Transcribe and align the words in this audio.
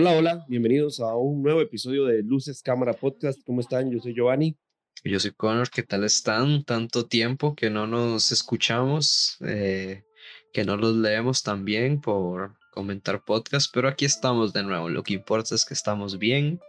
Hola, 0.00 0.16
hola, 0.16 0.46
bienvenidos 0.46 1.00
a 1.00 1.16
un 1.16 1.42
nuevo 1.42 1.60
episodio 1.60 2.04
de 2.04 2.22
Luces 2.22 2.62
Cámara 2.62 2.92
Podcast. 2.92 3.42
¿Cómo 3.44 3.60
están? 3.60 3.90
Yo 3.90 3.98
soy 3.98 4.14
Giovanni. 4.14 4.56
Yo 5.02 5.18
soy 5.18 5.32
Connor, 5.32 5.70
¿qué 5.70 5.82
tal 5.82 6.04
están? 6.04 6.62
Tanto 6.62 7.06
tiempo 7.06 7.56
que 7.56 7.68
no 7.68 7.88
nos 7.88 8.30
escuchamos, 8.30 9.38
eh, 9.44 10.04
que 10.52 10.64
no 10.64 10.76
los 10.76 10.94
leemos 10.94 11.42
también 11.42 12.00
por 12.00 12.54
comentar 12.70 13.24
podcast, 13.24 13.74
pero 13.74 13.88
aquí 13.88 14.04
estamos 14.04 14.52
de 14.52 14.62
nuevo. 14.62 14.88
Lo 14.88 15.02
que 15.02 15.14
importa 15.14 15.56
es 15.56 15.64
que 15.64 15.74
estamos 15.74 16.16
bien 16.20 16.60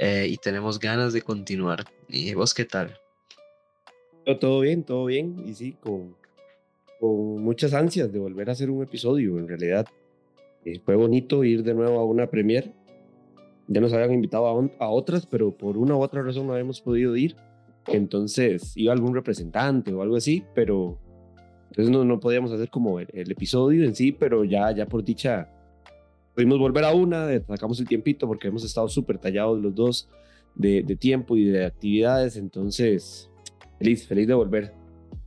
eh, 0.00 0.26
y 0.28 0.36
tenemos 0.38 0.80
ganas 0.80 1.12
de 1.12 1.22
continuar. 1.22 1.84
¿Y 2.08 2.34
vos 2.34 2.54
qué 2.54 2.64
tal? 2.64 2.98
Todo 4.40 4.58
bien, 4.58 4.82
todo 4.82 5.04
bien. 5.04 5.44
Y 5.46 5.54
sí, 5.54 5.76
con, 5.80 6.16
con 6.98 7.40
muchas 7.40 7.72
ansias 7.72 8.12
de 8.12 8.18
volver 8.18 8.48
a 8.48 8.52
hacer 8.52 8.68
un 8.68 8.82
episodio. 8.82 9.38
En 9.38 9.46
realidad, 9.46 9.86
eh, 10.64 10.80
fue 10.84 10.96
bonito 10.96 11.44
ir 11.44 11.62
de 11.62 11.74
nuevo 11.74 11.98
a 11.98 12.04
una 12.04 12.28
premiere. 12.28 12.72
Ya 13.66 13.80
nos 13.80 13.92
habían 13.92 14.12
invitado 14.12 14.46
a, 14.46 14.84
a 14.84 14.88
otras, 14.90 15.26
pero 15.26 15.56
por 15.56 15.76
una 15.76 15.96
u 15.96 16.02
otra 16.02 16.22
razón 16.22 16.46
no 16.46 16.52
habíamos 16.52 16.80
podido 16.80 17.16
ir. 17.16 17.36
Entonces 17.86 18.76
iba 18.76 18.92
algún 18.92 19.14
representante 19.14 19.92
o 19.92 20.02
algo 20.02 20.16
así, 20.16 20.44
pero 20.54 20.98
entonces 21.68 21.90
no, 21.90 22.04
no 22.04 22.20
podíamos 22.20 22.52
hacer 22.52 22.70
como 22.70 23.00
el, 23.00 23.08
episodio 23.30 23.84
en 23.84 23.94
sí, 23.94 24.12
pero 24.12 24.44
ya, 24.44 24.70
ya 24.70 24.86
por 24.86 25.02
dicha 25.02 25.50
pudimos 26.34 26.58
volver 26.58 26.84
a 26.84 26.92
una, 26.92 27.28
sacamos 27.46 27.78
el 27.80 27.88
tiempito 27.88 28.26
porque 28.26 28.48
hemos 28.48 28.64
estado 28.64 28.88
súper 28.88 29.18
tallados 29.18 29.60
los 29.60 29.74
dos 29.74 30.08
de, 30.54 30.82
de, 30.82 30.96
tiempo 30.96 31.36
y 31.36 31.44
de 31.44 31.66
actividades, 31.66 32.36
entonces 32.36 33.30
feliz, 33.78 34.06
feliz 34.06 34.28
de 34.28 34.34
volver. 34.34 34.72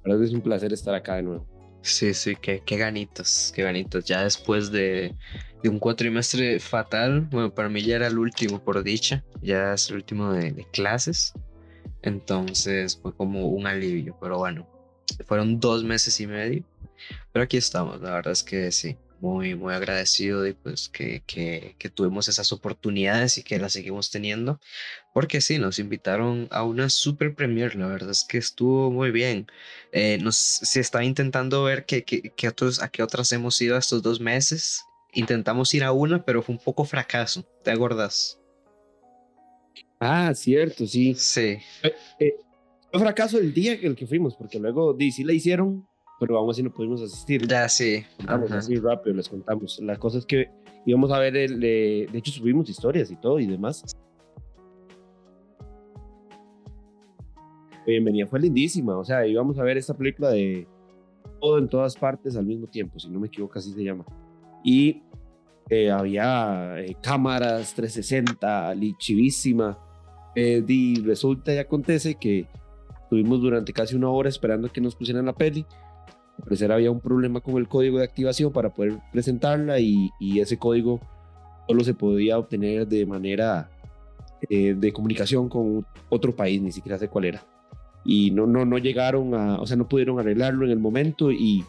La 0.06 0.16
es 0.24 0.32
un 0.32 0.40
placer 0.40 0.72
estar 0.72 0.96
acá 0.96 1.18
de 1.18 1.24
nuevo. 1.24 1.46
Sí, 1.88 2.14
sí, 2.14 2.36
qué, 2.36 2.62
qué 2.66 2.76
ganitos, 2.78 3.54
qué 3.56 3.64
ganitos. 3.64 4.04
Ya 4.04 4.24
después 4.24 4.72
de, 4.72 5.16
de, 5.64 5.70
un 5.70 5.80
cuatrimestre 5.80 6.60
fatal, 6.60 7.22
bueno, 7.22 7.54
para 7.54 7.70
mí 7.70 7.82
ya 7.82 7.96
era 7.96 8.08
el 8.08 8.20
último, 8.20 8.60
por 8.60 8.84
dicha, 8.84 9.24
ya 9.42 9.74
es 9.74 9.90
el 9.90 9.96
último 9.96 10.34
de 10.34 10.68
clases. 10.74 11.34
Entonces 12.02 13.00
fue 13.02 13.16
como 13.16 13.48
un 13.48 13.68
alivio, 13.68 14.18
pero 14.20 14.38
bueno, 14.38 14.68
fueron 15.26 15.62
dos 15.62 15.86
meses 15.86 16.20
y 16.20 16.28
medio. 16.28 16.64
Pero 17.32 17.44
aquí 17.44 17.56
estamos, 17.56 18.02
la 18.02 18.12
verdad 18.16 18.34
es 18.34 18.44
que 18.44 18.70
sí, 18.72 18.98
muy, 19.20 19.56
muy 19.56 19.74
agradecido 19.74 20.42
de 20.42 20.54
pues 20.54 20.90
que, 20.90 21.24
que, 21.26 21.76
que, 21.78 21.90
tuvimos 21.90 22.28
esas 22.28 22.52
oportunidades 22.52 23.38
y 23.38 23.44
que 23.44 23.60
las 23.60 23.74
seguimos 23.74 24.12
teniendo, 24.12 24.60
porque 25.14 25.42
sí, 25.42 25.60
nos 25.60 25.80
invitaron 25.80 26.48
a 26.52 26.64
una 26.64 26.90
super 26.90 27.34
premier, 27.34 27.76
la 27.76 27.88
verdad 27.88 28.12
es 28.12 28.24
que 28.24 28.38
estuvo 28.38 28.92
muy 28.92 29.12
bien. 29.12 29.48
Eh, 29.92 30.18
nos, 30.22 30.36
se 30.36 30.80
estaba 30.80 31.04
intentando 31.04 31.64
ver 31.64 31.86
que, 31.86 32.04
que, 32.04 32.48
otros, 32.48 32.82
a 32.82 32.90
qué 32.90 33.04
otras 33.04 33.32
hemos 33.32 33.60
ido 33.62 33.78
estos 33.78 34.02
dos 34.02 34.20
meses. 34.20 34.84
Intentamos 35.14 35.74
ir 35.74 35.84
a 35.84 35.92
una, 35.92 36.24
pero 36.24 36.42
fue 36.42 36.56
un 36.56 36.62
poco 36.64 36.86
fracaso, 36.86 37.44
¿te 37.64 37.72
acuerdas? 37.72 38.40
Ah, 40.00 40.34
cierto, 40.36 40.86
sí. 40.86 41.16
Sí. 41.16 41.58
Eh, 41.84 41.96
eh, 42.20 42.36
fue 42.92 43.00
fracaso 43.00 43.38
el 43.38 43.54
día 43.54 43.74
en 43.74 43.86
el 43.86 43.96
que 43.96 44.08
fuimos, 44.08 44.36
porque 44.36 44.60
luego 44.60 44.96
sí 45.00 45.24
la 45.24 45.34
hicieron, 45.34 45.88
pero 46.20 46.38
aún 46.38 46.50
así 46.50 46.64
no 46.64 46.72
pudimos 46.72 47.02
asistir. 47.02 47.48
Ya, 47.48 47.68
sí. 47.70 48.04
Vamos 48.26 48.52
así 48.52 48.76
rápido, 48.76 49.16
les 49.16 49.30
contamos. 49.30 49.80
La 49.82 49.98
cosa 49.98 50.18
es 50.18 50.26
que 50.26 50.50
íbamos 50.86 51.12
a 51.12 51.20
ver, 51.20 51.36
el, 51.36 51.60
de 51.60 52.10
hecho 52.14 52.32
subimos 52.32 52.70
historias 52.70 53.12
y 53.12 53.16
todo 53.16 53.40
y 53.40 53.46
demás. 53.46 53.84
Bienvenida 57.88 58.28
fue 58.28 58.42
lindísima, 58.42 58.98
o 58.98 59.06
sea, 59.06 59.26
íbamos 59.26 59.58
a 59.60 59.64
ver 59.64 59.78
esta 59.78 59.94
película 59.94 60.30
de 60.32 60.68
todo 61.40 61.58
en 61.58 61.70
todas 61.70 61.96
partes 61.96 62.36
al 62.36 62.46
mismo 62.46 62.68
tiempo, 62.68 63.00
si 63.00 63.10
no 63.10 63.18
me 63.18 63.28
equivoco, 63.28 63.58
así 63.58 63.72
se 63.72 63.82
llama. 63.82 64.04
Y 64.62 65.04
eh, 65.70 65.90
había 65.90 66.82
eh, 66.82 66.98
cámaras 67.02 67.74
360, 67.76 68.76
chivísima 68.98 69.80
eh, 70.36 70.62
y 70.68 71.02
resulta 71.02 71.54
y 71.54 71.60
acontece 71.60 72.16
que 72.16 72.46
estuvimos 73.04 73.40
durante 73.40 73.72
casi 73.72 73.96
una 73.96 74.10
hora 74.10 74.28
esperando 74.28 74.70
que 74.70 74.82
nos 74.82 74.94
pusieran 74.94 75.26
la 75.26 75.34
peli. 75.34 75.66
Parecer 76.44 76.72
había 76.72 76.92
un 76.92 77.00
problema 77.00 77.42
con 77.42 77.58
el 77.58 77.68
código 77.68 77.98
de 77.98 78.06
activación 78.06 78.52
para 78.52 78.70
poder 78.70 79.00
presentarla 79.12 79.80
y, 79.80 80.12
ese 80.40 80.58
código 80.58 81.00
solo 81.68 81.84
se 81.84 81.94
podía 81.94 82.38
obtener 82.38 82.88
de 82.88 83.06
manera 83.06 83.70
eh, 84.50 84.74
de 84.78 84.94
comunicación 84.94 85.50
con 85.50 85.86
otro 86.10 86.36
país, 86.36 86.62
ni 86.62 86.72
siquiera 86.72 86.98
sé 86.98 87.10
cuál 87.10 87.26
era. 87.26 87.44
Y 88.06 88.32
no, 88.32 88.46
no, 88.46 88.66
no 88.66 88.78
llegaron 88.78 89.34
a, 89.34 89.60
o 89.60 89.66
sea, 89.66 89.76
no 89.76 89.88
pudieron 89.88 90.20
arreglarlo 90.20 90.66
en 90.66 90.72
el 90.72 90.80
momento 90.80 91.32
y, 91.32 91.66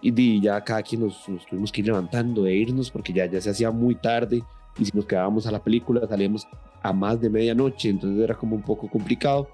y 0.00 0.40
ya 0.40 0.62
cada 0.62 0.82
quien 0.82 1.02
nos, 1.02 1.24
tuvimos 1.48 1.72
que 1.72 1.80
ir 1.80 1.88
levantando 1.88 2.46
e 2.46 2.54
irnos 2.54 2.90
porque 2.90 3.12
ya, 3.12 3.26
ya 3.26 3.40
se 3.40 3.50
hacía 3.50 3.70
muy 3.70 3.96
tarde 3.96 4.42
y 4.78 4.84
si 4.84 4.96
nos 4.96 5.06
quedábamos 5.06 5.46
a 5.46 5.50
la 5.50 5.62
película 5.62 6.06
salíamos 6.06 6.46
a 6.82 6.92
más 6.92 7.20
de 7.20 7.28
medianoche, 7.30 7.88
entonces 7.88 8.22
era 8.22 8.36
como 8.36 8.54
un 8.54 8.62
poco 8.62 8.88
complicado. 8.88 9.48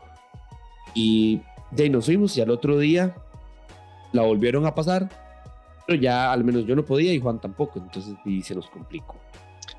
Y 0.95 1.41
de 1.71 1.85
ahí 1.85 1.91
nos 1.91 2.05
fuimos 2.05 2.37
y 2.37 2.43
al 2.43 2.51
otro 2.51 2.79
día 2.79 3.15
la 4.15 4.23
volvieron 4.23 4.65
a 4.65 4.75
pasar, 4.75 5.11
pero 5.87 6.01
ya 6.01 6.33
al 6.33 6.43
menos 6.43 6.65
yo 6.65 6.75
no 6.75 6.85
podía 6.85 7.13
y 7.13 7.21
Juan 7.21 7.39
tampoco, 7.41 7.79
entonces 7.79 8.15
y 8.25 8.41
se 8.43 8.55
nos 8.55 8.69
complicó. 8.71 9.17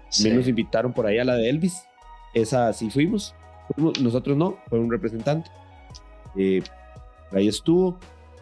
Sí. 0.10 0.30
Nos 0.30 0.48
invitaron 0.48 0.94
por 0.94 1.08
ahí 1.08 1.18
a 1.18 1.26
la 1.26 1.36
de 1.36 1.50
Elvis, 1.50 1.84
esa 2.36 2.72
sí 2.74 2.92
fuimos, 2.92 3.34
nosotros 4.00 4.38
no, 4.38 4.58
fue 4.70 4.80
un 4.80 4.92
representante. 4.92 5.50
Eh, 6.36 6.62
ahí 7.32 7.48
estuvo. 7.48 7.98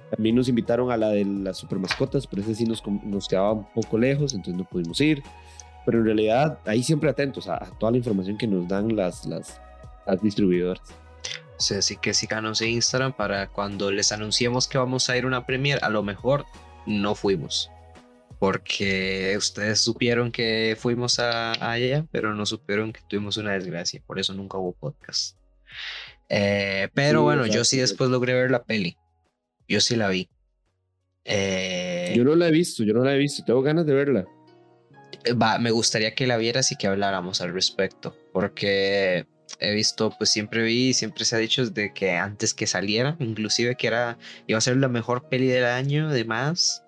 También 0.09 0.36
nos 0.36 0.48
invitaron 0.48 0.92
a 0.92 0.98
la 0.98 1.09
de 1.09 1.26
las 1.26 1.58
super 1.58 1.80
mascotas, 1.80 2.28
pero 2.28 2.42
ese 2.42 2.54
sí 2.54 2.66
nos, 2.66 2.84
nos 3.04 3.28
quedaba 3.28 3.54
un 3.54 3.66
poco 3.74 3.98
lejos, 3.98 4.34
entonces 4.34 4.56
no 4.56 4.64
pudimos 4.66 5.00
ir 5.02 5.24
pero 5.86 6.00
en 6.00 6.06
realidad 6.06 6.60
ahí 6.66 6.84
siempre 6.84 7.10
atentos 7.10 7.48
a, 7.48 7.60
toda 7.80 7.92
la 7.92 7.98
información 7.98 8.38
que 8.38 8.48
nos 8.48 8.68
dan 8.68 8.96
las, 8.96 9.25
las, 9.25 9.62
las 10.06 10.22
distribuidoras. 10.22 10.81
Sí, 11.63 11.75
así 11.75 11.96
que 11.96 12.13
síganos 12.13 12.62
en 12.62 12.72
Instagram 12.72 13.13
para 13.13 13.47
cuando 13.47 13.90
les 13.90 14.12
anunciemos 14.12 14.68
que 14.68 14.78
vamos 14.78 15.09
a 15.09 15.16
ir 15.18 15.24
a 15.24 15.28
una 15.28 15.46
premier, 15.46 15.79
a 15.81 15.90
lo 15.90 16.03
mejor 16.03 16.46
no 16.85 17.16
fuimos. 17.16 17.72
Porque 18.38 19.34
ustedes 19.38 19.79
supieron 19.79 20.29
que 20.29 20.75
fuimos 20.78 21.19
a, 21.19 21.53
allá, 21.72 22.06
pero 22.12 22.34
no 22.34 22.46
supieron 22.46 22.91
que 22.91 23.00
tuvimos 23.07 23.38
una 23.38 23.53
desgracia. 23.53 24.01
Por 24.06 24.19
eso 24.19 24.34
nunca 24.34 24.57
hubo 24.57 24.74
podcast. 24.74 25.38
Eh, 26.28 26.90
pero 26.94 27.19
Sí, 27.19 27.24
bueno, 27.24 27.46
yo 27.46 27.63
sí 27.63 27.78
después 27.78 28.09
logré 28.09 28.34
ver 28.34 28.51
la 28.51 28.63
peli. 28.63 28.97
Yo 29.66 29.80
sí 29.80 29.95
la 29.95 30.09
vi. 30.09 30.28
Eh, 31.24 32.13
Yo 32.13 32.25
no 32.25 32.35
la 32.35 32.50
he 32.50 32.51
visto, 32.51 32.84
yo 32.84 32.94
no 32.94 33.06
la 33.06 33.13
he 33.16 33.18
visto, 33.18 33.45
tengo 33.45 33.62
ganas 33.62 33.85
de 33.85 33.94
verla. 33.94 34.25
va, 35.41 35.57
me 35.59 35.72
gustaría 35.72 36.13
que 36.13 36.28
la 36.28 36.35
vieras 36.35 36.74
y 36.74 36.75
que 36.75 36.88
habláramos 36.88 37.40
al 37.40 37.53
respecto, 37.53 38.18
porque 38.34 39.25
he 39.59 39.74
visto, 39.74 40.14
pues 40.18 40.30
siempre 40.30 40.64
vi, 40.64 40.94
siempre 40.94 41.25
se 41.25 41.36
ha 41.36 41.40
dicho 41.40 41.66
de 41.66 41.94
que 41.94 42.12
antes 42.12 42.53
que 42.53 42.68
saliera, 42.68 43.16
inclusive 43.19 43.75
que 43.75 43.88
era, 43.88 44.18
iba 44.47 44.58
a 44.58 44.62
ser 44.62 44.78
la 44.78 44.88
mejor 44.88 45.30
peli 45.30 45.47
del 45.47 45.66
año, 45.66 46.09
además, 46.09 46.84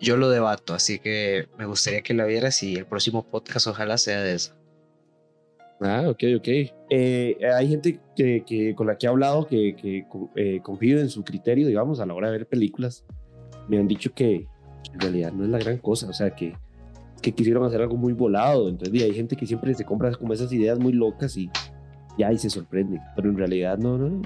yo 0.00 0.16
lo 0.16 0.30
debato, 0.30 0.74
así 0.74 0.98
que 0.98 1.48
me 1.58 1.66
gustaría 1.66 2.02
que 2.02 2.14
la 2.14 2.24
vieras 2.24 2.62
y 2.62 2.76
el 2.76 2.86
próximo 2.86 3.28
podcast 3.28 3.66
ojalá 3.66 3.98
sea 3.98 4.20
de 4.22 4.34
eso. 4.34 4.54
Ah, 5.80 6.04
ok, 6.08 6.22
ok. 6.38 6.48
Eh, 6.90 7.38
hay 7.54 7.68
gente 7.68 8.00
que, 8.16 8.74
con 8.76 8.88
la 8.88 8.98
que 8.98 9.06
he 9.06 9.08
hablado 9.08 9.46
que, 9.46 9.76
que 9.76 10.06
eh, 10.34 10.60
confío 10.62 10.98
en 10.98 11.08
su 11.08 11.22
criterio, 11.22 11.68
digamos, 11.68 12.00
a 12.00 12.06
la 12.06 12.14
hora 12.14 12.30
de 12.30 12.38
ver 12.38 12.46
películas. 12.48 13.04
Me 13.68 13.78
han 13.78 13.86
dicho 13.86 14.12
que 14.12 14.46
en 14.92 15.00
realidad 15.00 15.32
no 15.32 15.44
es 15.44 15.50
la 15.50 15.58
gran 15.58 15.78
cosa, 15.78 16.08
o 16.08 16.12
sea, 16.12 16.34
que, 16.34 16.56
que 17.22 17.32
quisieron 17.32 17.64
hacer 17.64 17.80
algo 17.82 17.96
muy 17.96 18.12
volado. 18.12 18.68
Entonces, 18.68 19.02
hay 19.02 19.14
gente 19.14 19.36
que 19.36 19.46
siempre 19.46 19.74
se 19.74 19.84
compra 19.84 20.12
como 20.14 20.32
esas 20.32 20.52
ideas 20.52 20.78
muy 20.78 20.92
locas 20.92 21.36
y 21.36 21.50
ya 22.18 22.32
y 22.32 22.38
se 22.38 22.50
sorprende, 22.50 23.00
pero 23.16 23.30
en 23.30 23.36
realidad 23.36 23.78
no, 23.78 23.96
no. 23.98 24.22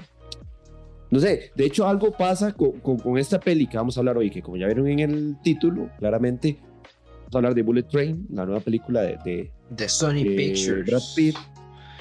No 1.11 1.19
sé, 1.19 1.51
de 1.55 1.65
hecho 1.65 1.87
algo 1.87 2.11
pasa 2.11 2.53
con, 2.53 2.71
con, 2.79 2.97
con 2.97 3.19
esta 3.19 3.39
peli 3.39 3.67
que 3.67 3.77
vamos 3.77 3.95
a 3.95 3.99
hablar 3.99 4.17
hoy, 4.17 4.31
que 4.31 4.41
como 4.41 4.57
ya 4.57 4.65
vieron 4.65 4.87
en 4.87 4.99
el 4.99 5.37
título, 5.43 5.89
claramente 5.99 6.57
vamos 7.19 7.35
a 7.35 7.37
hablar 7.37 7.53
de 7.53 7.61
Bullet 7.61 7.83
Train, 7.83 8.25
la 8.31 8.45
nueva 8.45 8.61
película 8.61 9.01
de, 9.01 9.17
de, 9.23 9.51
De 9.69 9.89
Sony 9.89 10.23
de 10.23 10.35
Pictures. 10.35 10.85
Brad 10.87 11.01
Pitt, 11.15 11.35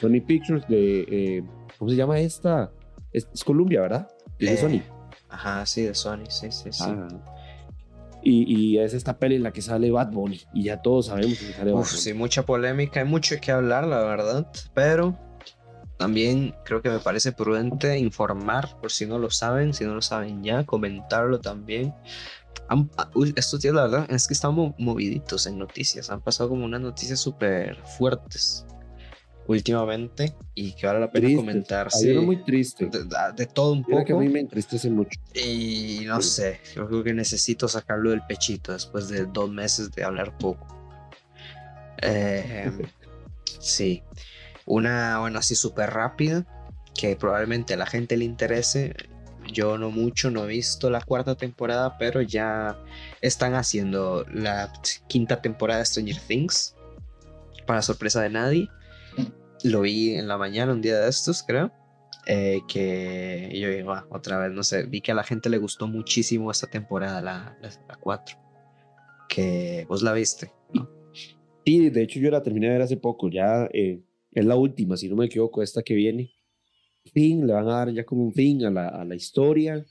Sony 0.00 0.20
Pictures, 0.26 0.66
de, 0.66 1.00
eh, 1.10 1.42
¿cómo 1.78 1.90
se 1.90 1.96
llama 1.96 2.18
esta? 2.20 2.70
Es, 3.12 3.28
es 3.34 3.44
Columbia, 3.44 3.82
¿verdad? 3.82 4.08
Es 4.38 4.48
de 4.48 4.54
Eh, 4.54 4.56
Sony. 4.56 4.82
Ajá, 5.28 5.66
sí, 5.66 5.82
de 5.82 5.94
Sony, 5.94 6.24
sí, 6.30 6.50
sí, 6.50 6.72
sí. 6.72 6.84
Ah. 6.86 7.08
Y, 8.22 8.44
y 8.54 8.78
es 8.78 8.94
esta 8.94 9.16
peli 9.18 9.34
en 9.36 9.42
la 9.42 9.52
que 9.52 9.62
sale 9.62 9.90
Bad 9.90 10.12
Bunny, 10.12 10.40
y 10.54 10.64
ya 10.64 10.80
todos 10.80 11.06
sabemos 11.06 11.38
que 11.38 11.52
sale 11.52 11.72
Bad 11.72 11.80
Uf, 11.80 11.90
Bunny. 11.90 12.00
sí, 12.02 12.14
mucha 12.14 12.42
polémica, 12.44 13.00
hay 13.00 13.06
mucho 13.06 13.34
que 13.40 13.50
hablar, 13.50 13.86
la 13.86 14.00
verdad, 14.02 14.46
pero 14.74 15.18
también 15.98 16.54
creo 16.64 16.82
que 16.82 16.88
me 16.90 16.98
parece 17.00 17.32
prudente 17.32 17.98
informar, 17.98 18.68
por 18.80 18.90
si 18.92 19.06
no 19.06 19.18
lo 19.18 19.30
saben, 19.30 19.74
si 19.74 19.84
no 19.84 19.94
lo 19.94 20.02
saben 20.02 20.42
ya, 20.42 20.64
comentarlo 20.64 21.40
también. 21.40 21.94
Han- 22.68 22.90
ah, 22.96 23.10
estos 23.36 23.60
días, 23.60 23.74
la 23.74 23.82
verdad, 23.82 24.06
es 24.10 24.26
que 24.28 24.34
estamos 24.34 24.74
moviditos 24.78 25.46
en 25.46 25.58
noticias, 25.58 26.10
han 26.10 26.20
pasado 26.20 26.48
como 26.50 26.64
unas 26.64 26.80
noticias 26.80 27.20
súper 27.20 27.76
fuertes 27.98 28.66
últimamente 29.46 30.34
y 30.54 30.72
que 30.74 30.86
vale 30.86 31.00
la 31.00 31.10
pena 31.10 31.26
Tristes. 31.26 31.36
comentar. 31.44 31.88
Hay 31.94 32.00
sí, 32.00 32.10
uno 32.10 32.22
muy 32.22 32.42
triste. 32.44 32.86
de, 32.86 33.04
de- 33.04 33.32
de 33.36 33.46
todo 33.46 33.72
un 33.72 33.84
Mira 33.88 34.04
que 34.04 34.12
a 34.12 34.14
poco. 34.14 34.24
mí 34.24 34.28
me 34.32 34.40
entristece 34.40 34.88
mucho. 34.90 35.18
Y 35.34 36.00
no 36.06 36.20
Sí. 36.22 36.28
sé, 36.30 36.60
yo 36.74 36.86
creo 36.88 37.02
que 37.04 37.12
necesito 37.14 37.68
sacarlo 37.68 38.10
del 38.10 38.22
pechito 38.26 38.72
después 38.72 39.08
de 39.08 39.26
dos 39.26 39.50
meses 39.50 39.90
de 39.92 40.04
hablar 40.04 40.36
poco. 40.38 40.66
Eh, 42.02 42.70
sí. 43.60 44.02
Una, 44.64 45.18
bueno, 45.18 45.38
así 45.40 45.54
súper 45.54 45.90
rápida, 45.90 46.46
que 46.94 47.16
probablemente 47.16 47.74
a 47.74 47.76
la 47.76 47.86
gente 47.86 48.16
le 48.16 48.24
interese. 48.24 48.94
Yo 49.52 49.76
no 49.76 49.90
mucho, 49.90 50.30
no 50.30 50.44
he 50.44 50.46
visto 50.46 50.88
la 50.88 51.00
cuarta 51.00 51.34
temporada, 51.34 51.98
pero 51.98 52.22
ya 52.22 52.78
están 53.20 53.54
haciendo 53.56 54.24
la 54.32 54.72
quinta 55.08 55.42
temporada 55.42 55.80
de 55.80 55.86
Stranger 55.86 56.20
Things. 56.20 56.76
Para 57.66 57.82
sorpresa 57.82 58.22
de 58.22 58.30
nadie. 58.30 58.68
Lo 59.64 59.82
vi 59.82 60.14
en 60.14 60.28
la 60.28 60.38
mañana, 60.38 60.72
un 60.72 60.80
día 60.80 60.98
de 60.98 61.08
estos, 61.08 61.42
creo. 61.42 61.70
Eh, 62.26 62.60
que 62.68 63.50
yo 63.52 63.68
digo, 63.68 63.92
ah, 63.92 64.06
otra 64.10 64.38
vez, 64.38 64.52
no 64.52 64.62
sé, 64.62 64.84
vi 64.84 65.00
que 65.00 65.10
a 65.10 65.14
la 65.14 65.24
gente 65.24 65.50
le 65.50 65.58
gustó 65.58 65.88
muchísimo 65.88 66.50
esta 66.50 66.68
temporada, 66.68 67.20
la, 67.20 67.58
la, 67.60 67.96
4. 67.96 68.38
Que 69.28 69.86
vos 69.88 70.02
la 70.02 70.12
viste, 70.12 70.52
¿no? 70.72 70.88
Sí, 71.64 71.90
de 71.90 72.02
hecho 72.02 72.20
yo 72.20 72.30
la 72.30 72.42
terminé 72.42 72.66
de 72.66 72.72
ver 72.74 72.82
hace 72.82 72.96
poco, 72.96 73.28
ya 73.28 73.68
eh, 73.72 74.02
es 74.32 74.44
la 74.44 74.56
última, 74.56 74.96
si 74.96 75.08
no 75.08 75.16
me 75.16 75.26
equivoco, 75.26 75.62
esta 75.62 75.82
que 75.82 75.94
viene. 75.94 76.32
Fin, 77.12 77.46
le 77.46 77.52
van 77.52 77.68
a 77.68 77.72
dar 77.72 77.90
ya 77.90 78.04
como 78.04 78.22
un 78.22 78.32
fin 78.32 78.64
a 78.64 78.70
la, 78.70 78.88
a 78.88 79.04
la 79.04 79.16
historia. 79.16 79.84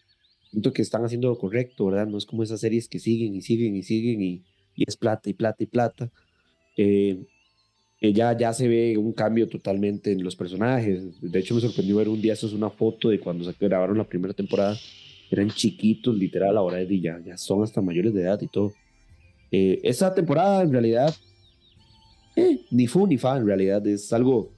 Siento 0.49 0.71
que 0.71 0.81
están 0.81 1.03
haciendo 1.03 1.29
lo 1.29 1.37
correcto, 1.37 1.87
¿verdad? 1.87 2.07
No 2.07 2.17
es 2.17 2.25
como 2.25 2.43
esas 2.43 2.61
series 2.61 2.87
que 2.87 2.99
siguen 2.99 3.35
y 3.35 3.41
siguen 3.41 3.75
y 3.75 3.83
siguen 3.83 4.21
y, 4.21 4.43
y 4.75 4.83
es 4.87 4.95
plata 4.95 5.29
y 5.29 5.33
plata 5.33 5.63
y 5.63 5.67
plata. 5.67 6.11
Eh, 6.77 7.25
ya, 8.01 8.35
ya 8.35 8.51
se 8.51 8.67
ve 8.67 8.97
un 8.97 9.13
cambio 9.13 9.47
totalmente 9.47 10.11
en 10.11 10.23
los 10.23 10.35
personajes. 10.35 11.21
De 11.21 11.39
hecho, 11.39 11.53
me 11.53 11.61
sorprendió 11.61 11.97
ver 11.97 12.09
un 12.09 12.19
día, 12.19 12.33
eso 12.33 12.47
es 12.47 12.53
una 12.53 12.71
foto 12.71 13.09
de 13.09 13.19
cuando 13.19 13.43
se 13.43 13.55
grabaron 13.59 13.97
la 13.97 14.03
primera 14.03 14.33
temporada. 14.33 14.75
Eran 15.29 15.51
chiquitos, 15.51 16.17
literal, 16.17 16.57
ahora 16.57 16.77
de 16.77 16.99
ya, 16.99 17.21
ya 17.23 17.37
son 17.37 17.63
hasta 17.63 17.79
mayores 17.79 18.13
de 18.13 18.23
edad 18.23 18.41
y 18.41 18.47
todo. 18.47 18.73
Eh, 19.51 19.79
esa 19.83 20.13
temporada, 20.15 20.63
en 20.63 20.71
realidad, 20.71 21.15
eh, 22.35 22.61
ni 22.71 22.87
fu 22.87 23.05
ni 23.05 23.17
fa, 23.19 23.37
en 23.37 23.45
realidad, 23.45 23.85
es 23.85 24.11
algo, 24.11 24.51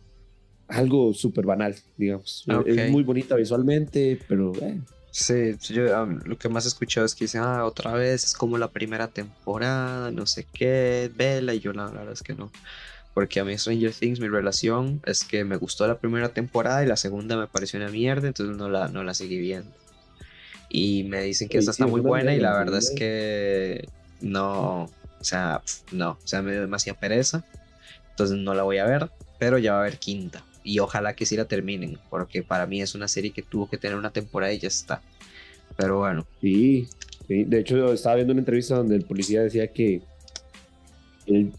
algo 0.70 1.14
súper 1.14 1.46
banal, 1.46 1.76
digamos. 1.98 2.46
Es 2.66 2.92
muy 2.92 3.04
bonita 3.04 3.36
visualmente, 3.36 4.20
pero... 4.28 4.54
Eh. 4.62 4.80
Sí, 5.12 5.56
yo 5.72 5.84
lo 6.26 6.38
que 6.40 6.50
más 6.50 6.66
he 6.66 6.70
escuchado 6.70 7.06
es 7.06 7.14
que 7.14 7.26
dicen, 7.26 7.42
ah, 7.44 7.66
otra 7.66 7.94
vez 7.94 8.24
es 8.24 8.34
como 8.34 8.58
la 8.58 8.72
primera 8.72 9.10
temporada, 9.10 10.10
no 10.12 10.26
sé 10.26 10.48
qué, 10.52 11.12
vela, 11.16 11.54
y 11.54 11.60
yo 11.60 11.72
la 11.72 11.86
verdad 11.86 12.14
es 12.14 12.24
que 12.24 12.34
no 12.34 12.52
porque 13.14 13.40
a 13.40 13.46
mí 13.46 13.58
Stranger 13.58 13.94
Things, 13.94 14.20
mi 14.20 14.28
relación 14.28 15.02
es 15.06 15.24
que 15.24 15.44
me 15.44 15.56
gustó 15.58 15.88
la 15.88 16.00
primera 16.00 16.30
temporada 16.30 16.84
y 16.84 16.88
la 16.88 16.98
segunda 16.98 17.38
me 17.38 17.48
pareció 17.48 17.80
una 17.80 17.90
mierda, 17.90 18.28
entonces 18.28 18.58
no 18.58 18.70
la, 18.70 18.88
no 18.88 19.04
la 19.04 19.14
seguí 19.14 19.38
viendo. 19.38 19.72
Y 20.70 21.04
me 21.04 21.22
dicen 21.22 21.48
que 21.48 21.60
esta 21.60 21.72
está 21.72 21.86
muy 21.86 22.02
buena 22.02 22.34
y 22.34 22.40
la 22.40 22.58
verdad 22.58 22.80
es 22.80 22.92
que 22.96 23.88
no, 24.22 24.86
o 24.86 25.24
sea, 25.24 25.62
no, 25.92 26.12
o 26.12 26.28
sea, 26.28 26.42
me 26.42 26.52
dio 26.52 26.62
demasiada 26.62 27.00
pereza, 27.00 27.46
entonces 28.10 28.38
no 28.38 28.56
la 28.56 28.64
voy 28.64 28.80
a 28.80 28.86
ver, 28.86 29.10
pero 29.38 29.60
ya 29.60 29.74
va 29.74 29.80
a 29.80 29.82
haber 29.82 30.00
quinta. 30.00 30.44
Y 30.64 30.80
ojalá 30.80 31.14
que 31.16 31.26
sí 31.26 31.36
la 31.36 31.46
terminen, 31.46 32.00
porque 32.10 32.42
para 32.42 32.66
mí 32.66 32.82
es 32.82 32.96
una 32.96 33.08
serie 33.08 33.32
que 33.32 33.44
tuvo 33.44 33.70
que 33.70 33.78
tener 33.78 33.98
una 33.98 34.12
temporada 34.12 34.54
y 34.54 34.60
ya 34.60 34.70
está. 34.70 35.02
Pero 35.76 36.00
bueno. 36.00 36.26
Sí, 36.42 36.88
sí. 37.28 37.44
de 37.44 37.60
hecho 37.60 37.94
estaba 37.94 38.16
viendo 38.16 38.32
una 38.32 38.42
entrevista 38.42 38.76
donde 38.76 38.96
el 38.96 39.04
policía 39.04 39.44
decía 39.44 39.68
que 39.68 40.02
él 41.28 41.52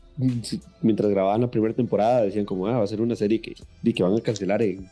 mientras 0.80 1.10
grababan 1.10 1.40
la 1.40 1.50
primera 1.50 1.74
temporada 1.74 2.22
decían 2.22 2.44
como, 2.44 2.66
ah, 2.66 2.78
va 2.78 2.84
a 2.84 2.86
ser 2.86 3.00
una 3.00 3.16
serie 3.16 3.40
que, 3.40 3.54
que 3.92 4.02
van 4.02 4.14
a 4.14 4.20
cancelar 4.20 4.62
en, 4.62 4.88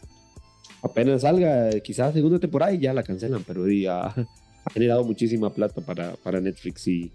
apenas 0.83 1.23
salga, 1.23 1.71
quizás 1.81 2.13
segunda 2.13 2.39
temporada 2.39 2.73
y 2.73 2.79
ya 2.79 2.93
la 2.93 3.03
cancelan, 3.03 3.45
pero 3.47 3.65
ha, 3.91 4.07
ha, 4.07 4.71
generado 4.73 5.05
muchísima 5.05 5.51
plata 5.51 5.81
para, 5.81 6.15
para 6.17 6.41
Netflix 6.41 6.89
y 6.89 7.11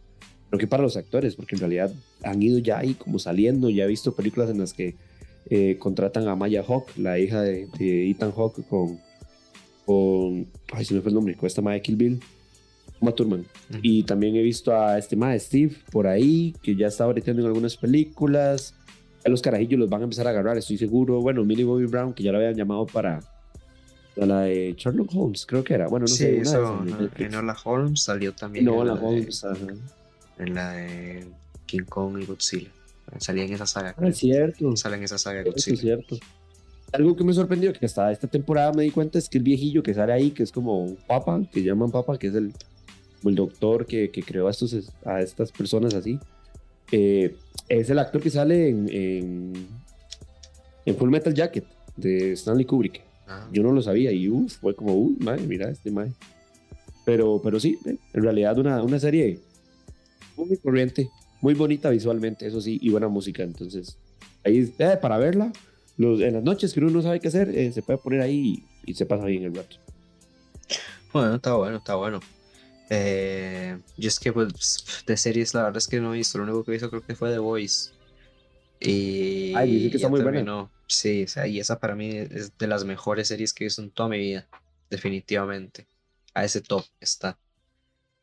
creo 0.49 0.59
que 0.59 0.67
para 0.67 0.83
los 0.83 0.95
actores, 0.95 1.35
porque 1.35 1.55
en 1.55 1.59
realidad 1.61 1.91
han 2.23 2.41
ido 2.41 2.59
ya 2.59 2.79
ahí 2.79 2.93
como 2.93 3.19
saliendo, 3.19 3.69
ya 3.69 3.83
he 3.83 3.87
visto 3.87 4.15
películas 4.15 4.49
en 4.49 4.59
las 4.59 4.73
que 4.73 4.95
eh, 5.49 5.77
contratan 5.77 6.27
a 6.27 6.35
Maya 6.35 6.63
Hawk, 6.67 6.97
la 6.97 7.19
hija 7.19 7.41
de, 7.41 7.67
Ethan 8.09 8.31
Hawk 8.31 8.65
con, 8.69 8.99
con, 9.85 10.47
ay, 10.71 10.85
se 10.85 10.93
me 10.93 11.01
fue 11.01 11.09
el 11.09 11.15
nombre, 11.15 11.35
con 11.35 11.47
esta 11.47 11.61
Maya 11.61 11.81
Kill 11.81 11.95
Bill 11.95 12.19
Uma 12.99 13.13
Y 13.81 14.03
también 14.03 14.35
he 14.35 14.41
visto 14.41 14.75
a 14.75 14.97
este 14.97 15.15
más 15.15 15.41
Steve 15.43 15.75
por 15.91 16.07
ahí, 16.07 16.55
que 16.61 16.75
ya 16.75 16.87
está 16.87 17.03
ahorita 17.03 17.31
en 17.31 17.39
algunas 17.41 17.77
películas. 17.77 18.73
A 19.25 19.29
los 19.29 19.41
carajillos 19.41 19.79
los 19.79 19.89
van 19.89 20.01
a 20.01 20.03
empezar 20.05 20.27
a 20.27 20.31
agarrar, 20.31 20.57
estoy 20.57 20.77
seguro. 20.77 21.21
Bueno, 21.21 21.43
Millie 21.43 21.63
Bobby 21.63 21.85
Brown, 21.85 22.13
que 22.13 22.23
ya 22.23 22.31
lo 22.31 22.37
habían 22.37 22.55
llamado 22.55 22.85
para, 22.85 23.19
la 24.25 24.41
de 24.41 24.73
Sherlock 24.75 25.09
Holmes, 25.13 25.45
creo 25.45 25.63
que 25.63 25.75
era. 25.75 25.87
Bueno, 25.87 26.05
no 26.05 26.07
sé. 26.07 26.39
Eso, 26.39 26.83
en 27.17 27.35
Holmes 27.65 28.01
salió 28.01 28.33
también. 28.33 28.65
No, 28.65 28.81
en 28.81 28.87
la 28.87 28.93
Holmes, 28.93 29.45
En 30.39 30.55
la 30.55 30.71
de 30.71 31.27
King 31.65 31.83
Kong 31.87 32.19
y 32.21 32.25
Godzilla. 32.25 32.69
Salía 33.19 33.45
en 33.45 33.53
esa 33.53 33.65
saga. 33.65 33.95
Ah, 33.97 34.07
es 34.07 34.17
cierto. 34.17 34.75
Sale 34.75 34.97
en 34.97 35.03
esa 35.03 35.17
saga 35.17 35.39
de 35.39 35.49
Godzilla. 35.49 35.75
Es 35.75 35.81
cierto. 35.81 36.17
Algo 36.93 37.15
que 37.15 37.23
me 37.23 37.33
sorprendió, 37.33 37.73
que 37.73 37.85
hasta 37.85 38.11
esta 38.11 38.27
temporada 38.27 38.71
me 38.71 38.83
di 38.83 38.91
cuenta, 38.91 39.19
es 39.19 39.27
que 39.27 39.37
el 39.37 39.43
viejillo 39.43 39.83
que 39.83 39.93
sale 39.93 40.13
ahí, 40.13 40.31
que 40.31 40.43
es 40.43 40.51
como 40.51 40.95
Papa, 41.05 41.41
que 41.51 41.61
llaman 41.61 41.91
Papa, 41.91 42.17
que 42.17 42.27
es 42.27 42.35
el 42.35 42.53
el 43.23 43.35
doctor 43.35 43.85
que, 43.85 44.09
que 44.09 44.23
creó 44.23 44.47
a, 44.47 44.51
estos, 44.51 44.75
a 45.05 45.21
estas 45.21 45.51
personas 45.51 45.93
así, 45.93 46.19
eh, 46.91 47.35
es 47.67 47.89
el 47.89 47.99
actor 47.99 48.21
que 48.21 48.29
sale 48.29 48.69
en, 48.69 48.87
en, 50.85 50.95
Full 50.95 51.09
Metal 51.09 51.33
Jacket 51.33 51.65
de 51.97 52.31
Stanley 52.33 52.65
Kubrick. 52.65 53.01
Ah. 53.27 53.47
Yo 53.51 53.61
no 53.61 53.73
lo 53.73 53.81
sabía 53.81 54.11
y 54.11 54.29
uf, 54.29 54.53
fue 54.53 54.73
como, 54.73 54.95
uy, 54.95 55.17
madre, 55.19 55.41
mira 55.45 55.69
este 55.69 55.91
madre. 55.91 56.13
Pero, 57.05 57.41
pero 57.43 57.59
sí, 57.59 57.77
eh, 57.85 57.97
en 58.13 58.23
realidad 58.23 58.57
una, 58.57 58.81
una 58.81 58.99
serie 58.99 59.39
muy 60.37 60.55
corriente, 60.57 61.09
muy 61.41 61.53
bonita 61.53 61.89
visualmente, 61.89 62.47
eso 62.47 62.61
sí, 62.61 62.79
y 62.81 62.89
buena 62.89 63.09
música. 63.09 63.43
Entonces, 63.43 63.97
ahí 64.45 64.73
eh, 64.77 64.97
para 65.01 65.17
verla, 65.17 65.51
los, 65.97 66.21
en 66.21 66.35
las 66.35 66.43
noches 66.43 66.73
que 66.73 66.79
uno 66.79 66.89
no 66.89 67.01
sabe 67.01 67.19
qué 67.19 67.27
hacer, 67.27 67.73
se 67.73 67.81
puede 67.81 67.99
poner 67.99 68.21
ahí 68.21 68.63
y, 68.85 68.91
y, 68.91 68.93
se 68.93 69.05
pasa 69.05 69.25
bien 69.25 69.43
el 69.43 69.55
rato. 69.55 69.75
Bueno, 71.11 71.35
está 71.35 71.55
bueno, 71.55 71.77
está 71.77 71.95
bueno. 71.95 72.19
Eh, 72.89 73.77
yo 73.97 74.07
es 74.07 74.19
que 74.19 74.31
pues, 74.31 75.03
de 75.05 75.17
series 75.17 75.53
la 75.53 75.63
verdad 75.63 75.77
es 75.77 75.87
que 75.87 75.99
no 75.99 76.13
he 76.13 76.17
visto, 76.17 76.37
lo 76.37 76.45
único 76.45 76.63
que 76.63 76.71
he 76.71 76.73
visto 76.73 76.89
creo 76.89 77.01
que 77.01 77.15
fue 77.15 77.31
The 77.31 77.39
Voice. 77.39 77.91
Y, 78.79 79.53
Ay, 79.55 79.71
dice 79.71 79.89
que 79.89 79.95
está 79.97 80.09
muy 80.09 80.21
buena. 80.21 80.69
Sí, 80.87 81.23
o 81.23 81.27
sea, 81.27 81.47
y 81.47 81.59
esa 81.59 81.79
para 81.79 81.95
mí 81.95 82.09
es 82.09 82.57
de 82.57 82.67
las 82.67 82.85
mejores 82.85 83.27
series 83.27 83.53
que 83.53 83.63
he 83.63 83.67
visto 83.67 83.81
en 83.81 83.91
toda 83.91 84.09
mi 84.09 84.19
vida, 84.19 84.47
definitivamente. 84.89 85.87
A 86.33 86.45
ese 86.45 86.61
top 86.61 86.85
está. 86.99 87.37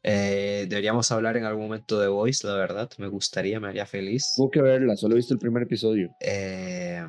Eh, 0.02 0.66
deberíamos 0.68 1.11
hablar 1.11 1.37
en 1.37 1.44
algún 1.44 1.64
momento 1.64 1.99
de 1.99 2.09
Voice, 2.09 2.47
la 2.47 2.54
verdad, 2.54 2.90
me 2.99 3.09
gustaría, 3.09 3.59
me 3.59 3.68
haría 3.68 3.87
feliz. 3.87 4.35
Tengo 4.37 4.50
que 4.50 4.62
verla, 4.62 4.97
solo 4.97 5.14
he 5.14 5.16
visto 5.16 5.35
el 5.35 5.40
primer 5.40 5.64
episodio. 5.64 6.14
Eh, 6.21 7.06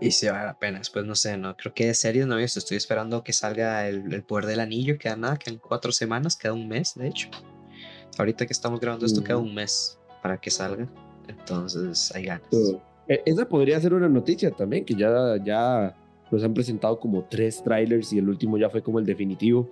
y 0.00 0.10
si 0.10 0.28
vale 0.28 0.46
la 0.46 0.58
pena. 0.58 0.78
Después 0.78 1.04
no 1.04 1.14
sé, 1.14 1.36
no 1.36 1.56
creo 1.56 1.74
que 1.74 1.86
de 1.86 1.94
series 1.94 2.26
no 2.26 2.38
he 2.38 2.42
visto. 2.42 2.58
Estoy 2.58 2.76
esperando 2.76 3.22
que 3.24 3.32
salga 3.32 3.88
el, 3.88 4.22
poder 4.22 4.46
del 4.46 4.60
anillo. 4.60 4.98
Queda 4.98 5.16
nada, 5.16 5.36
quedan 5.36 5.58
cuatro 5.58 5.92
semanas, 5.92 6.36
queda 6.36 6.52
un 6.52 6.68
mes, 6.68 6.94
de 6.94 7.08
hecho. 7.08 7.28
Ahorita 8.18 8.46
que 8.46 8.52
estamos 8.52 8.80
grabando 8.80 9.06
esto, 9.06 9.22
queda 9.22 9.38
un 9.38 9.54
mes 9.54 9.98
para 10.22 10.38
que 10.38 10.50
salga. 10.50 10.88
Entonces 11.28 12.12
hay 12.14 12.24
ganas. 12.24 12.48
E, 13.08 13.22
esa 13.24 13.48
podría 13.48 13.80
ser 13.80 13.94
una 13.94 14.08
noticia 14.08 14.50
también, 14.50 14.84
que 14.84 14.94
ya, 14.94 15.36
ya 15.42 15.96
nos 16.30 16.44
han 16.44 16.54
presentado 16.54 16.98
como 16.98 17.24
tres 17.24 17.62
trailers 17.62 18.12
y 18.12 18.18
el 18.18 18.28
último 18.28 18.58
ya 18.58 18.70
fue 18.70 18.82
como 18.82 18.98
el 18.98 19.06
definitivo. 19.06 19.68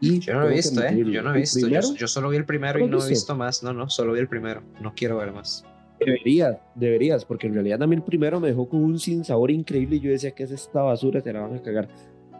Y 0.00 0.20
yo 0.20 0.34
no 0.34 0.48
he 0.48 0.54
visto, 0.54 0.80
¿eh? 0.82 1.04
Yo 1.10 1.22
no 1.22 1.34
he 1.34 1.38
visto. 1.38 1.66
Yo, 1.66 2.06
solo 2.06 2.28
vi 2.30 2.36
el 2.36 2.44
primero 2.44 2.78
y 2.78 2.86
no 2.86 3.04
he 3.04 3.08
visto 3.08 3.34
más. 3.34 3.62
No, 3.62 3.72
no, 3.72 3.88
solo 3.90 4.12
vi 4.12 4.20
el 4.20 4.28
primero. 4.28 4.62
No 4.80 4.94
quiero 4.94 5.16
ver 5.16 5.32
más. 5.32 5.64
Deberías, 5.98 6.58
deberías, 6.74 7.24
porque 7.24 7.46
en 7.46 7.54
realidad 7.54 7.78
también 7.78 8.00
el 8.00 8.04
primero 8.04 8.40
me 8.40 8.48
dejó 8.48 8.68
con 8.68 8.82
un 8.82 8.98
sin 8.98 9.24
sabor 9.24 9.50
increíble 9.50 9.96
y 9.96 10.00
yo 10.00 10.10
decía 10.10 10.30
que 10.30 10.44
es 10.44 10.50
esta 10.50 10.82
basura, 10.82 11.20
te 11.20 11.32
la 11.32 11.40
van 11.40 11.54
a 11.54 11.62
cagar. 11.62 11.88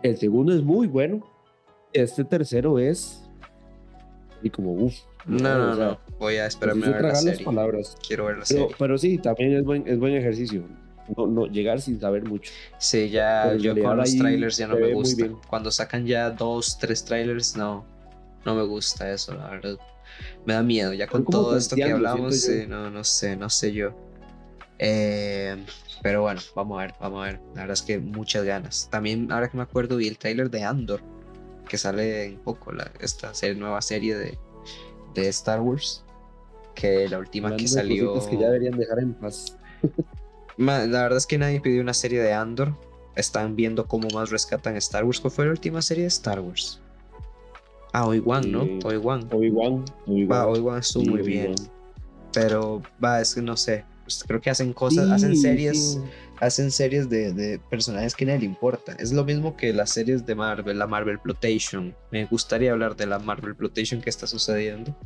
El 0.03 0.17
segundo 0.17 0.55
es 0.55 0.63
muy 0.63 0.87
bueno, 0.87 1.27
este 1.93 2.25
tercero 2.25 2.79
es 2.79 3.29
y 4.43 4.51
como 4.51 4.73
uff. 4.73 4.95
No, 5.27 5.59
no, 5.59 5.75
no, 5.75 5.99
voy 6.19 6.37
a 6.37 6.47
esperarme 6.47 6.87
a 6.87 6.91
ver 6.91 7.03
la 7.03 7.15
serie. 7.17 7.45
palabras. 7.45 7.97
Quiero 8.07 8.27
ver 8.27 8.39
la 8.39 8.45
pero, 8.49 8.61
serie. 8.61 8.77
Pero 8.79 8.99
sí, 8.99 9.19
también 9.19 9.55
es 9.55 9.65
buen, 9.65 9.87
es 9.87 9.99
buen 9.99 10.15
ejercicio. 10.15 10.65
No, 11.17 11.27
no, 11.27 11.47
llegar 11.47 11.81
sin 11.81 11.99
saber 12.01 12.25
mucho. 12.25 12.53
Sí, 12.79 13.11
ya 13.11 13.55
yo 13.55 13.75
con 13.81 13.97
los 13.97 14.17
trailers 14.17 14.57
ya 14.57 14.69
no 14.69 14.77
me 14.77 14.93
gusta. 14.93 15.27
Cuando 15.49 15.71
sacan 15.71 16.07
ya 16.07 16.31
dos, 16.31 16.79
tres 16.79 17.05
trailers, 17.05 17.57
no, 17.57 17.85
no 18.45 18.55
me 18.55 18.63
gusta 18.63 19.11
eso, 19.11 19.35
la 19.35 19.51
verdad 19.51 19.79
me 20.45 20.55
da 20.55 20.63
miedo. 20.63 20.93
Ya 20.93 21.07
con 21.07 21.25
todo 21.25 21.57
esto 21.57 21.77
que 21.77 21.85
hablamos, 21.85 22.49
no, 22.69 22.91
no 22.91 23.05
sé, 23.05 23.37
no 23.37 23.51
sé 23.51 23.73
yo. 23.73 23.95
Eh, 24.79 25.57
pero 26.03 26.23
bueno, 26.23 26.41
vamos 26.55 26.79
a 26.79 26.83
ver, 26.83 26.95
vamos 27.01 27.23
a 27.23 27.27
ver. 27.27 27.41
La 27.55 27.63
verdad 27.63 27.73
es 27.73 27.83
que 27.83 27.99
muchas 27.99 28.45
ganas. 28.45 28.89
También, 28.91 29.31
ahora 29.33 29.49
que 29.49 29.57
me 29.57 29.63
acuerdo, 29.63 29.97
vi 29.97 30.09
el 30.09 30.19
trailer 30.19 30.51
de 30.51 30.63
Andor, 30.65 31.01
que 31.69 31.79
sale 31.79 32.25
en 32.25 32.39
poco, 32.39 32.73
la, 32.73 32.91
esta 33.01 33.33
nueva 33.57 33.83
serie 33.83 34.17
de, 34.17 34.39
de 35.15 35.29
Star 35.29 35.61
Wars. 35.61 36.05
Que 36.75 37.09
la 37.09 37.19
última 37.19 37.57
que 37.57 37.67
salió. 37.67 38.15
que 38.29 38.37
ya 38.37 38.47
deberían 38.47 38.79
dejar 38.79 39.01
en 39.01 39.15
paz. 39.15 39.57
la 40.57 40.87
verdad 40.87 41.17
es 41.17 41.27
que 41.27 41.39
nadie 41.39 41.61
pidió 41.61 41.83
una 41.83 41.95
serie 41.95 42.21
de 42.21 42.33
Andor. 42.33 42.75
Están 43.17 43.57
viendo 43.57 43.89
cómo 43.89 44.07
más 44.15 44.31
rescatan 44.31 44.77
Star 44.77 45.05
Wars. 45.05 45.19
¿Cuál 45.19 45.33
fue 45.33 45.45
la 45.47 45.51
última 45.51 45.83
serie 45.83 46.05
de 46.05 46.09
Star 46.09 46.39
Wars? 46.39 46.81
Ah, 47.99 48.07
Obi-Wan, 48.07 48.53
¿no? 48.53 48.63
Obi-Wan. 48.85 49.29
Obi-Wan. 49.33 49.85
Va, 50.31 50.47
Obi-Wan 50.47 50.79
estuvo 50.79 51.05
muy 51.05 51.23
bien. 51.23 51.57
Pero, 52.33 52.81
va, 53.05 53.21
es 53.21 53.35
que 53.35 53.43
no 53.43 53.57
sé. 53.57 53.85
Pues 54.05 54.23
creo 54.25 54.41
que 54.41 54.51
hacen 54.51 54.73
cosas, 54.73 55.11
hacen 55.11 55.37
series, 55.37 55.99
hacen 56.39 56.71
series 56.71 57.11
de, 57.11 57.33
de, 57.33 57.59
personajes 57.59 58.15
que 58.15 58.25
nadie 58.25 58.39
le 58.39 58.45
importa. 58.45 58.93
Es 59.01 59.13
lo 59.13 59.25
mismo 59.25 59.57
que 59.57 59.73
las 59.73 59.91
series 59.91 60.25
de 60.25 60.37
Marvel, 60.37 60.79
la 60.79 60.87
Marvel 60.87 61.19
Plotation. 61.19 61.93
Me 62.13 62.25
gustaría 62.27 62.71
hablar 62.71 62.95
de 62.95 63.07
la 63.07 63.19
Marvel 63.19 63.57
Plotation 63.57 64.01
que 64.01 64.11
está 64.11 64.29
sucediendo 64.29 64.97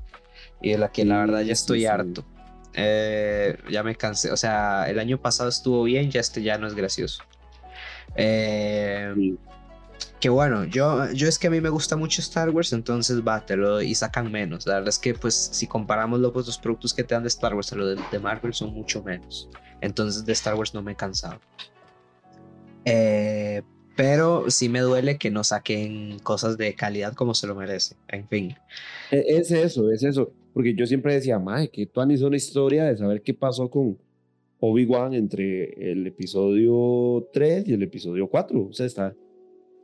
y 0.61 0.73
de 0.73 0.79
la 0.79 0.93
que 0.93 1.07
la 1.07 1.17
verdad 1.19 1.41
ya 1.41 1.55
estoy 1.55 1.87
harto. 1.87 2.27
Eh, 2.75 3.57
ya 3.71 3.83
me 3.83 3.97
cansé. 3.97 4.31
O 4.33 4.37
sea, 4.37 4.85
el 4.91 4.99
año 4.99 5.19
pasado 5.19 5.49
estuvo 5.49 5.83
bien, 5.85 6.11
ya 6.11 6.21
este 6.21 6.43
ya 6.43 6.59
no 6.59 6.67
es 6.67 6.75
gracioso. 6.75 7.23
Eh, 8.17 9.35
que 10.23 10.29
bueno, 10.29 10.65
yo, 10.67 11.11
yo 11.13 11.27
es 11.27 11.37
que 11.37 11.49
a 11.49 11.51
mí 11.51 11.61
me 11.61 11.69
gusta 11.69 11.97
mucho 11.97 12.21
Star 12.21 12.49
Wars, 12.51 12.73
entonces 12.73 13.27
va, 13.27 13.45
te 13.45 13.57
lo 13.57 13.83
y 13.83 13.93
sacan 13.97 14.31
menos. 14.31 14.69
La 14.69 14.75
verdad 14.75 14.91
es 14.91 15.01
que, 15.01 15.15
pues, 15.15 15.35
si 15.35 15.67
comparamos 15.67 16.21
los, 16.21 16.33
los 16.33 16.59
productos 16.59 16.95
que 16.95 17.03
te 17.03 17.17
dan 17.17 17.25
de 17.25 17.29
Star 17.29 17.57
Wars 17.57 17.73
a 17.73 17.77
los 17.77 17.99
de, 18.09 18.19
Marvel, 18.21 18.55
son 18.55 18.73
mucho 18.73 19.03
menos. 19.03 19.51
Entonces, 19.81 20.25
de 20.25 20.33
Star 20.33 20.55
Wars 20.55 20.75
no 20.75 20.81
me 20.81 20.93
he 20.93 20.95
cansado. 20.95 21.41
Eh, 22.85 23.63
pero 23.97 24.49
sí 24.49 24.69
me 24.69 24.79
duele 24.79 25.19
que 25.19 25.33
no 25.33 25.43
saquen 25.43 26.21
cosas 26.21 26.57
de 26.57 26.73
calidad 26.75 27.15
como 27.15 27.35
se 27.35 27.49
lo 27.49 27.57
merece. 27.57 27.97
En 28.07 28.29
fin. 28.29 28.55
E, 29.11 29.25
es 29.27 29.51
eso, 29.51 29.91
es 29.91 30.05
eso. 30.05 30.33
Porque 30.55 30.73
yo 30.77 30.87
siempre 30.87 31.15
decía, 31.15 31.41
Mae, 31.41 31.69
que 31.69 31.87
tú 31.87 32.01
hizo 32.09 32.29
una 32.29 32.37
historia 32.37 32.85
de 32.85 32.97
saber 32.97 33.23
qué 33.23 33.35
pasó 33.35 33.69
con 33.69 33.99
Obi-Wan 34.61 35.15
entre 35.15 35.91
el 35.91 36.07
episodio 36.07 37.29
3 37.33 37.67
y 37.67 37.73
el 37.73 37.83
episodio 37.83 38.29
4. 38.29 38.69
O 38.71 38.73
sea, 38.73 38.87
está 38.87 39.17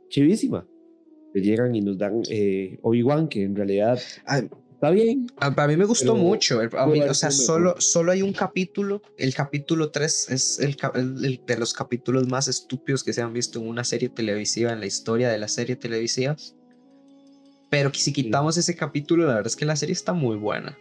chivísima. 0.09 0.67
Que 1.33 1.41
llegan 1.41 1.75
y 1.75 1.81
nos 1.81 1.97
dan 1.97 2.21
eh, 2.29 2.79
Obi-Wan, 2.81 3.27
que 3.27 3.43
en 3.43 3.55
realidad 3.55 3.99
ah, 4.25 4.41
está 4.73 4.89
bien. 4.89 5.27
A, 5.37 5.67
mí 5.67 5.77
me 5.77 5.85
gustó 5.85 6.15
mucho. 6.15 6.59
o 6.59 7.13
sea, 7.13 7.31
solo, 7.31 7.75
solo 7.79 8.11
hay 8.11 8.21
un 8.21 8.33
capítulo. 8.33 9.01
El 9.17 9.33
capítulo 9.33 9.91
3 9.91 10.29
es 10.31 10.59
el, 10.59 10.75
de 11.45 11.57
los 11.57 11.73
capítulos 11.73 12.27
más 12.27 12.47
estúpidos 12.47 13.03
que 13.03 13.13
se 13.13 13.21
han 13.21 13.33
visto 13.33 13.59
en 13.59 13.67
una 13.67 13.83
serie 13.83 14.09
televisiva, 14.09 14.73
en 14.73 14.79
la 14.79 14.87
historia 14.87 15.29
de 15.29 15.37
las 15.37 15.53
series 15.53 15.79
televisivas. 15.79 16.55
Pero 17.69 17.91
si 17.93 18.11
quitamos 18.11 18.57
ese 18.57 18.75
capítulo, 18.75 19.27
la 19.27 19.35
verdad 19.35 19.47
es 19.47 19.55
que 19.55 19.65
la 19.65 19.75
serie 19.75 19.93
está 19.93 20.13
muy 20.13 20.37
buena 20.37 20.75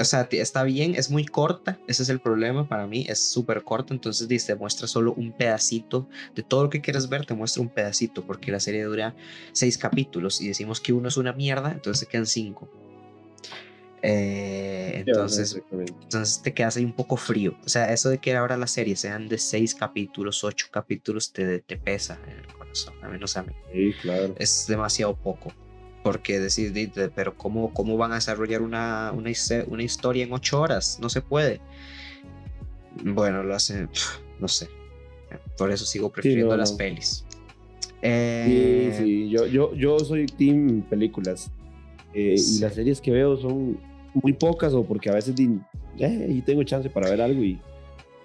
o 0.00 0.04
sea, 0.04 0.28
está 0.30 0.62
bien, 0.62 0.94
es 0.94 1.10
muy 1.10 1.24
corta, 1.24 1.78
ese 1.86 2.02
es 2.02 2.08
el 2.08 2.20
problema 2.20 2.68
para 2.68 2.86
mí, 2.86 3.06
es 3.08 3.20
súper 3.20 3.62
corta, 3.62 3.92
entonces 3.92 4.46
te 4.46 4.54
muestra 4.54 4.86
solo 4.86 5.12
un 5.14 5.32
pedacito 5.32 6.08
de 6.34 6.42
todo 6.42 6.64
lo 6.64 6.70
que 6.70 6.80
quieres 6.80 7.08
ver, 7.08 7.26
te 7.26 7.34
muestra 7.34 7.62
un 7.62 7.68
pedacito, 7.68 8.24
porque 8.24 8.50
la 8.50 8.60
serie 8.60 8.84
dura 8.84 9.14
seis 9.52 9.76
capítulos 9.76 10.40
y 10.40 10.48
decimos 10.48 10.80
que 10.80 10.92
uno 10.92 11.08
es 11.08 11.16
una 11.16 11.32
mierda, 11.32 11.72
entonces 11.72 12.00
se 12.00 12.06
quedan 12.06 12.26
cinco. 12.26 12.68
Eh, 14.02 15.04
entonces, 15.06 15.60
entonces 15.70 16.40
te 16.42 16.54
quedas 16.54 16.78
ahí 16.78 16.84
un 16.86 16.94
poco 16.94 17.18
frío. 17.18 17.54
O 17.64 17.68
sea, 17.68 17.92
eso 17.92 18.08
de 18.08 18.16
que 18.16 18.34
ahora 18.34 18.56
la 18.56 18.66
serie 18.66 18.96
sean 18.96 19.28
de 19.28 19.36
seis 19.36 19.74
capítulos, 19.74 20.42
ocho 20.42 20.68
capítulos, 20.70 21.32
te, 21.32 21.58
te 21.60 21.76
pesa 21.76 22.18
en 22.26 22.38
el 22.38 22.46
corazón, 22.46 22.94
a 23.02 23.08
menos 23.08 23.36
a 23.36 23.42
mí. 23.42 23.52
Sí, 23.72 23.92
claro. 24.00 24.34
Es 24.38 24.64
demasiado 24.66 25.14
poco. 25.14 25.52
Porque 26.02 26.40
decir, 26.40 26.90
pero 27.14 27.36
¿cómo, 27.36 27.74
cómo 27.74 27.96
van 27.96 28.12
a 28.12 28.14
desarrollar 28.14 28.62
una, 28.62 29.12
una, 29.12 29.30
una 29.68 29.82
historia 29.82 30.24
en 30.24 30.32
ocho 30.32 30.60
horas? 30.60 30.98
No 31.00 31.10
se 31.10 31.20
puede. 31.20 31.60
Bueno, 33.04 33.42
lo 33.42 33.54
hacen, 33.54 33.88
no 34.38 34.48
sé. 34.48 34.68
Por 35.58 35.70
eso 35.70 35.84
sigo 35.84 36.10
prefiriendo 36.10 36.56
las 36.56 36.72
pelis. 36.72 37.24
Eh, 38.02 38.94
sí, 38.96 39.04
sí, 39.04 39.30
yo, 39.30 39.46
yo, 39.46 39.74
yo 39.74 39.98
soy 39.98 40.26
team 40.26 40.82
películas. 40.88 41.50
Eh, 42.14 42.36
y 42.36 42.58
las 42.60 42.74
series 42.74 43.00
que 43.00 43.10
veo 43.10 43.36
son 43.36 43.78
muy 44.14 44.32
pocas 44.32 44.72
o 44.72 44.84
porque 44.84 45.10
a 45.10 45.14
veces 45.14 45.34
eh, 45.38 46.26
y 46.28 46.42
tengo 46.42 46.62
chance 46.64 46.90
para 46.90 47.10
ver 47.10 47.20
algo 47.20 47.42
y, 47.44 47.60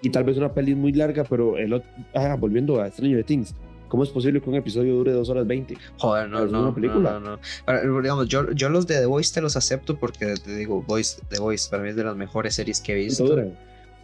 y 0.02 0.10
tal 0.10 0.24
vez 0.24 0.36
una 0.36 0.52
peli 0.52 0.74
muy 0.74 0.92
larga, 0.92 1.24
pero 1.24 1.56
el 1.56 1.82
ah, 2.14 2.36
volviendo 2.38 2.80
a 2.80 2.90
Stranger 2.90 3.22
Things, 3.24 3.54
¿Cómo 3.88 4.02
es 4.02 4.10
posible 4.10 4.40
que 4.40 4.48
un 4.48 4.56
episodio 4.56 4.94
dure 4.94 5.12
dos 5.12 5.28
horas 5.28 5.46
20? 5.46 5.76
Joder, 5.98 6.28
no, 6.28 6.46
no, 6.46 6.62
una 6.62 6.74
película? 6.74 7.20
no, 7.20 7.38
no. 7.38 8.00
digamos, 8.02 8.28
yo, 8.28 8.50
yo 8.52 8.68
los 8.68 8.86
de 8.86 8.98
The 8.98 9.06
Voice 9.06 9.32
te 9.32 9.40
los 9.40 9.56
acepto 9.56 9.98
porque 9.98 10.34
te 10.34 10.56
digo, 10.56 10.82
Voice, 10.82 11.20
The 11.28 11.38
Voice 11.38 11.68
para 11.70 11.82
mí 11.82 11.90
es 11.90 11.96
de 11.96 12.04
las 12.04 12.16
mejores 12.16 12.54
series 12.54 12.80
que 12.80 12.92
he 12.92 12.96
visto. 12.96 13.24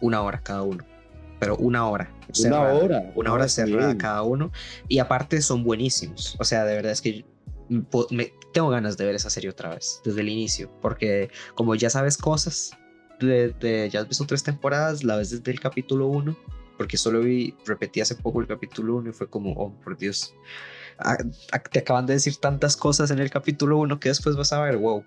Una 0.01 0.21
hora 0.21 0.41
cada 0.41 0.63
uno. 0.63 0.83
Pero 1.39 1.57
una 1.57 1.87
hora. 1.87 2.09
una 2.45 2.61
hora. 2.61 3.11
Una 3.15 3.33
hora 3.33 3.47
cerrada 3.47 3.97
cada 3.97 4.23
uno. 4.23 4.51
Y 4.87 4.99
aparte 4.99 5.41
son 5.41 5.63
buenísimos. 5.63 6.35
O 6.39 6.43
sea, 6.43 6.65
de 6.65 6.75
verdad 6.75 6.91
es 6.91 7.01
que 7.01 7.25
me, 7.69 8.33
tengo 8.53 8.69
ganas 8.69 8.97
de 8.97 9.05
ver 9.05 9.15
esa 9.15 9.29
serie 9.29 9.49
otra 9.49 9.69
vez, 9.75 10.01
desde 10.05 10.21
el 10.21 10.29
inicio. 10.29 10.69
Porque 10.81 11.29
como 11.55 11.75
ya 11.75 11.89
sabes 11.89 12.17
cosas, 12.17 12.71
de, 13.19 13.89
ya 13.91 14.01
has 14.01 14.07
visto 14.07 14.25
tres 14.25 14.43
temporadas, 14.43 15.03
la 15.03 15.17
ves 15.17 15.31
desde 15.31 15.51
el 15.51 15.59
capítulo 15.59 16.07
uno 16.07 16.37
porque 16.83 16.97
solo 16.97 17.21
vi, 17.21 17.55
repetí 17.65 18.01
hace 18.01 18.13
poco 18.13 18.41
el 18.41 18.47
capítulo 18.47 18.97
1 18.97 19.11
y 19.11 19.13
fue 19.13 19.29
como, 19.29 19.53
oh, 19.53 19.73
por 19.85 19.97
Dios, 19.97 20.35
ah, 20.99 21.15
ah, 21.53 21.59
te 21.59 21.79
acaban 21.79 22.05
de 22.05 22.11
decir 22.11 22.35
tantas 22.35 22.75
cosas 22.75 23.09
en 23.09 23.19
el 23.19 23.29
capítulo 23.29 23.77
1 23.77 24.01
que 24.01 24.09
después 24.09 24.35
vas 24.35 24.51
a 24.51 24.61
ver, 24.61 24.75
wow, 24.75 25.01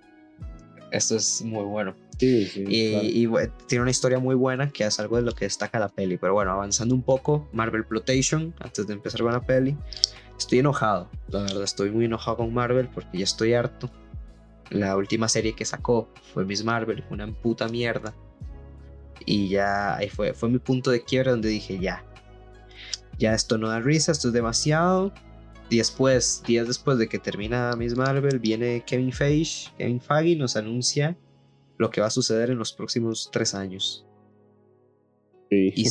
esto 0.91 1.15
es 1.15 1.43
muy 1.43 1.63
bueno. 1.65 1.95
Sí, 2.17 2.47
sí, 2.47 2.65
y, 2.67 3.29
tiene 3.67 3.83
una 3.83 3.91
historia 3.91 4.17
muy 4.17 4.33
buena 4.33 4.71
que 4.71 4.85
es 4.85 4.99
algo 4.99 5.17
de 5.17 5.21
lo 5.21 5.33
que 5.33 5.45
destaca 5.45 5.77
la 5.77 5.87
peli. 5.87 6.17
Pero 6.17 6.33
bueno, 6.33 6.51
avanzando 6.51 6.95
un 6.95 7.03
poco, 7.03 7.47
Marvel 7.53 7.85
Plotation, 7.85 8.55
antes 8.59 8.87
de 8.87 8.93
empezar 8.93 9.21
con 9.21 9.33
la 9.33 9.45
peli, 9.45 9.77
estoy 10.35 10.57
enojado. 10.57 11.11
La 11.27 11.43
verdad, 11.43 11.61
estoy 11.61 11.91
muy 11.91 12.05
enojado 12.05 12.37
con 12.37 12.51
Marvel 12.55 12.89
porque 12.89 13.19
ya 13.19 13.23
estoy 13.23 13.53
harto. 13.53 13.91
La 14.71 14.97
última 14.97 15.29
serie 15.29 15.53
que 15.53 15.63
sacó 15.63 16.09
fue 16.33 16.43
Miss 16.43 16.63
Marvel, 16.63 17.03
una 17.11 17.31
puta 17.31 17.67
mierda. 17.67 18.15
Y 19.29 19.49
ya 19.49 19.97
ahí 19.97 20.07
fue, 20.07 20.33
fue 20.33 20.47
mi 20.47 20.57
punto 20.57 20.89
de 20.89 21.03
quiebra 21.03 21.31
donde 21.31 21.49
dije, 21.49 21.77
ya, 21.79 22.01
ya 23.19 23.33
esto 23.33 23.57
no 23.57 23.67
da 23.67 23.81
risa, 23.81 24.13
esto 24.13 24.29
es 24.29 24.33
demasiado. 24.33 25.13
Después, 25.69 26.41
días 26.47 26.65
después 26.65 26.97
de 26.97 27.09
que 27.09 27.19
termina 27.19 27.75
Miss 27.75 27.97
Marvel, 27.97 28.39
viene 28.39 28.85
Kevin 28.87 29.11
Feige, 29.11 29.69
Kevin 29.77 29.99
Feige 29.99 30.37
nos 30.37 30.55
anuncia 30.55 31.17
lo 31.77 31.89
que 31.89 31.99
va 31.99 32.07
a 32.07 32.09
suceder 32.09 32.51
en 32.51 32.57
los 32.57 32.71
próximos 32.71 33.29
tres 33.29 33.53
años. 33.53 34.05
Sí. 35.49 35.73
Y, 35.75 35.85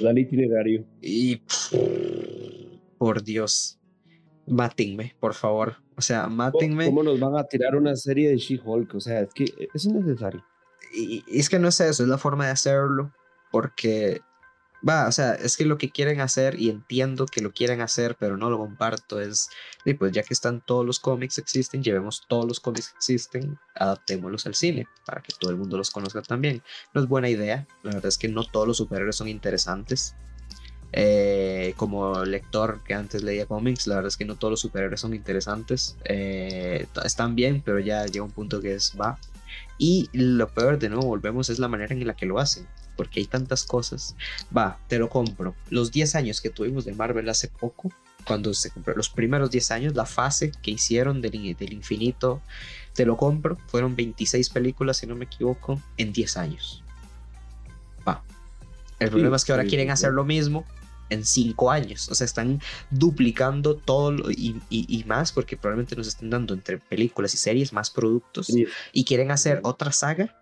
Dale 0.02 0.22
itinerario. 0.22 0.86
Y 1.02 1.42
por 2.96 3.22
Dios, 3.22 3.78
mátenme, 4.46 5.14
por 5.20 5.34
favor. 5.34 5.76
O 5.98 6.00
sea, 6.00 6.28
mátenme. 6.28 6.86
¿Cómo 6.86 7.02
nos 7.02 7.20
van 7.20 7.36
a 7.36 7.44
tirar 7.44 7.76
una 7.76 7.94
serie 7.94 8.30
de 8.30 8.38
She-Hulk? 8.38 8.94
O 8.94 9.00
sea, 9.00 9.20
es 9.20 9.34
que 9.34 9.68
es 9.74 9.84
innecesario 9.84 10.42
y, 10.92 11.24
es 11.28 11.48
que 11.48 11.58
no 11.58 11.68
es 11.68 11.80
eso, 11.80 12.02
es 12.02 12.08
la 12.08 12.18
forma 12.18 12.46
de 12.46 12.52
hacerlo, 12.52 13.12
porque 13.50 14.20
va, 14.86 15.08
o 15.08 15.12
sea, 15.12 15.34
es 15.34 15.56
que 15.56 15.64
lo 15.64 15.78
que 15.78 15.90
quieren 15.90 16.20
hacer, 16.20 16.60
y 16.60 16.70
entiendo 16.70 17.26
que 17.26 17.40
lo 17.40 17.52
quieren 17.52 17.80
hacer, 17.80 18.16
pero 18.18 18.36
no 18.36 18.50
lo 18.50 18.58
comparto, 18.58 19.20
es, 19.20 19.48
y 19.84 19.94
pues 19.94 20.12
ya 20.12 20.22
que 20.22 20.34
están 20.34 20.60
todos 20.60 20.84
los 20.84 21.00
cómics 21.00 21.38
existen, 21.38 21.82
llevemos 21.82 22.24
todos 22.28 22.46
los 22.46 22.60
cómics 22.60 22.90
que 22.90 22.96
existen, 22.96 23.58
adaptémoslos 23.74 24.46
al 24.46 24.54
cine, 24.54 24.86
para 25.04 25.22
que 25.22 25.32
todo 25.38 25.50
el 25.50 25.56
mundo 25.56 25.76
los 25.76 25.90
conozca 25.90 26.22
también. 26.22 26.62
No 26.94 27.00
es 27.00 27.08
buena 27.08 27.28
idea, 27.28 27.66
la 27.82 27.92
verdad 27.92 28.06
es 28.06 28.18
que 28.18 28.28
no 28.28 28.44
todos 28.44 28.66
los 28.66 28.76
superhéroes 28.76 29.16
son 29.16 29.28
interesantes. 29.28 30.14
Eh, 30.92 31.74
como 31.76 32.24
lector 32.24 32.82
que 32.82 32.94
antes 32.94 33.22
leía 33.22 33.44
cómics, 33.44 33.86
la 33.86 33.96
verdad 33.96 34.08
es 34.08 34.16
que 34.16 34.24
no 34.24 34.36
todos 34.36 34.52
los 34.52 34.60
superhéroes 34.60 35.00
son 35.00 35.12
interesantes. 35.14 35.96
Eh, 36.04 36.86
están 37.04 37.34
bien, 37.34 37.62
pero 37.64 37.78
ya 37.78 38.06
llega 38.06 38.24
un 38.24 38.30
punto 38.30 38.60
que 38.60 38.74
es, 38.74 38.94
va, 38.98 39.18
y 39.78 40.10
lo 40.12 40.48
peor, 40.48 40.78
de 40.78 40.88
nuevo, 40.88 41.06
volvemos, 41.06 41.48
es 41.48 41.60
la 41.60 41.68
manera 41.68 41.94
en 41.94 42.06
la 42.06 42.16
que 42.16 42.26
lo 42.26 42.38
hacen. 42.38 42.66
Porque 42.96 43.20
hay 43.20 43.26
tantas 43.26 43.62
cosas. 43.64 44.16
Va, 44.54 44.78
te 44.88 44.98
lo 44.98 45.08
compro. 45.08 45.54
Los 45.70 45.92
10 45.92 46.16
años 46.16 46.40
que 46.40 46.50
tuvimos 46.50 46.84
de 46.84 46.94
Marvel 46.94 47.28
hace 47.28 47.46
poco, 47.46 47.92
cuando 48.24 48.52
se 48.54 48.70
compró, 48.70 48.94
los 48.94 49.08
primeros 49.08 49.52
10 49.52 49.70
años, 49.70 49.94
la 49.94 50.04
fase 50.04 50.50
que 50.62 50.72
hicieron 50.72 51.22
del, 51.22 51.56
del 51.56 51.72
infinito, 51.72 52.42
te 52.94 53.06
lo 53.06 53.16
compro. 53.16 53.56
Fueron 53.68 53.94
26 53.94 54.50
películas, 54.50 54.96
si 54.96 55.06
no 55.06 55.14
me 55.14 55.26
equivoco, 55.26 55.80
en 55.96 56.12
10 56.12 56.36
años. 56.36 56.82
Va. 58.06 58.24
El 58.98 59.10
problema 59.10 59.36
es 59.36 59.44
que 59.44 59.52
ahora 59.52 59.64
quieren 59.64 59.90
hacer 59.90 60.12
lo 60.12 60.24
mismo 60.24 60.64
en 61.10 61.24
cinco 61.24 61.70
años. 61.70 62.08
O 62.10 62.14
sea, 62.14 62.24
están 62.24 62.60
duplicando 62.90 63.76
todo 63.76 64.30
y, 64.30 65.04
más 65.06 65.32
porque 65.32 65.56
probablemente 65.56 65.96
nos 65.96 66.08
estén 66.08 66.30
dando 66.30 66.54
entre 66.54 66.78
películas 66.78 67.34
y 67.34 67.36
series 67.36 67.72
más 67.72 67.90
productos 67.90 68.52
y 68.92 69.04
quieren 69.04 69.30
hacer 69.30 69.60
otra 69.62 69.92
saga 69.92 70.36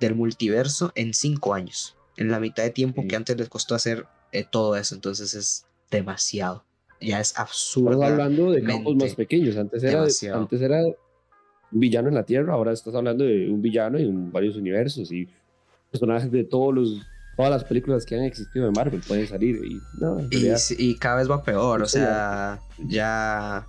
del 0.00 0.14
multiverso 0.14 0.92
en 0.94 1.14
cinco 1.14 1.54
años, 1.54 1.96
en 2.16 2.30
la 2.30 2.40
mitad 2.40 2.62
de 2.62 2.70
tiempo 2.70 3.04
que 3.08 3.16
antes 3.16 3.36
les 3.36 3.48
costó 3.48 3.74
hacer 3.74 4.06
eh, 4.32 4.44
todo 4.48 4.76
eso. 4.76 4.94
Entonces 4.94 5.34
es 5.34 5.66
demasiado. 5.90 6.64
Ya 7.00 7.20
es 7.20 7.36
absurdo. 7.36 8.02
Hablando 8.02 8.52
de 8.52 8.62
campos 8.62 8.94
más 8.96 9.14
pequeños. 9.14 9.56
Antes 9.56 9.82
era, 9.82 10.04
antes 10.34 10.60
era 10.60 10.82
un 10.84 11.80
villano 11.80 12.08
en 12.08 12.14
la 12.14 12.24
Tierra, 12.24 12.54
ahora 12.54 12.72
estás 12.72 12.94
hablando 12.94 13.24
de 13.24 13.48
un 13.50 13.60
villano 13.60 13.98
en 13.98 14.30
varios 14.30 14.56
universos 14.56 15.10
y 15.10 15.28
personajes 15.90 16.30
de 16.30 16.44
todos 16.44 16.74
los 16.74 17.00
todas 17.36 17.50
las 17.50 17.64
películas 17.64 18.04
que 18.04 18.14
han 18.14 18.24
existido 18.24 18.66
de 18.66 18.72
Marvel 18.72 19.00
pueden 19.00 19.26
salir 19.26 19.64
y 19.64 19.80
no, 19.98 20.20
y, 20.30 20.94
cada 20.96 21.16
vez 21.16 21.30
va 21.30 21.42
peor, 21.42 21.82
o 21.82 21.86
sea, 21.86 22.60
ya 22.78 23.66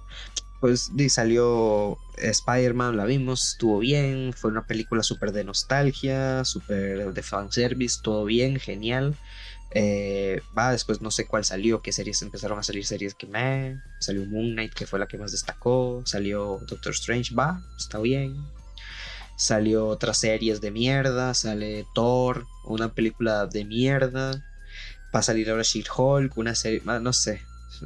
pues 0.59 0.91
salió 1.09 1.97
Spider-Man, 2.17 2.95
la 2.95 3.03
vimos, 3.03 3.51
estuvo 3.51 3.79
bien, 3.79 4.31
fue 4.33 4.49
una 4.49 4.65
película 4.65 5.03
súper 5.03 5.33
de 5.33 5.43
nostalgia, 5.43 6.45
súper 6.45 7.13
de 7.13 7.21
fanservice, 7.21 7.99
todo 8.01 8.23
bien, 8.23 8.57
genial. 8.59 9.15
Eh, 9.75 10.39
va, 10.57 10.71
después 10.71 11.01
no 11.01 11.11
sé 11.11 11.25
cuál 11.25 11.43
salió, 11.43 11.81
qué 11.81 11.91
series 11.91 12.21
empezaron 12.21 12.59
a 12.59 12.63
salir 12.63 12.85
series 12.85 13.15
que 13.15 13.27
me. 13.27 13.81
Salió 13.99 14.25
Moon 14.25 14.53
Knight, 14.53 14.73
que 14.73 14.85
fue 14.85 14.99
la 14.99 15.07
que 15.07 15.17
más 15.17 15.31
destacó. 15.31 16.01
Salió 16.05 16.61
Doctor 16.67 16.93
Strange, 16.93 17.35
va, 17.35 17.61
está 17.77 17.99
bien. 17.99 18.35
Salió 19.35 19.87
otras 19.87 20.17
series 20.17 20.61
de 20.61 20.71
mierda. 20.71 21.33
Sale 21.33 21.85
Thor, 21.93 22.45
una 22.65 22.93
película 22.93 23.45
de 23.47 23.65
mierda. 23.65 24.43
Va 25.13 25.19
a 25.19 25.23
salir 25.23 25.49
ahora 25.49 25.63
She-Hulk, 25.63 26.37
una 26.37 26.55
serie, 26.55 26.81
no 26.83 27.13
sé. 27.13 27.41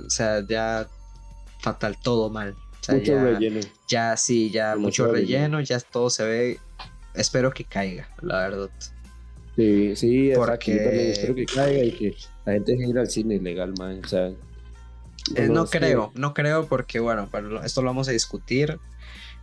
O 0.05 0.09
sea, 0.09 0.45
ya 0.47 0.87
fatal, 1.61 1.97
todo 2.01 2.29
mal 2.29 2.55
mucho 2.93 3.13
ya, 3.13 3.23
relleno. 3.23 3.59
Ya 3.87 4.17
sí, 4.17 4.49
ya 4.49 4.75
mucho, 4.75 5.11
relleno, 5.11 5.61
ya 5.61 5.79
todo 5.79 6.09
se 6.09 6.25
ve. 6.25 6.59
Espero 7.13 7.51
que 7.51 7.63
caiga, 7.63 8.07
la 8.21 8.39
verdad. 8.39 8.69
Sí, 9.55 9.95
sí, 9.95 10.31
porque 10.35 11.11
espero 11.11 11.35
que 11.35 11.45
caiga 11.45 11.83
y 11.83 11.91
que 11.91 12.15
la 12.45 12.53
gente 12.53 12.73
deje 12.73 12.89
ir 12.89 12.99
al 12.99 13.09
cine 13.09 13.35
ilegal, 13.35 13.73
man. 13.77 14.01
O 14.03 14.07
sea, 14.07 14.27
eh, 15.35 15.47
no, 15.49 15.65
creo, 15.65 16.11
no 16.15 16.33
creo 16.33 16.67
porque, 16.67 16.99
bueno, 16.99 17.29
esto 17.63 17.81
lo 17.81 17.87
vamos 17.87 18.07
a 18.07 18.11
discutir. 18.11 18.79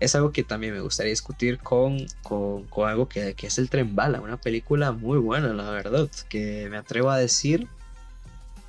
Es 0.00 0.14
algo 0.14 0.32
que 0.32 0.42
también 0.42 0.74
me 0.74 0.80
gustaría 0.80 1.10
discutir 1.10 1.58
con, 1.58 1.98
con, 2.22 2.64
con 2.64 2.88
algo 2.88 3.08
que, 3.08 3.34
que, 3.34 3.46
es 3.46 3.58
el 3.58 3.70
Tren 3.70 3.94
Bala, 3.94 4.20
una 4.20 4.36
película 4.36 4.92
muy 4.92 5.18
buena, 5.18 5.52
la 5.54 5.70
verdad, 5.70 6.10
que 6.28 6.68
me 6.70 6.76
atrevo 6.76 7.10
a 7.10 7.18
decir 7.18 7.68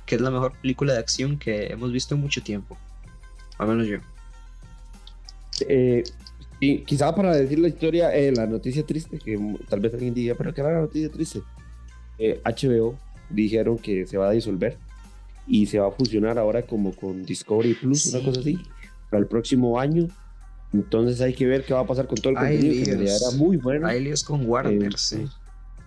que 0.06 0.14
es 0.14 0.20
la 0.20 0.30
mejor 0.30 0.52
película 0.52 0.92
de 0.92 1.00
acción 1.00 1.36
que 1.36 1.66
hemos 1.66 1.92
visto 1.92 2.14
en 2.14 2.20
mucho 2.20 2.42
tiempo. 2.42 2.78
Al 3.58 3.68
menos 3.68 3.86
yo. 3.88 3.98
Eh, 5.68 6.04
y 6.60 6.78
quizá 6.78 7.14
para 7.14 7.34
decir 7.34 7.58
la 7.58 7.68
historia, 7.68 8.14
eh, 8.14 8.32
la 8.32 8.46
noticia 8.46 8.84
triste, 8.84 9.18
que 9.18 9.38
tal 9.68 9.80
vez 9.80 9.92
alguien 9.92 10.14
diga, 10.14 10.34
pero 10.36 10.54
¿qué 10.54 10.60
era 10.60 10.72
la 10.72 10.80
noticia 10.80 11.10
triste? 11.10 11.42
HBO 12.18 12.92
eh, 12.92 12.96
dijeron 13.28 13.76
que 13.76 14.06
se 14.06 14.16
va 14.16 14.28
a 14.28 14.32
disolver 14.32 14.78
y 15.46 15.66
se 15.66 15.78
va 15.78 15.88
a 15.88 15.90
fusionar 15.90 16.38
ahora 16.38 16.62
como 16.62 16.94
con 16.94 17.24
Discovery 17.24 17.74
Plus, 17.74 18.06
una 18.06 18.24
cosa 18.24 18.40
así, 18.40 18.58
para 19.10 19.20
el 19.20 19.28
próximo 19.28 19.78
año. 19.78 20.08
Entonces 20.72 21.20
hay 21.20 21.34
que 21.34 21.46
ver 21.46 21.64
qué 21.64 21.74
va 21.74 21.80
a 21.80 21.86
pasar 21.86 22.06
con 22.06 22.16
todo 22.16 22.30
el 22.30 22.36
contenido, 22.36 22.84
que 22.84 23.04
era 23.04 23.30
muy 23.36 23.56
bueno. 23.56 23.86
Hay 23.86 24.12
con 24.26 24.48
Warner, 24.48 24.98
sí. 24.98 25.26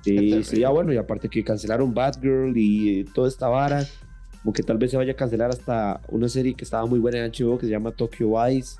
Sí, 0.01 0.43
sí, 0.43 0.59
ya 0.59 0.69
bueno, 0.69 0.93
y 0.93 0.98
aparte 0.98 1.29
que 1.29 1.43
cancelaron 1.43 1.93
Batgirl 1.93 2.53
y 2.55 3.03
toda 3.03 3.27
esta 3.27 3.50
vara, 3.50 3.86
como 4.41 4.53
que 4.53 4.63
tal 4.63 4.77
vez 4.77 4.91
se 4.91 4.98
vaya 4.98 5.12
a 5.12 5.15
cancelar 5.15 5.51
hasta 5.51 6.00
una 6.07 6.29
serie 6.29 6.53
que 6.53 6.63
estaba 6.63 6.86
muy 6.86 7.00
buena 7.00 7.17
en 7.19 7.31
HBO 7.31 7.57
que 7.57 7.65
se 7.65 7.71
llama 7.71 7.91
Tokyo 7.91 8.41
Vice 8.41 8.77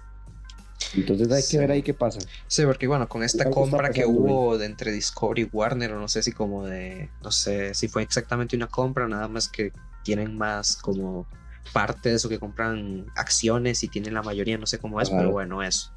entonces 0.96 1.32
hay 1.32 1.44
que 1.50 1.58
ver 1.58 1.72
ahí 1.72 1.84
qué 1.84 1.94
pasa. 1.94 2.20
Sí, 2.48 2.65
porque 2.65 2.88
bueno, 2.88 3.08
con 3.08 3.24
esta 3.24 3.50
compra 3.50 3.91
que 3.91 4.06
hubo 4.06 4.58
de 4.58 4.65
entre 4.65 4.91
Discovery 4.91 5.44
y 5.44 5.50
Warner, 5.51 5.94
o 5.94 6.00
no 6.00 6.08
sé 6.08 6.24
si 6.24 6.32
como 6.32 6.65
de, 6.65 7.10
no 7.22 7.32
sé 7.32 7.74
si 7.74 7.88
fue 7.88 8.03
exactamente 8.03 8.56
una 8.56 8.68
compra, 8.68 9.08
nada 9.08 9.27
más 9.27 9.50
que 9.50 9.72
tienen 10.03 10.38
más 10.38 10.78
como 10.78 11.28
parte 11.73 12.10
de 12.10 12.15
eso 12.15 12.29
que 12.29 12.39
compran 12.39 13.05
acciones 13.15 13.84
y 13.84 13.88
tienen 13.88 14.13
la 14.13 14.21
mayoría, 14.21 14.58
no 14.58 14.65
sé 14.65 14.79
cómo 14.79 15.01
es, 15.01 15.10
pero 15.10 15.32
bueno, 15.32 15.63
eso. 15.63 15.91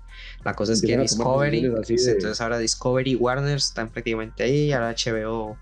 La 0.44 0.54
cosa 0.54 0.72
es 0.72 0.82
que 0.82 0.96
Discovery, 0.96 1.64
entonces 1.64 2.40
ahora 2.40 2.58
Discovery 2.58 3.12
y 3.12 3.16
Warner 3.16 3.56
están 3.56 3.90
prácticamente 3.90 4.42
ahí, 4.42 4.72
ahora 4.72 4.94
HBO 4.94 5.56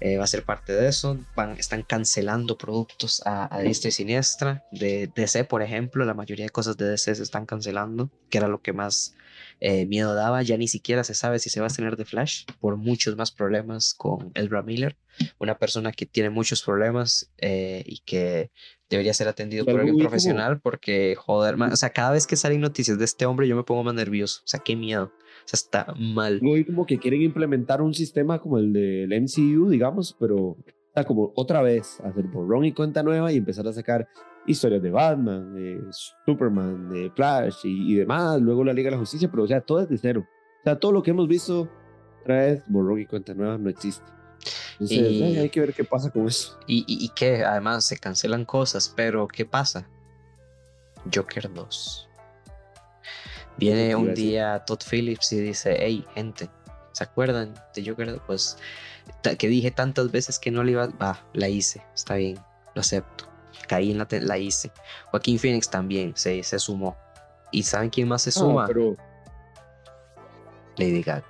eh, 0.00 0.16
va 0.16 0.24
a 0.24 0.28
ser 0.28 0.44
parte 0.44 0.72
de 0.72 0.88
eso. 0.88 1.18
Van, 1.34 1.52
están 1.58 1.82
cancelando 1.82 2.58
productos 2.58 3.22
a, 3.24 3.54
a 3.54 3.60
diestra 3.60 3.88
y 3.88 3.92
siniestra. 3.92 4.64
De 4.72 5.10
DC, 5.14 5.44
por 5.44 5.62
ejemplo, 5.62 6.04
la 6.04 6.14
mayoría 6.14 6.44
de 6.44 6.50
cosas 6.50 6.76
de 6.76 6.88
DC 6.88 7.14
se 7.14 7.22
están 7.22 7.46
cancelando, 7.46 8.10
que 8.30 8.38
era 8.38 8.48
lo 8.48 8.60
que 8.60 8.72
más 8.72 9.14
eh, 9.60 9.86
miedo 9.86 10.14
daba. 10.14 10.42
Ya 10.42 10.56
ni 10.56 10.68
siquiera 10.68 11.04
se 11.04 11.14
sabe 11.14 11.38
si 11.38 11.50
se 11.50 11.60
va 11.60 11.66
a 11.66 11.70
tener 11.70 11.96
de 11.96 12.04
Flash 12.04 12.44
por 12.60 12.76
muchos 12.76 13.16
más 13.16 13.32
problemas 13.32 13.94
con 13.94 14.30
Ezra 14.34 14.62
Miller, 14.62 14.96
una 15.38 15.58
persona 15.58 15.92
que 15.92 16.06
tiene 16.06 16.30
muchos 16.30 16.62
problemas 16.62 17.30
eh, 17.38 17.82
y 17.86 18.00
que 18.00 18.50
debería 18.90 19.14
ser 19.14 19.28
atendido 19.28 19.64
por 19.64 19.80
alguien 19.80 19.98
profesional 19.98 20.60
porque, 20.60 21.16
joder, 21.16 21.56
o 21.60 21.76
sea, 21.76 21.90
cada 21.90 22.12
vez 22.12 22.26
que 22.26 22.36
salen 22.36 22.60
noticias 22.60 22.98
de 22.98 23.04
este 23.04 23.26
hombre 23.26 23.48
yo 23.48 23.56
me 23.56 23.64
pongo 23.64 23.82
más 23.82 23.94
nervioso. 23.94 24.42
O 24.44 24.46
sea, 24.46 24.60
qué 24.60 24.76
miedo. 24.76 25.12
O 25.46 25.48
sea, 25.48 25.56
está 25.56 25.94
mal. 25.96 26.40
Muy 26.42 26.64
como 26.64 26.84
que 26.84 26.98
quieren 26.98 27.22
implementar 27.22 27.80
un 27.80 27.94
sistema 27.94 28.40
como 28.40 28.58
el 28.58 28.72
del 28.72 29.22
MCU, 29.22 29.68
digamos, 29.68 30.16
pero 30.18 30.56
está 30.88 31.04
como 31.04 31.32
otra 31.36 31.62
vez 31.62 32.00
hacer 32.00 32.24
borrón 32.24 32.64
y 32.64 32.72
cuenta 32.72 33.04
nueva 33.04 33.30
y 33.30 33.36
empezar 33.36 33.66
a 33.68 33.72
sacar 33.72 34.08
historias 34.44 34.82
de 34.82 34.90
Batman, 34.90 35.54
de 35.54 35.80
Superman, 36.24 36.90
de 36.90 37.10
Flash 37.10 37.60
y, 37.64 37.94
demás, 37.94 38.40
luego 38.40 38.64
la 38.64 38.72
Liga 38.72 38.88
de 38.88 38.96
la 38.96 38.98
Justicia, 38.98 39.30
pero 39.30 39.44
o 39.44 39.46
sea, 39.46 39.60
todo 39.60 39.80
es 39.82 39.88
de 39.88 39.98
cero. 39.98 40.26
O 40.60 40.64
sea, 40.64 40.80
todo 40.80 40.90
lo 40.90 41.02
que 41.02 41.12
hemos 41.12 41.28
visto 41.28 41.68
otra 42.22 42.38
vez, 42.38 42.64
borrón 42.66 43.00
y 43.00 43.06
cuenta 43.06 43.32
nueva, 43.34 43.56
no 43.56 43.70
existe. 43.70 44.04
Entonces, 44.80 45.38
hay 45.38 45.48
que 45.48 45.60
ver 45.60 45.74
qué 45.74 45.84
pasa 45.84 46.10
con 46.10 46.26
eso. 46.26 46.58
Y, 46.66 46.78
y, 46.88 47.04
y 47.04 47.08
que 47.10 47.44
además 47.44 47.86
se 47.86 47.98
cancelan 47.98 48.44
cosas, 48.44 48.92
pero 48.96 49.28
¿qué 49.28 49.44
pasa? 49.44 49.88
Joker 51.14 51.52
2. 51.52 52.08
Viene 53.56 53.96
un 53.96 54.14
día 54.14 54.64
Todd 54.66 54.80
Phillips 54.88 55.32
y 55.32 55.40
dice, 55.40 55.76
hey, 55.78 56.06
gente, 56.14 56.50
¿se 56.92 57.04
acuerdan 57.04 57.54
de 57.74 57.88
Joker? 57.88 58.20
Pues 58.26 58.58
que 59.38 59.48
dije 59.48 59.70
tantas 59.70 60.10
veces 60.10 60.38
que 60.38 60.50
no 60.50 60.62
le 60.62 60.72
iba, 60.72 60.86
va, 60.86 61.24
la 61.32 61.48
hice, 61.48 61.82
está 61.94 62.16
bien, 62.16 62.38
lo 62.74 62.80
acepto. 62.80 63.24
Caí 63.68 63.90
en 63.90 63.98
la, 63.98 64.06
la 64.10 64.38
hice. 64.38 64.70
Joaquín 65.10 65.38
Phoenix 65.38 65.68
también 65.68 66.12
se, 66.14 66.42
se 66.42 66.58
sumó. 66.58 66.96
¿Y 67.50 67.62
saben 67.62 67.90
quién 67.90 68.08
más 68.08 68.22
se 68.22 68.30
suma? 68.30 68.66
pero... 68.66 68.96
Lady 70.76 71.02
Gaga. 71.02 71.24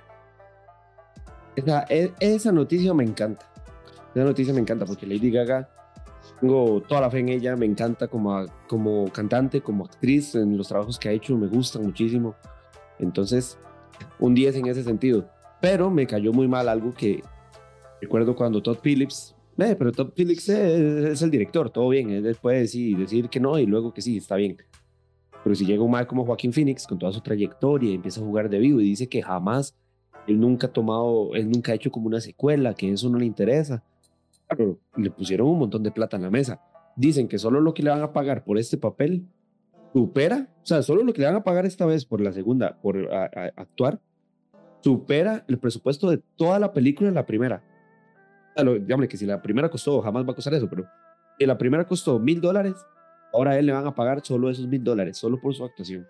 Esa, 1.55 1.85
e, 1.89 2.13
esa 2.19 2.51
noticia 2.51 2.93
me 2.93 3.03
encanta. 3.03 3.45
Esa 4.13 4.25
noticia 4.25 4.53
me 4.53 4.59
encanta 4.59 4.85
porque 4.85 5.07
Lady 5.07 5.31
Gaga 5.31 5.69
tengo 6.39 6.81
toda 6.81 7.01
la 7.01 7.09
fe 7.09 7.19
en 7.19 7.29
ella, 7.29 7.55
me 7.55 7.65
encanta 7.65 8.07
como, 8.07 8.45
como 8.67 9.11
cantante, 9.11 9.61
como 9.61 9.85
actriz, 9.85 10.35
en 10.35 10.57
los 10.57 10.67
trabajos 10.67 10.99
que 10.99 11.09
ha 11.09 11.11
hecho, 11.11 11.37
me 11.37 11.47
gustan 11.47 11.83
muchísimo. 11.83 12.35
Entonces, 12.99 13.57
un 14.19 14.33
10 14.33 14.57
en 14.57 14.67
ese 14.67 14.83
sentido. 14.83 15.29
Pero 15.61 15.89
me 15.89 16.05
cayó 16.05 16.31
muy 16.33 16.47
mal 16.47 16.69
algo 16.69 16.93
que 16.93 17.23
recuerdo 18.01 18.35
cuando 18.35 18.61
Todd 18.61 18.77
Phillips, 18.81 19.35
eh, 19.57 19.75
pero 19.77 19.91
Todd 19.91 20.11
Phillips 20.15 20.49
es, 20.49 21.21
el 21.21 21.31
director, 21.31 21.71
todo 21.71 21.89
bien, 21.89 22.11
él 22.11 22.37
puede 22.39 22.59
decir, 22.59 22.95
decir 22.97 23.27
que 23.27 23.39
no 23.39 23.57
y 23.57 23.65
luego 23.65 23.91
que 23.91 24.01
sí, 24.01 24.17
está 24.17 24.35
bien. 24.35 24.57
Pero 25.43 25.55
si 25.55 25.65
llega 25.65 25.81
un 25.81 25.91
mal 25.91 26.05
como 26.05 26.25
Joaquín 26.25 26.53
Phoenix 26.53 26.85
con 26.85 26.99
toda 26.99 27.11
su 27.11 27.21
trayectoria 27.21 27.91
y 27.91 27.95
empieza 27.95 28.21
a 28.21 28.23
jugar 28.23 28.49
de 28.49 28.59
vivo 28.59 28.79
y 28.81 28.83
dice 28.83 29.09
que 29.09 29.23
jamás, 29.23 29.75
él 30.27 30.39
nunca 30.39 30.67
ha 30.67 30.73
tomado, 30.73 31.33
él 31.33 31.49
nunca 31.49 31.71
ha 31.71 31.75
hecho 31.75 31.89
como 31.89 32.05
una 32.05 32.21
secuela, 32.21 32.75
que 32.75 32.91
eso 32.91 33.09
no 33.09 33.17
le 33.17 33.25
interesa 33.25 33.83
le 34.95 35.11
pusieron 35.11 35.47
un 35.47 35.59
montón 35.59 35.83
de 35.83 35.91
plata 35.91 36.17
en 36.17 36.23
la 36.23 36.29
mesa. 36.29 36.61
Dicen 36.95 37.27
que 37.27 37.37
solo 37.37 37.61
lo 37.61 37.73
que 37.73 37.83
le 37.83 37.89
van 37.89 38.01
a 38.01 38.13
pagar 38.13 38.43
por 38.43 38.57
este 38.57 38.77
papel 38.77 39.27
supera, 39.93 40.49
o 40.63 40.65
sea, 40.65 40.81
solo 40.83 41.03
lo 41.03 41.13
que 41.13 41.21
le 41.21 41.27
van 41.27 41.35
a 41.35 41.43
pagar 41.43 41.65
esta 41.65 41.85
vez 41.85 42.05
por 42.05 42.21
la 42.21 42.31
segunda, 42.31 42.79
por 42.81 42.97
actuar, 43.55 43.99
supera 44.81 45.43
el 45.47 45.57
presupuesto 45.59 46.09
de 46.09 46.21
toda 46.35 46.59
la 46.59 46.73
película 46.73 47.09
en 47.09 47.15
la 47.15 47.25
primera. 47.25 47.63
O 48.55 49.07
que 49.07 49.17
si 49.17 49.25
la 49.25 49.41
primera 49.41 49.69
costó, 49.69 50.01
jamás 50.01 50.25
va 50.25 50.31
a 50.31 50.35
costar 50.35 50.53
eso, 50.53 50.67
pero 50.69 50.85
si 51.37 51.45
la 51.45 51.57
primera 51.57 51.85
costó 51.85 52.19
mil 52.19 52.41
dólares, 52.41 52.73
ahora 53.33 53.51
a 53.51 53.59
él 53.59 53.67
le 53.67 53.73
van 53.73 53.85
a 53.85 53.93
pagar 53.93 54.25
solo 54.25 54.49
esos 54.49 54.67
mil 54.67 54.83
dólares, 54.83 55.17
solo 55.17 55.39
por 55.39 55.53
su 55.53 55.63
actuación. 55.63 56.07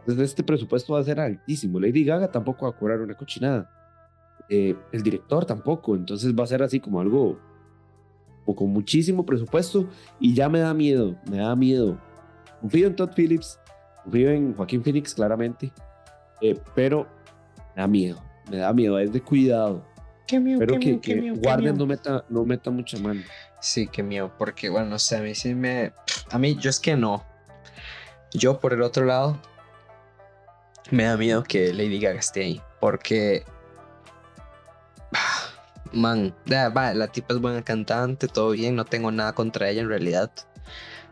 Entonces 0.00 0.30
este 0.30 0.44
presupuesto 0.44 0.92
va 0.92 1.00
a 1.00 1.04
ser 1.04 1.18
altísimo. 1.18 1.80
Lady 1.80 2.04
Gaga 2.04 2.30
tampoco 2.30 2.66
va 2.66 2.70
a 2.70 2.78
cobrar 2.78 3.00
una 3.00 3.14
cochinada. 3.14 3.68
Eh, 4.48 4.76
el 4.92 5.02
director 5.02 5.44
tampoco, 5.44 5.94
entonces 5.94 6.34
va 6.34 6.44
a 6.44 6.46
ser 6.46 6.62
así 6.62 6.80
como 6.80 7.00
algo 7.00 7.38
con 8.54 8.70
muchísimo 8.70 9.24
presupuesto 9.24 9.88
y 10.18 10.34
ya 10.34 10.48
me 10.48 10.60
da 10.60 10.74
miedo, 10.74 11.16
me 11.28 11.38
da 11.38 11.54
miedo. 11.56 11.98
Confío 12.60 12.86
en 12.86 12.96
Todd 12.96 13.10
Phillips, 13.14 13.58
confío 14.04 14.30
en 14.30 14.54
Joaquín 14.54 14.82
Phoenix 14.82 15.14
claramente, 15.14 15.72
eh, 16.40 16.58
pero 16.74 17.06
me 17.74 17.82
da 17.82 17.88
miedo, 17.88 18.22
me 18.50 18.58
da 18.58 18.72
miedo, 18.72 18.98
es 18.98 19.12
de 19.12 19.20
cuidado. 19.20 19.84
Qué 20.26 20.38
miedo, 20.38 20.60
Espero 20.60 20.78
que, 20.78 21.00
que 21.00 21.30
Guardian 21.32 21.76
no 21.76 21.86
meta, 21.86 22.24
no 22.28 22.44
meta 22.44 22.70
mucha 22.70 22.98
mano. 22.98 23.22
Sí, 23.60 23.88
qué 23.88 24.02
miedo, 24.02 24.32
porque 24.38 24.68
bueno, 24.68 24.88
no 24.88 24.98
sé, 24.98 25.16
a 25.16 25.22
mí 25.22 25.34
sí 25.34 25.54
me... 25.54 25.92
A 26.30 26.38
mí, 26.38 26.56
yo 26.56 26.70
es 26.70 26.80
que 26.80 26.96
no. 26.96 27.24
Yo 28.32 28.60
por 28.60 28.72
el 28.72 28.82
otro 28.82 29.04
lado, 29.04 29.40
me 30.90 31.04
da 31.04 31.16
miedo 31.16 31.42
que 31.42 31.72
Lady 31.72 31.98
Gaga 31.98 32.20
esté 32.20 32.44
ahí, 32.44 32.60
porque 32.80 33.44
man, 35.92 36.34
la 36.46 37.08
tipa 37.08 37.34
es 37.34 37.40
buena 37.40 37.62
cantante, 37.62 38.28
todo 38.28 38.50
bien, 38.50 38.76
no 38.76 38.84
tengo 38.84 39.10
nada 39.10 39.32
contra 39.32 39.68
ella 39.68 39.82
en 39.82 39.88
realidad. 39.88 40.30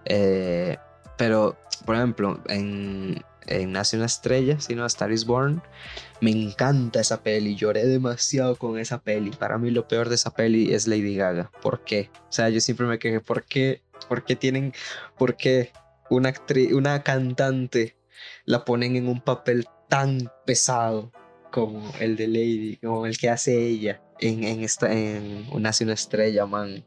Eh, 0.04 0.78
pero, 1.16 1.58
por 1.84 1.96
ejemplo, 1.96 2.40
en, 2.48 3.22
Nace 3.66 3.96
una 3.96 4.04
estrella, 4.04 4.60
sino 4.60 4.84
Star 4.84 5.10
is 5.10 5.24
Born, 5.24 5.62
me 6.20 6.30
encanta 6.30 7.00
esa 7.00 7.22
peli, 7.22 7.56
lloré 7.56 7.86
demasiado 7.86 8.56
con 8.56 8.78
esa 8.78 9.00
peli. 9.00 9.30
Para 9.30 9.56
mí 9.56 9.70
lo 9.70 9.88
peor 9.88 10.10
de 10.10 10.16
esa 10.16 10.34
peli 10.34 10.74
es 10.74 10.86
Lady 10.86 11.16
Gaga. 11.16 11.50
¿Por 11.62 11.82
qué? 11.82 12.10
O 12.28 12.32
sea, 12.32 12.50
yo 12.50 12.60
siempre 12.60 12.86
me 12.86 12.98
quejé, 12.98 13.20
¿por 13.20 13.44
qué? 13.44 13.80
¿Por 14.06 14.24
qué 14.24 14.36
tienen, 14.36 14.74
por 15.16 15.36
qué 15.36 15.72
una 16.10 16.28
actriz, 16.28 16.72
una 16.72 17.02
cantante 17.02 17.96
la 18.44 18.66
ponen 18.66 18.96
en 18.96 19.08
un 19.08 19.22
papel 19.22 19.66
tan 19.88 20.30
pesado 20.44 21.12
como 21.50 21.92
el 22.00 22.16
de 22.16 22.28
Lady, 22.28 22.78
como 22.82 23.06
el 23.06 23.16
que 23.18 23.30
hace 23.30 23.56
ella 23.58 24.00
en, 24.20 24.44
en 24.44 24.62
esta, 24.62 24.92
en 24.92 25.46
Nace 25.58 25.84
una 25.84 25.94
estrella, 25.94 26.46
man. 26.46 26.84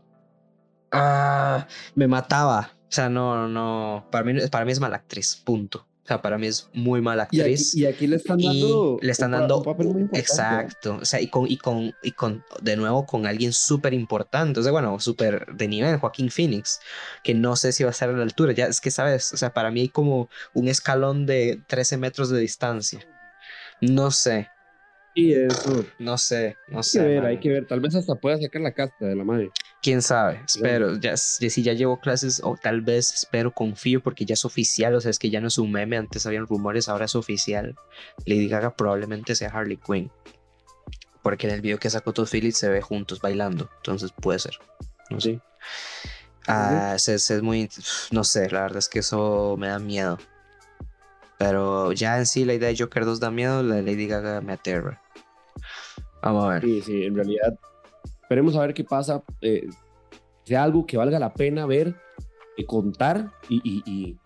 Ah, 0.91 1.67
me 1.95 2.07
mataba. 2.07 2.71
O 2.91 2.93
sea, 2.93 3.09
no, 3.09 3.47
no, 3.47 4.07
para 4.11 4.25
mí, 4.25 4.39
para 4.49 4.65
mí 4.65 4.71
es 4.71 4.79
mala 4.79 4.97
actriz, 4.97 5.41
punto. 5.45 5.87
O 6.03 6.07
sea, 6.07 6.21
para 6.21 6.37
mí 6.37 6.47
es 6.47 6.67
muy 6.73 6.99
mala 6.99 7.23
actriz. 7.23 7.75
Y 7.75 7.85
aquí, 7.85 8.07
le 8.07 8.15
están 8.15 8.39
dando, 8.39 8.97
le 9.01 9.11
están 9.11 9.31
dando 9.31 9.59
un 9.59 9.63
papel 9.63 9.87
muy 9.87 10.01
importante. 10.01 10.19
Exacto. 10.19 10.97
O 10.99 11.05
sea, 11.05 11.21
y 11.21 11.27
con, 11.27 11.49
y 11.49 11.57
con, 11.57 11.93
y 12.01 12.11
con 12.11 12.43
de 12.61 12.75
nuevo, 12.75 13.05
con 13.05 13.27
alguien 13.27 13.53
súper 13.53 13.93
importante. 13.93 14.59
O 14.59 14.63
sea, 14.63 14.71
bueno, 14.71 14.99
súper 14.99 15.45
de 15.55 15.67
nivel, 15.67 15.97
Joaquín 15.97 16.31
Phoenix, 16.31 16.79
que 17.23 17.33
no 17.33 17.55
sé 17.55 17.71
si 17.71 17.83
va 17.83 17.91
a 17.91 17.91
estar 17.91 18.09
a 18.09 18.13
la 18.13 18.23
altura. 18.23 18.51
Ya 18.51 18.65
es 18.65 18.81
que, 18.81 18.91
¿sabes? 18.91 19.31
O 19.31 19.37
sea, 19.37 19.53
para 19.53 19.71
mí 19.71 19.81
hay 19.81 19.89
como 19.89 20.27
un 20.53 20.67
escalón 20.67 21.25
de 21.25 21.61
13 21.67 21.97
metros 21.97 22.29
de 22.29 22.39
distancia. 22.39 23.07
No 23.81 24.11
sé. 24.11 24.47
Y 25.13 25.33
eso. 25.33 25.85
No 25.99 26.17
sé, 26.17 26.55
no 26.69 26.83
sé. 26.83 26.99
Hay 26.99 27.05
que 27.05 27.13
ver, 27.13 27.25
hay 27.25 27.39
que 27.39 27.49
ver. 27.49 27.67
Tal 27.67 27.81
vez 27.81 27.95
hasta 27.95 28.15
pueda 28.15 28.37
sacar 28.39 28.61
la 28.61 28.73
casta 28.73 29.05
de 29.05 29.15
la 29.15 29.25
madre. 29.25 29.51
Quién 29.81 30.01
sabe, 30.01 30.41
espero. 30.45 30.97
Ya, 30.97 31.17
si 31.17 31.63
ya 31.63 31.73
llevo 31.73 31.99
clases, 31.99 32.41
o 32.43 32.55
tal 32.55 32.81
vez 32.81 33.13
espero, 33.13 33.51
confío, 33.51 34.01
porque 34.01 34.25
ya 34.25 34.33
es 34.33 34.45
oficial. 34.45 34.95
O 34.95 35.01
sea, 35.01 35.11
es 35.11 35.19
que 35.19 35.29
ya 35.29 35.41
no 35.41 35.47
es 35.47 35.57
un 35.57 35.71
meme. 35.71 35.97
Antes 35.97 36.25
habían 36.25 36.47
rumores, 36.47 36.87
ahora 36.87 37.05
es 37.05 37.15
oficial. 37.15 37.75
Lady 38.25 38.47
Gaga 38.47 38.75
probablemente 38.75 39.35
sea 39.35 39.49
Harley 39.49 39.77
Quinn. 39.77 40.11
Porque 41.21 41.47
en 41.47 41.55
el 41.55 41.61
video 41.61 41.77
que 41.77 41.89
sacó 41.89 42.13
Todd 42.13 42.29
Phillips 42.31 42.59
se 42.59 42.69
ve 42.69 42.81
juntos 42.81 43.19
bailando. 43.19 43.69
Entonces 43.77 44.13
puede 44.13 44.39
ser. 44.39 44.53
No 45.09 45.19
sé. 45.19 45.41
Ah, 46.47 46.93
es, 46.95 47.09
es 47.09 47.41
muy. 47.41 47.69
No 48.11 48.23
sé, 48.23 48.49
la 48.49 48.61
verdad 48.61 48.77
es 48.77 48.87
que 48.87 48.99
eso 48.99 49.55
me 49.57 49.67
da 49.67 49.77
miedo. 49.77 50.17
Pero 51.41 51.91
ya 51.91 52.19
en 52.19 52.27
sí 52.27 52.45
la 52.45 52.53
idea 52.53 52.69
de 52.69 52.77
Joker 52.77 53.03
2 53.03 53.19
da 53.19 53.31
miedo, 53.31 53.63
la 53.63 53.75
de 53.75 53.81
Lady 53.81 54.05
Gaga 54.05 54.41
me 54.41 54.53
aterra. 54.53 55.01
Vamos 56.21 56.45
a 56.45 56.49
ver. 56.49 56.63
Sí, 56.63 56.81
sí, 56.83 57.03
en 57.03 57.15
realidad. 57.15 57.57
Esperemos 58.21 58.55
a 58.55 58.61
ver 58.61 58.75
qué 58.75 58.83
pasa. 58.83 59.23
Eh, 59.41 59.67
sea 60.43 60.63
algo 60.63 60.85
que 60.85 60.97
valga 60.97 61.17
la 61.17 61.33
pena 61.33 61.65
ver, 61.65 61.95
y 62.57 62.65
contar 62.65 63.31
y, 63.49 64.17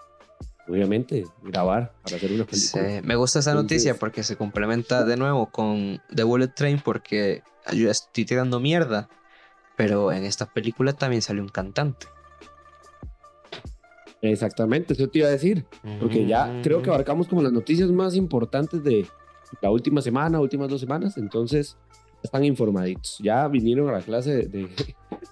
obviamente 0.68 1.26
grabar 1.44 1.94
para 2.04 2.18
hacer 2.18 2.34
una 2.34 2.44
película. 2.44 2.84
Sí, 2.84 3.02
me 3.04 3.16
gusta 3.16 3.40
esa 3.40 3.54
noticia 3.54 3.96
porque 3.96 4.24
se 4.24 4.36
complementa 4.36 5.06
de 5.06 5.16
nuevo 5.16 5.46
con 5.52 6.02
The 6.14 6.24
Bullet 6.24 6.50
Train 6.50 6.82
porque 6.84 7.44
yo 7.72 7.90
estoy 7.90 8.26
tirando 8.26 8.60
mierda, 8.60 9.08
pero 9.78 10.12
en 10.12 10.26
esta 10.26 10.48
película 10.48 10.92
también 10.92 11.22
sale 11.22 11.40
un 11.40 11.50
cantante. 11.50 12.08
Exactamente, 14.32 14.94
eso 14.94 15.08
te 15.08 15.20
iba 15.20 15.28
a 15.28 15.32
decir, 15.32 15.66
porque 16.00 16.26
ya 16.26 16.62
creo 16.64 16.82
que 16.82 16.90
abarcamos 16.90 17.28
como 17.28 17.42
las 17.42 17.52
noticias 17.52 17.90
más 17.92 18.16
importantes 18.16 18.84
de 18.84 19.06
la 19.62 19.72
última 19.72 20.02
semana, 20.02 20.40
últimas 20.40 20.70
dos 20.70 20.82
semanas, 20.82 21.18
entonces 21.18 21.78
están 22.24 22.44
informaditos, 22.44 23.18
ya 23.22 23.48
vinieron 23.48 23.90
a 23.90 23.94
la 23.94 24.02
clase 24.02 24.48
de, 24.48 24.70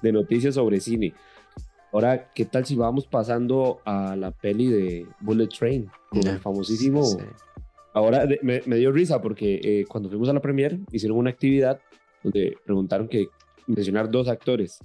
de 0.02 0.12
noticias 0.12 0.56
sobre 0.56 0.80
cine. 0.80 1.14
Ahora, 1.94 2.32
¿qué 2.34 2.46
tal 2.46 2.66
si 2.66 2.76
vamos 2.76 3.06
pasando 3.06 3.80
a 3.86 4.16
la 4.16 4.32
peli 4.32 4.68
de 4.68 5.06
Bullet 5.20 5.48
Train, 5.48 5.90
con 6.10 6.28
el 6.28 6.40
famosísimo... 6.40 7.04
Ahora 7.96 8.28
me, 8.42 8.60
dio 8.62 8.92
risa 8.92 9.22
porque 9.22 9.62
eh, 9.64 9.86
cuando 9.88 10.10
fuimos 10.10 10.28
a 10.28 10.34
la 10.34 10.42
premiere 10.42 10.80
hicieron 10.92 11.16
una 11.16 11.30
actividad 11.30 11.80
donde 12.24 12.58
preguntaron 12.66 13.08
que 13.08 13.28
mencionar 13.68 14.10
dos 14.10 14.28
actores. 14.28 14.80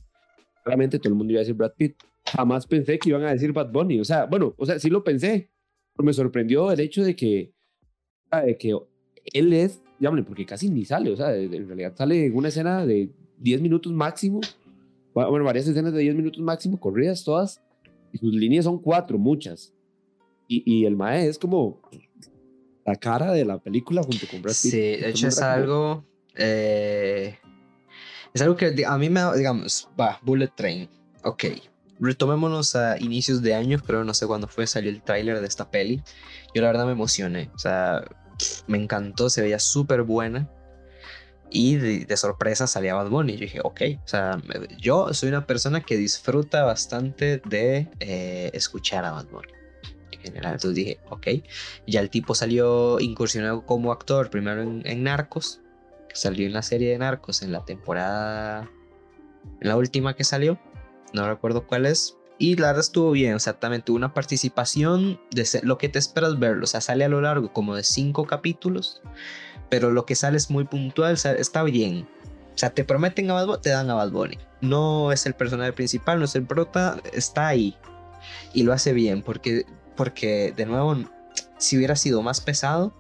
Realmente 0.63 0.99
todo 0.99 1.09
el 1.09 1.15
mundo 1.15 1.33
iba 1.33 1.39
a 1.39 1.41
decir 1.41 1.55
Brad 1.55 1.73
Pitt, 1.75 1.97
jamás 2.37 2.67
pensé 2.67 2.99
que 2.99 3.09
iban 3.11 3.25
a 3.25 3.33
decir 3.33 3.53
Bad 3.53 3.71
Bunny. 3.71 4.01
O 4.01 4.05
sea, 4.05 4.27
bueno, 4.27 4.55
o 4.57 4.67
sea, 4.67 4.79
sí 4.79 4.91
lo 4.91 5.05
pensé, 5.05 5.51
pero 5.95 6.07
me 6.07 6.13
sorprendió 6.13 6.71
el 6.71 6.81
hecho 6.81 7.03
de 7.03 7.15
que, 7.15 7.53
de 8.45 8.57
que 8.57 8.77
él 9.33 9.53
es, 9.53 9.83
llámale, 9.99 10.23
porque 10.23 10.47
casi 10.47 10.69
ni 10.71 10.85
sale, 10.85 11.11
o 11.11 11.17
sea, 11.17 11.35
en 11.35 11.67
realidad 11.67 11.95
sale 11.97 12.27
en 12.27 12.37
una 12.37 12.49
escena 12.49 12.87
de 12.87 13.11
10 13.39 13.61
minutos 13.61 13.93
máximo, 13.93 14.41
bueno, 15.13 15.45
varias 15.45 15.67
escenas 15.67 15.93
de 15.93 16.01
10 16.01 16.15
minutos 16.15 16.41
máximo, 16.41 16.79
corridas 16.79 17.25
todas, 17.25 17.61
y 18.13 18.19
sus 18.19 18.33
líneas 18.33 18.65
son 18.65 18.79
cuatro, 18.81 19.19
muchas. 19.19 19.75
Y, 20.47 20.63
y 20.65 20.87
el 20.87 20.97
Mae 20.97 21.27
es 21.27 21.39
como 21.39 21.81
la 22.87 22.97
cara 22.97 23.33
de 23.33 23.45
la 23.45 23.59
película 23.59 24.03
junto 24.03 24.27
con 24.31 24.41
Brad 24.41 24.55
Pitt. 24.55 24.73
Sí, 24.73 24.79
de 24.79 25.11
hecho 25.11 25.29
es 25.29 25.43
algo, 25.43 26.05
eh, 26.37 27.37
es 28.33 28.41
algo 28.41 28.57
que 28.57 28.85
a 28.87 28.99
mí 28.99 29.11
me, 29.11 29.21
digamos, 29.37 29.89
va, 29.99 30.19
Bullet 30.23 30.51
Train, 30.55 30.89
ok, 31.25 31.45
retomémonos 32.01 32.77
a 32.77 32.99
inicios 32.99 33.43
de 33.43 33.55
año, 33.55 33.79
pero 33.87 34.05
no 34.05 34.15
sé 34.15 34.27
cuándo 34.27 34.49
fue, 34.49 34.67
salió 34.67 34.91
el 34.91 35.03
tráiler 35.03 35.41
de 35.41 35.47
esta 35.47 35.71
peli. 35.71 36.03
Yo 36.55 36.63
la 36.63 36.69
verdad 36.69 36.87
me 36.87 36.93
emocioné, 36.93 37.51
o 37.55 37.59
sea, 37.59 38.05
me 38.67 38.79
encantó, 38.79 39.31
se 39.31 39.43
veía 39.43 39.59
súper 39.59 40.03
buena. 40.03 40.49
Y 41.51 41.77
de, 41.77 42.17
sorpresa 42.17 42.67
salía 42.67 42.95
Bad 42.95 43.09
Bunny. 43.09 43.35
Yo 43.35 43.41
dije, 43.41 43.61
ok, 43.65 43.81
o 44.05 44.09
sea, 44.09 44.39
yo 44.79 45.13
soy 45.15 45.31
una 45.31 45.47
persona 45.47 45.81
que 45.81 45.97
disfruta 45.97 46.65
bastante 46.65 47.41
de 47.47 47.89
eh, 48.01 48.51
escuchar 48.53 49.07
a 49.07 49.13
Bad 49.13 49.29
Bunny. 49.29 49.53
En 50.13 50.21
general, 50.21 50.53
entonces 50.55 50.75
dije, 50.75 51.01
ok. 51.09 51.27
Ya 51.87 52.01
el 52.01 52.11
tipo 52.11 52.35
salió 52.35 53.01
incursionado 53.01 53.65
como 53.65 53.93
actor, 53.93 54.29
primero 54.29 54.63
en, 54.63 54.83
en 54.85 55.03
Narcos. 55.05 55.61
Salió 56.13 56.47
en 56.47 56.53
la 56.53 56.63
serie 56.63 56.91
de 56.91 56.99
Narcos 56.99 57.43
en 57.43 57.53
la 57.53 57.65
temporada. 57.65 58.69
En 59.63 59.69
la 59.69 59.77
última 59.77 60.15
que 60.15 60.25
salió 60.25 60.59
no 61.13 61.29
recuerdo 61.29 61.67
cuál 61.67 61.87
es. 61.87 62.17
Y 62.39 62.55
la 62.55 62.69
verdad 62.69 62.81
estuvo 62.81 63.11
bien, 63.11 63.35
o 63.35 63.39
sea, 63.41 63.55
también 63.55 63.83
tuvo 63.83 63.97
una 63.97 64.15
participación 64.15 65.21
de 65.33 65.45
lo 65.65 65.77
que 65.77 65.89
te 65.89 65.99
esperas 65.99 66.39
verlo, 66.39 66.65
o 66.65 66.67
sea, 66.69 66.81
sale 66.81 67.05
a 67.05 67.09
lo 67.09 67.21
largo 67.21 67.53
como 67.53 67.75
de 67.75 67.83
cinco 67.83 68.27
capítulos, 68.27 69.03
pero 69.69 69.91
lo 69.91 70.07
que 70.07 70.15
sale 70.15 70.37
es 70.37 70.49
muy 70.49 70.65
puntual, 70.65 71.15
está 71.15 71.63
bien. 71.65 72.09
O 72.55 72.59
sea, 72.59 72.71
te 72.71 72.85
prometen 72.85 73.31
a 73.31 73.35
Bad 73.35 73.47
Bunny, 73.47 73.61
te 73.63 73.71
dan 73.71 73.91
a 73.91 73.95
Bad 73.95 74.11
Bunny. 74.11 74.39
No 74.61 75.13
es 75.13 75.27
el 75.27 75.35
personaje 75.35 75.73
principal, 75.73 76.19
no 76.19 76.25
es 76.25 76.35
el 76.37 76.45
prota, 76.45 77.01
está 77.13 77.49
ahí. 77.49 77.77
Y 78.53 78.63
lo 78.63 78.73
hace 78.73 78.93
bien, 78.93 79.23
porque, 79.23 79.65
porque 79.97 80.53
de 80.57 80.67
nuevo, 80.67 80.97
si 81.59 81.77
hubiera 81.77 81.97
sido 81.97 82.23
más 82.23 82.41
pesado, 82.41 82.93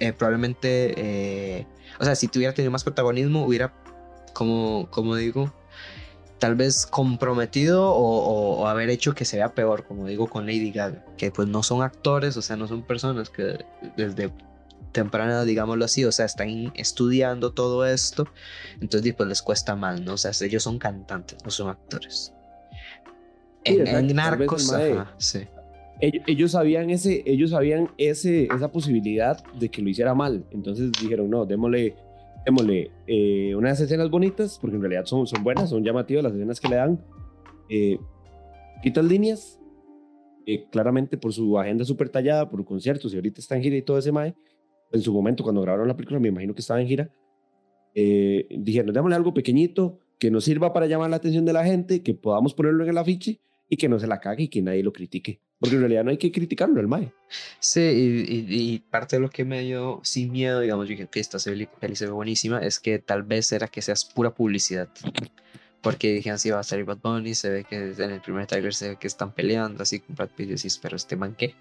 eh, 0.00 0.12
probablemente, 0.12 0.94
eh, 0.96 1.66
o 1.98 2.04
sea, 2.04 2.14
si 2.14 2.28
tuviera 2.28 2.54
tenido 2.54 2.70
más 2.72 2.84
protagonismo, 2.84 3.44
hubiera, 3.44 3.74
como, 4.32 4.88
como 4.90 5.16
digo, 5.16 5.52
tal 6.40 6.56
vez 6.56 6.86
comprometido 6.86 7.92
o, 7.92 8.66
haber 8.66 8.90
hecho 8.90 9.14
que 9.14 9.24
se 9.24 9.36
vea 9.36 9.54
peor, 9.54 9.84
como 9.84 10.06
digo 10.06 10.26
con 10.26 10.46
Lady 10.46 10.72
Gaga, 10.72 11.04
que 11.16 11.30
pues 11.30 11.46
no 11.46 11.62
son 11.62 11.82
actores, 11.82 12.36
o 12.36 12.42
sea, 12.42 12.56
no 12.56 12.66
son 12.66 12.82
personas 12.82 13.30
que 13.30 13.64
desde 13.96 14.32
temprana, 14.92 15.44
digámoslo 15.44 15.84
así, 15.84 16.04
o 16.04 16.10
sea, 16.10 16.24
están 16.24 16.72
estudiando 16.74 17.52
todo 17.52 17.86
esto, 17.86 18.26
entonces 18.80 19.14
pues 19.14 19.28
les 19.28 19.42
cuesta 19.42 19.76
más, 19.76 20.00
¿no? 20.00 20.14
O 20.14 20.16
sea, 20.16 20.32
ellos 20.40 20.62
son 20.62 20.78
cantantes, 20.78 21.38
no 21.44 21.50
son 21.50 21.68
actores. 21.68 22.32
en, 23.64 24.16
Narcos, 24.16 24.72
sí. 25.18 25.46
Ellos, 26.00 26.52
sabían 26.52 26.88
ese, 26.88 27.22
ellos 27.26 27.50
sabían 27.50 27.90
ese, 27.98 28.48
esa 28.54 28.72
posibilidad 28.72 29.44
de 29.52 29.68
que 29.68 29.82
lo 29.82 29.90
hiciera 29.90 30.14
mal, 30.14 30.42
entonces 30.50 30.90
dijeron, 30.92 31.28
no, 31.28 31.44
démosle 31.44 31.94
démosle 32.44 32.90
eh, 33.06 33.54
unas 33.54 33.80
escenas 33.80 34.10
bonitas, 34.10 34.58
porque 34.60 34.76
en 34.76 34.82
realidad 34.82 35.04
son, 35.04 35.26
son 35.26 35.42
buenas, 35.42 35.70
son 35.70 35.84
llamativas 35.84 36.24
las 36.24 36.34
escenas 36.34 36.60
que 36.60 36.68
le 36.68 36.76
dan. 36.76 37.04
Eh, 37.68 37.98
quitas 38.82 39.04
líneas, 39.04 39.60
eh, 40.46 40.66
claramente 40.70 41.16
por 41.16 41.32
su 41.32 41.58
agenda 41.58 41.84
súper 41.84 42.08
tallada, 42.08 42.50
por 42.50 42.64
conciertos, 42.64 43.12
y 43.12 43.16
ahorita 43.16 43.40
está 43.40 43.56
en 43.56 43.62
gira 43.62 43.76
y 43.76 43.82
todo 43.82 43.98
ese 43.98 44.12
mae. 44.12 44.34
En 44.92 45.00
su 45.00 45.12
momento, 45.12 45.44
cuando 45.44 45.60
grabaron 45.60 45.86
la 45.86 45.96
película, 45.96 46.18
me 46.18 46.28
imagino 46.28 46.54
que 46.54 46.60
estaba 46.60 46.80
en 46.80 46.88
gira. 46.88 47.10
Eh, 47.94 48.46
dijeron, 48.50 48.92
démosle 48.92 49.16
algo 49.16 49.34
pequeñito 49.34 49.98
que 50.18 50.30
nos 50.30 50.44
sirva 50.44 50.72
para 50.72 50.86
llamar 50.86 51.10
la 51.10 51.16
atención 51.16 51.44
de 51.44 51.52
la 51.52 51.64
gente, 51.64 52.02
que 52.02 52.14
podamos 52.14 52.54
ponerlo 52.54 52.84
en 52.84 52.90
el 52.90 52.98
afiche 52.98 53.40
y 53.68 53.76
que 53.76 53.88
no 53.88 53.98
se 53.98 54.06
la 54.06 54.20
cague 54.20 54.44
y 54.44 54.48
que 54.48 54.62
nadie 54.62 54.82
lo 54.82 54.92
critique. 54.92 55.40
Porque 55.60 55.76
en 55.76 55.82
realidad 55.82 56.04
no 56.04 56.10
hay 56.10 56.16
que 56.16 56.32
criticarlo, 56.32 56.80
el 56.80 56.88
Mae. 56.88 57.12
Sí, 57.58 57.80
y, 57.82 58.78
parte 58.90 59.16
de 59.16 59.20
lo 59.20 59.28
que 59.28 59.44
me 59.44 59.60
dio 59.60 60.00
sin 60.02 60.32
miedo, 60.32 60.60
digamos, 60.60 60.86
yo 60.88 60.92
dije 60.92 61.06
que 61.06 61.20
esta 61.20 61.38
peli 61.78 61.96
se 61.96 62.06
ve 62.06 62.12
buenísima, 62.12 62.60
es 62.60 62.80
que 62.80 62.98
tal 62.98 63.22
vez 63.22 63.52
era 63.52 63.68
que 63.68 63.82
seas 63.82 64.06
pura 64.06 64.34
publicidad. 64.34 64.88
Porque 65.82 66.12
dijeron, 66.12 66.38
sí, 66.38 66.50
va 66.50 66.60
a 66.60 66.62
salir 66.62 66.84
Bad 66.84 66.98
Bunny, 66.98 67.34
se 67.34 67.50
ve 67.50 67.64
que 67.64 67.76
en 67.76 68.10
el 68.10 68.20
primer 68.20 68.46
trailer 68.46 68.74
se 68.74 68.90
ve 68.90 68.96
que 68.96 69.06
están 69.06 69.32
peleando 69.32 69.82
así 69.82 70.00
con 70.00 70.14
Brad 70.14 70.28
Pitt 70.28 70.48
y 70.48 70.54
decís, 70.54 70.78
pero 70.78 70.96
este 70.96 71.16
man 71.16 71.34
qué? 71.34 71.54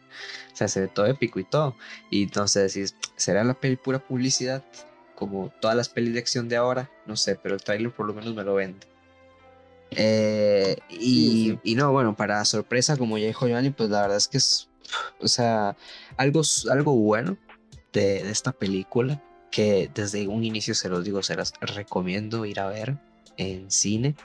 O 0.53 0.55
sea, 0.55 0.67
se 0.67 0.81
ve 0.81 0.87
todo 0.87 1.05
épico 1.05 1.39
y 1.39 1.45
todo. 1.45 1.75
Y 2.09 2.23
entonces 2.23 2.73
decís, 2.73 2.95
¿será 3.15 3.43
la 3.43 3.53
peli 3.53 3.75
pura 3.77 3.99
publicidad? 3.99 4.63
Como 5.15 5.53
todas 5.61 5.75
las 5.75 5.89
pelis 5.89 6.13
de 6.13 6.19
acción 6.19 6.49
de 6.49 6.57
ahora, 6.57 6.89
no 7.05 7.15
sé, 7.15 7.35
pero 7.35 7.55
el 7.55 7.61
trailer 7.61 7.91
por 7.91 8.07
lo 8.07 8.13
menos 8.13 8.33
me 8.33 8.43
lo 8.43 8.55
vende. 8.55 8.88
Eh, 9.91 10.77
y, 10.89 11.57
y, 11.63 11.75
no, 11.75 11.91
bueno, 11.91 12.15
para 12.15 12.45
sorpresa, 12.45 12.97
como 12.97 13.17
ya 13.17 13.27
dijo 13.27 13.47
Giovanni, 13.47 13.71
pues 13.71 13.89
la 13.89 14.01
verdad 14.01 14.17
es 14.17 14.27
que 14.27 14.37
es, 14.37 14.69
o 15.19 15.27
sea, 15.27 15.75
algo, 16.17 16.41
algo 16.71 16.93
bueno 16.93 17.37
de, 17.93 18.23
de 18.23 18.31
esta 18.31 18.51
película 18.51 19.23
que 19.51 19.89
desde 19.93 20.27
un 20.27 20.43
inicio 20.43 20.75
se 20.75 20.89
los 20.89 21.03
digo, 21.03 21.23
se 21.23 21.35
las 21.35 21.53
recomiendo 21.61 22.45
ir 22.45 22.59
a 22.59 22.67
ver 22.67 22.97
en 23.37 23.71
cine. 23.71 24.15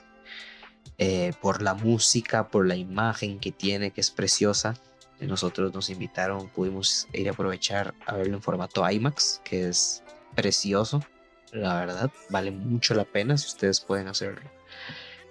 Eh, 0.99 1.33
por 1.41 1.61
la 1.61 1.75
música, 1.75 2.49
por 2.49 2.67
la 2.67 2.77
imagen 2.77 3.41
que 3.41 3.51
tiene, 3.51 3.91
que 3.91 4.01
es 4.01 4.11
preciosa. 4.11 4.75
nosotros 5.21 5.73
nos 5.75 5.91
invitaron, 5.91 6.49
pudimos 6.51 7.09
ir 7.13 7.29
a 7.29 7.33
aprovechar 7.33 7.95
a 8.07 8.17
verlo 8.17 8.37
en 8.37 8.43
formato 8.43 8.89
IMAX, 8.89 9.41
que 9.45 9.69
es 9.69 10.05
precioso, 10.37 11.01
la 11.53 11.81
verdad, 11.81 12.11
vale 12.31 12.51
mucho 12.51 12.95
la 12.95 13.05
pena 13.05 13.37
si 13.37 13.47
ustedes 13.47 13.81
pueden 13.81 14.09
hacerlo. 14.09 14.49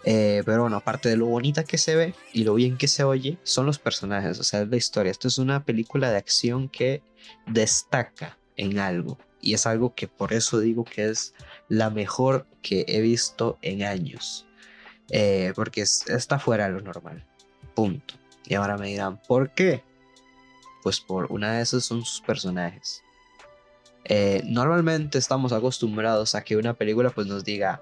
Eh, 0.05 0.43
pero 0.45 0.61
bueno, 0.61 0.77
aparte 0.77 1.09
de 1.09 1.17
lo 1.17 1.27
bonita 1.27 1.63
que 1.63 1.77
se 1.77 1.95
ve 1.95 2.13
y 2.33 2.43
lo 2.43 2.55
bien 2.55 2.77
que 2.77 2.87
se 2.87 3.03
oye, 3.03 3.37
son 3.43 3.65
los 3.65 3.79
personajes, 3.79 4.39
o 4.39 4.43
sea, 4.43 4.61
es 4.61 4.67
la 4.67 4.75
historia. 4.75 5.11
Esto 5.11 5.27
es 5.27 5.37
una 5.37 5.63
película 5.63 6.11
de 6.11 6.17
acción 6.17 6.67
que 6.69 7.01
destaca 7.47 8.37
en 8.57 8.79
algo. 8.79 9.17
Y 9.41 9.53
es 9.53 9.65
algo 9.65 9.93
que 9.93 10.07
por 10.07 10.33
eso 10.33 10.59
digo 10.59 10.85
que 10.85 11.09
es 11.09 11.33
la 11.67 11.89
mejor 11.89 12.47
que 12.61 12.85
he 12.87 13.01
visto 13.01 13.57
en 13.61 13.83
años. 13.83 14.45
Eh, 15.09 15.51
porque 15.55 15.81
está 15.81 16.39
fuera 16.39 16.65
de 16.65 16.73
lo 16.73 16.81
normal. 16.81 17.25
Punto. 17.75 18.15
Y 18.45 18.55
ahora 18.55 18.77
me 18.77 18.87
dirán, 18.87 19.21
¿por 19.27 19.51
qué? 19.51 19.83
Pues 20.81 20.99
por 20.99 21.31
una 21.31 21.53
de 21.53 21.61
esas 21.61 21.83
son 21.83 22.03
sus 22.03 22.21
personajes. 22.21 23.03
Eh, 24.05 24.41
normalmente 24.45 25.17
estamos 25.17 25.53
acostumbrados 25.53 26.35
a 26.35 26.43
que 26.43 26.57
una 26.57 26.73
película 26.73 27.09
pues 27.09 27.27
nos 27.27 27.45
diga 27.45 27.81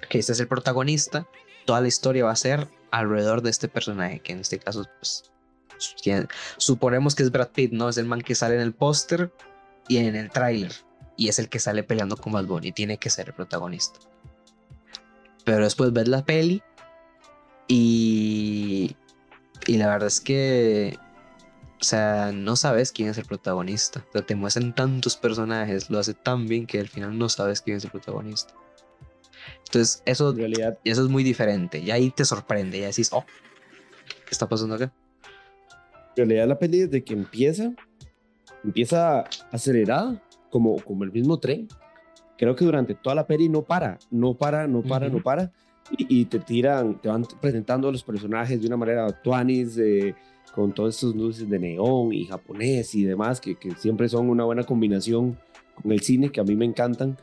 que 0.00 0.18
este 0.18 0.32
es 0.32 0.40
el 0.40 0.48
protagonista, 0.48 1.26
toda 1.64 1.80
la 1.80 1.88
historia 1.88 2.24
va 2.24 2.32
a 2.32 2.36
ser 2.36 2.68
alrededor 2.90 3.42
de 3.42 3.50
este 3.50 3.68
personaje, 3.68 4.20
que 4.20 4.32
en 4.32 4.40
este 4.40 4.58
caso 4.58 4.84
pues 4.98 5.30
suponemos 6.56 7.14
que 7.14 7.22
es 7.22 7.30
Brad 7.30 7.50
Pitt, 7.50 7.72
¿no? 7.72 7.88
Es 7.88 7.98
el 7.98 8.06
man 8.06 8.22
que 8.22 8.34
sale 8.34 8.54
en 8.54 8.62
el 8.62 8.72
póster 8.72 9.32
y 9.88 9.98
en 9.98 10.16
el 10.16 10.30
tráiler 10.30 10.72
y 11.16 11.28
es 11.28 11.38
el 11.38 11.48
que 11.48 11.58
sale 11.58 11.82
peleando 11.82 12.16
con 12.16 12.32
Bad 12.32 12.46
Bunny, 12.46 12.72
tiene 12.72 12.98
que 12.98 13.10
ser 13.10 13.28
el 13.28 13.34
protagonista. 13.34 14.00
Pero 15.44 15.64
después 15.64 15.92
ves 15.92 16.08
la 16.08 16.24
peli 16.24 16.62
y 17.68 18.96
y 19.66 19.76
la 19.78 19.88
verdad 19.88 20.08
es 20.08 20.20
que 20.20 20.98
o 21.80 21.84
sea, 21.84 22.32
no 22.32 22.56
sabes 22.56 22.90
quién 22.90 23.10
es 23.10 23.18
el 23.18 23.26
protagonista. 23.26 24.02
O 24.08 24.12
sea, 24.12 24.22
te 24.22 24.34
muestran 24.34 24.74
tantos 24.74 25.16
personajes, 25.16 25.90
lo 25.90 25.98
hace 25.98 26.14
tan 26.14 26.46
bien 26.46 26.66
que 26.66 26.80
al 26.80 26.88
final 26.88 27.16
no 27.18 27.28
sabes 27.28 27.60
quién 27.60 27.76
es 27.76 27.84
el 27.84 27.90
protagonista. 27.90 28.54
Entonces, 29.66 30.02
eso, 30.06 30.30
en 30.30 30.36
realidad, 30.36 30.78
eso 30.84 31.02
es 31.02 31.08
muy 31.08 31.24
diferente. 31.24 31.78
Y 31.78 31.90
ahí 31.90 32.10
te 32.10 32.24
sorprende. 32.24 32.78
Y 32.78 32.80
decís, 32.82 33.10
oh, 33.12 33.24
¿qué 34.06 34.30
está 34.30 34.48
pasando 34.48 34.76
acá? 34.76 34.92
En 36.16 36.28
realidad, 36.28 36.48
la 36.48 36.58
peli 36.58 36.80
desde 36.80 37.04
que 37.04 37.12
empieza, 37.12 37.72
empieza 38.64 39.24
acelerada, 39.50 40.22
como, 40.50 40.76
como 40.76 41.04
el 41.04 41.12
mismo 41.12 41.38
tren. 41.38 41.68
Creo 42.38 42.54
que 42.54 42.64
durante 42.64 42.94
toda 42.94 43.14
la 43.14 43.26
peli 43.26 43.48
no 43.48 43.62
para, 43.62 43.98
no 44.10 44.34
para, 44.34 44.66
no 44.66 44.82
para, 44.82 45.08
no 45.08 45.22
para. 45.22 45.52
Y, 45.90 46.24
te 46.24 46.38
tiran, 46.38 47.00
te 47.00 47.08
van 47.08 47.24
presentando 47.40 47.88
a 47.88 47.92
los 47.92 48.02
personajes 48.02 48.60
de 48.60 48.66
una 48.66 48.76
manera 48.76 49.22
tuanis, 49.22 49.78
eh, 49.78 50.14
con 50.52 50.72
todas 50.72 50.96
estas 50.96 51.14
luces 51.14 51.48
de 51.48 51.58
neón 51.58 52.12
y 52.12 52.24
japonés 52.24 52.94
y 52.94 53.04
demás, 53.04 53.40
que, 53.40 53.56
que, 53.56 53.72
siempre 53.76 54.08
son 54.08 54.28
una 54.28 54.44
buena 54.44 54.64
combinación 54.64 55.38
con 55.80 55.92
el 55.92 56.00
cine, 56.00 56.30
que 56.30 56.40
a 56.40 56.44
mí 56.44 56.56
me 56.56 56.64
encantan. 56.64 57.16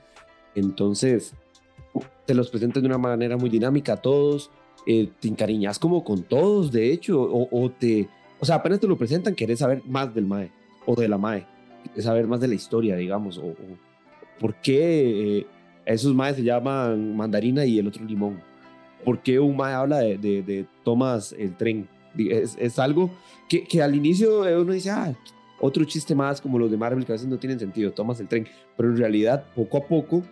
Entonces, 0.55 1.33
te 2.25 2.33
los 2.33 2.49
presentan 2.49 2.83
de 2.83 2.87
una 2.87 2.97
manera 2.97 3.37
muy 3.37 3.49
dinámica 3.49 3.93
a 3.93 3.97
todos, 3.97 4.49
eh, 4.85 5.09
te 5.19 5.27
encariñas 5.27 5.79
como 5.79 6.03
con 6.03 6.23
todos, 6.23 6.71
de 6.71 6.91
hecho, 6.91 7.21
o, 7.21 7.47
o, 7.51 7.69
te, 7.69 8.07
o 8.39 8.45
sea, 8.45 8.55
apenas 8.55 8.79
te 8.79 8.87
lo 8.87 8.97
presentan, 8.97 9.35
querés 9.35 9.59
saber 9.59 9.81
más 9.85 10.13
del 10.13 10.25
MAE 10.25 10.51
o 10.85 10.95
de 10.95 11.07
la 11.07 11.17
MAE, 11.17 11.45
saber 11.99 12.27
más 12.27 12.39
de 12.39 12.47
la 12.47 12.55
historia, 12.55 12.95
digamos, 12.95 13.37
o, 13.37 13.53
por 14.39 14.55
qué 14.55 15.39
eh, 15.39 15.47
esos 15.85 16.13
MAE 16.13 16.35
se 16.35 16.43
llaman 16.43 17.15
mandarina 17.15 17.65
y 17.65 17.79
el 17.79 17.87
otro 17.87 18.03
limón, 18.03 18.41
por 19.03 19.21
qué 19.21 19.39
un 19.39 19.55
MAE 19.55 19.73
habla 19.73 19.99
de, 19.99 20.17
de, 20.17 20.43
de 20.43 20.65
tomas 20.83 21.33
el 21.33 21.55
tren, 21.55 21.87
es, 22.17 22.57
es 22.59 22.79
algo 22.79 23.09
que, 23.49 23.63
que, 23.63 23.81
al 23.81 23.95
inicio 23.95 24.41
uno 24.61 24.73
dice, 24.73 24.91
ah, 24.91 25.13
otro 25.59 25.83
chiste 25.85 26.13
más 26.13 26.41
como 26.41 26.59
los 26.59 26.69
de 26.69 26.77
Marvel 26.77 27.05
que 27.05 27.11
a 27.11 27.15
veces 27.15 27.27
no 27.27 27.37
tienen 27.37 27.59
sentido, 27.59 27.91
tomas 27.91 28.19
el 28.19 28.27
tren, 28.27 28.47
pero 28.75 28.89
en 28.89 28.97
realidad 28.97 29.45
poco 29.55 29.77
a 29.77 29.87
poco 29.87 30.23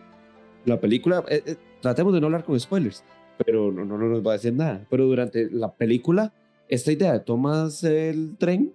la 0.66 0.80
película, 0.80 1.24
eh, 1.30 1.42
eh, 1.46 1.56
tratemos 1.82 2.14
de 2.14 2.22
no 2.22 2.28
hablar 2.28 2.44
con 2.44 2.60
spoilers, 2.60 3.04
pero 3.46 3.72
no, 3.72 3.86
no, 3.86 3.98
nos 3.98 4.26
va 4.26 4.32
a 4.32 4.34
decir 4.34 4.54
nada. 4.54 4.86
Pero 4.90 5.06
durante 5.06 5.50
la 5.50 5.74
película, 5.74 6.34
esta 6.68 6.92
idea 6.92 7.14
de 7.14 7.20
tomas 7.20 7.84
el 7.84 8.38
tren, 8.38 8.74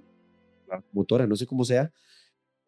la 0.69 0.83
motora, 0.93 1.27
no 1.27 1.37
sé 1.37 1.47
cómo 1.47 1.65
sea, 1.65 1.93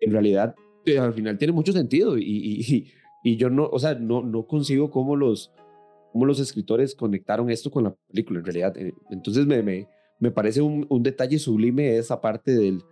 en 0.01 0.13
realidad 0.13 0.55
eh, 0.87 0.99
al 0.99 1.13
final 1.13 1.37
tiene 1.39 1.53
mucho 1.53 1.73
sentido 1.73 2.17
y, 2.17 2.23
y, 2.25 2.93
y, 3.25 3.37
yo 3.37 3.51
no, 3.51 3.69
o 3.71 3.79
sea, 3.79 3.95
no, 3.95 4.23
no 4.23 4.47
consigo 4.47 4.91
cómo 4.91 5.17
los, 5.17 5.53
cómo 6.13 6.25
los 6.25 6.39
escritores 6.39 6.95
conectaron 6.95 7.51
esto 7.51 7.71
con 7.71 7.85
la 7.85 7.97
película 8.09 8.39
en 8.39 8.45
realidad. 8.45 8.75
Entonces 9.11 9.47
me, 9.47 9.63
me, 9.63 9.89
me 10.21 10.31
parece 10.31 10.63
un, 10.63 10.87
un, 10.89 11.03
detalle 11.03 11.39
sublime 11.39 11.97
esa 11.97 12.21
parte 12.21 12.55
del, 12.55 12.83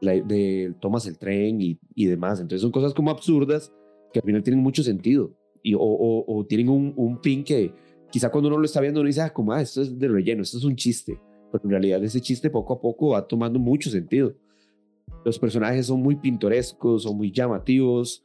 de 0.00 0.74
tomas 0.80 1.06
el 1.06 1.18
tren 1.18 1.60
y, 1.60 1.78
y 1.94 2.06
demás. 2.06 2.40
Entonces 2.40 2.62
son 2.62 2.72
cosas 2.72 2.92
como 2.92 3.12
absurdas 3.12 3.72
que 4.12 4.18
al 4.18 4.24
final 4.24 4.42
tienen 4.42 4.60
mucho 4.60 4.82
sentido 4.82 5.39
y, 5.62 5.74
o, 5.74 5.80
o, 5.80 6.46
tienen 6.46 6.68
un, 6.68 6.92
un 6.96 7.20
pin 7.20 7.44
que 7.44 7.72
quizá 8.10 8.30
cuando 8.30 8.48
uno 8.48 8.58
lo 8.58 8.64
está 8.64 8.80
viendo 8.80 9.00
uno 9.00 9.06
dice, 9.06 9.22
ah, 9.22 9.32
como, 9.32 9.52
ah, 9.52 9.60
esto 9.60 9.82
es 9.82 9.98
de 9.98 10.08
relleno, 10.08 10.42
esto 10.42 10.58
es 10.58 10.64
un 10.64 10.76
chiste. 10.76 11.20
Pero 11.52 11.64
en 11.64 11.70
realidad 11.70 12.02
ese 12.02 12.20
chiste 12.20 12.50
poco 12.50 12.74
a 12.74 12.80
poco 12.80 13.10
va 13.10 13.26
tomando 13.26 13.58
mucho 13.58 13.90
sentido. 13.90 14.34
Los 15.24 15.38
personajes 15.38 15.86
son 15.86 16.00
muy 16.02 16.16
pintorescos, 16.16 17.02
son 17.02 17.16
muy 17.16 17.32
llamativos. 17.32 18.24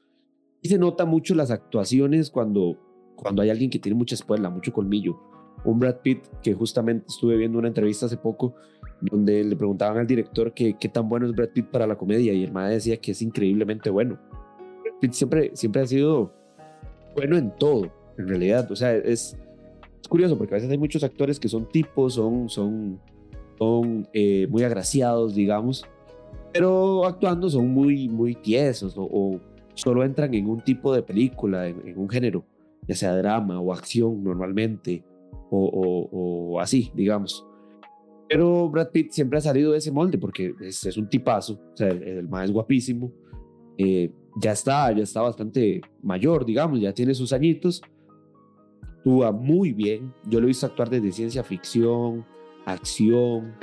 Y 0.61 0.69
se 0.69 0.77
nota 0.77 1.05
mucho 1.05 1.35
las 1.35 1.51
actuaciones 1.51 2.29
cuando, 2.29 2.77
cuando 3.15 3.41
hay 3.41 3.49
alguien 3.49 3.69
que 3.69 3.79
tiene 3.79 3.97
mucha 3.97 4.15
espuela, 4.15 4.49
mucho 4.49 4.71
colmillo. 4.71 5.19
Un 5.63 5.79
Brad 5.79 6.01
Pitt 6.01 6.25
que 6.41 6.53
justamente 6.53 7.07
estuve 7.07 7.37
viendo 7.37 7.57
una 7.57 7.67
entrevista 7.67 8.05
hace 8.05 8.17
poco 8.17 8.55
donde 9.01 9.43
le 9.43 9.55
preguntaban 9.55 9.97
al 9.97 10.07
director 10.07 10.53
que 10.53 10.77
qué 10.79 10.89
tan 10.89 11.09
bueno 11.09 11.25
es 11.25 11.33
Brad 11.33 11.49
Pitt 11.49 11.67
para 11.67 11.87
la 11.87 11.97
comedia 11.97 12.33
y 12.33 12.43
el 12.43 12.51
man 12.51 12.69
decía 12.69 12.97
que 12.97 13.11
es 13.11 13.21
increíblemente 13.21 13.89
bueno. 13.89 14.19
Brad 14.83 14.99
Pitt 15.01 15.11
siempre, 15.13 15.51
siempre 15.55 15.81
ha 15.81 15.87
sido 15.87 16.33
bueno 17.15 17.37
en 17.37 17.51
todo, 17.55 17.91
en 18.17 18.27
realidad. 18.27 18.71
O 18.71 18.75
sea, 18.75 18.93
es, 18.95 19.37
es 20.01 20.07
curioso 20.07 20.37
porque 20.37 20.53
a 20.53 20.57
veces 20.57 20.69
hay 20.69 20.77
muchos 20.77 21.03
actores 21.03 21.39
que 21.39 21.47
son 21.47 21.67
tipos, 21.67 22.13
son, 22.13 22.49
son, 22.49 22.99
son 23.57 24.07
eh, 24.13 24.47
muy 24.49 24.63
agraciados, 24.63 25.33
digamos, 25.33 25.85
pero 26.53 27.05
actuando 27.05 27.49
son 27.49 27.69
muy, 27.69 28.07
muy 28.07 28.35
tiesos 28.35 28.95
o, 28.97 29.39
solo 29.73 30.03
entran 30.03 30.33
en 30.33 30.47
un 30.47 30.61
tipo 30.61 30.93
de 30.93 31.03
película, 31.03 31.67
en, 31.67 31.97
un 31.97 32.07
género, 32.07 32.45
ya 32.87 32.95
sea 32.95 33.17
drama 33.17 33.59
o 33.59 33.73
acción 33.73 34.23
normalmente, 34.23 35.03
o, 35.49 36.09
o, 36.11 36.59
así, 36.59 36.91
digamos. 36.93 37.45
Pero 38.29 38.69
Brad 38.69 38.89
Pitt 38.91 39.11
siempre 39.11 39.37
ha 39.37 39.41
salido 39.41 39.71
de 39.71 39.79
ese 39.79 39.91
molde 39.91 40.17
porque 40.17 40.53
es, 40.61 40.85
es 40.85 40.97
un 40.97 41.09
tipazo, 41.09 41.59
o 41.73 41.77
sea, 41.77 41.89
el, 41.89 42.03
el 42.03 42.29
más 42.29 42.45
es 42.45 42.51
guapísimo. 42.51 43.11
Eh, 43.77 44.11
ya 44.35 44.51
está, 44.51 44.91
ya 44.91 45.03
está 45.03 45.21
bastante 45.21 45.81
mayor, 46.01 46.45
digamos, 46.45 46.79
ya 46.79 46.93
tiene 46.93 47.13
sus 47.13 47.33
añitos. 47.33 47.81
Actúa 48.81 49.31
muy 49.31 49.71
bien. 49.71 50.13
Yo 50.27 50.39
lo 50.39 50.45
he 50.45 50.47
visto 50.47 50.65
actuar 50.65 50.89
desde 50.89 51.11
ciencia 51.11 51.43
ficción, 51.43 52.25
acción, 52.65 53.55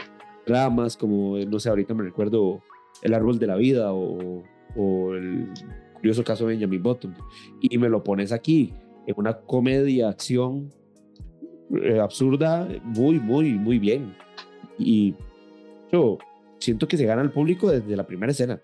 dramas, 0.46 0.96
como, 0.96 1.37
no 1.38 1.58
sé, 1.58 1.68
ahorita 1.68 1.94
me 1.94 2.04
recuerdo 2.04 2.62
El 3.02 3.14
Árbol 3.14 3.38
de 3.38 3.46
la 3.46 3.56
Vida 3.56 3.92
o, 3.92 4.42
o 4.76 5.14
el 5.14 5.48
curioso 5.94 6.24
caso 6.24 6.46
de 6.46 6.54
Benjamin 6.54 6.82
Button. 6.82 7.14
Y 7.61 7.76
me 7.78 7.88
lo 7.88 8.02
pones 8.02 8.32
aquí, 8.32 8.72
en 9.06 9.14
una 9.16 9.40
comedia, 9.40 10.08
acción 10.08 10.70
eh, 11.82 12.00
absurda, 12.00 12.68
muy, 12.82 13.18
muy, 13.18 13.52
muy 13.52 13.78
bien. 13.78 14.14
Y 14.78 15.14
yo 15.90 16.18
siento 16.58 16.87
que 16.87 16.96
se 16.96 17.06
gana 17.06 17.22
al 17.22 17.32
público 17.32 17.70
desde 17.70 17.96
la 17.96 18.06
primera 18.06 18.32
escena. 18.32 18.61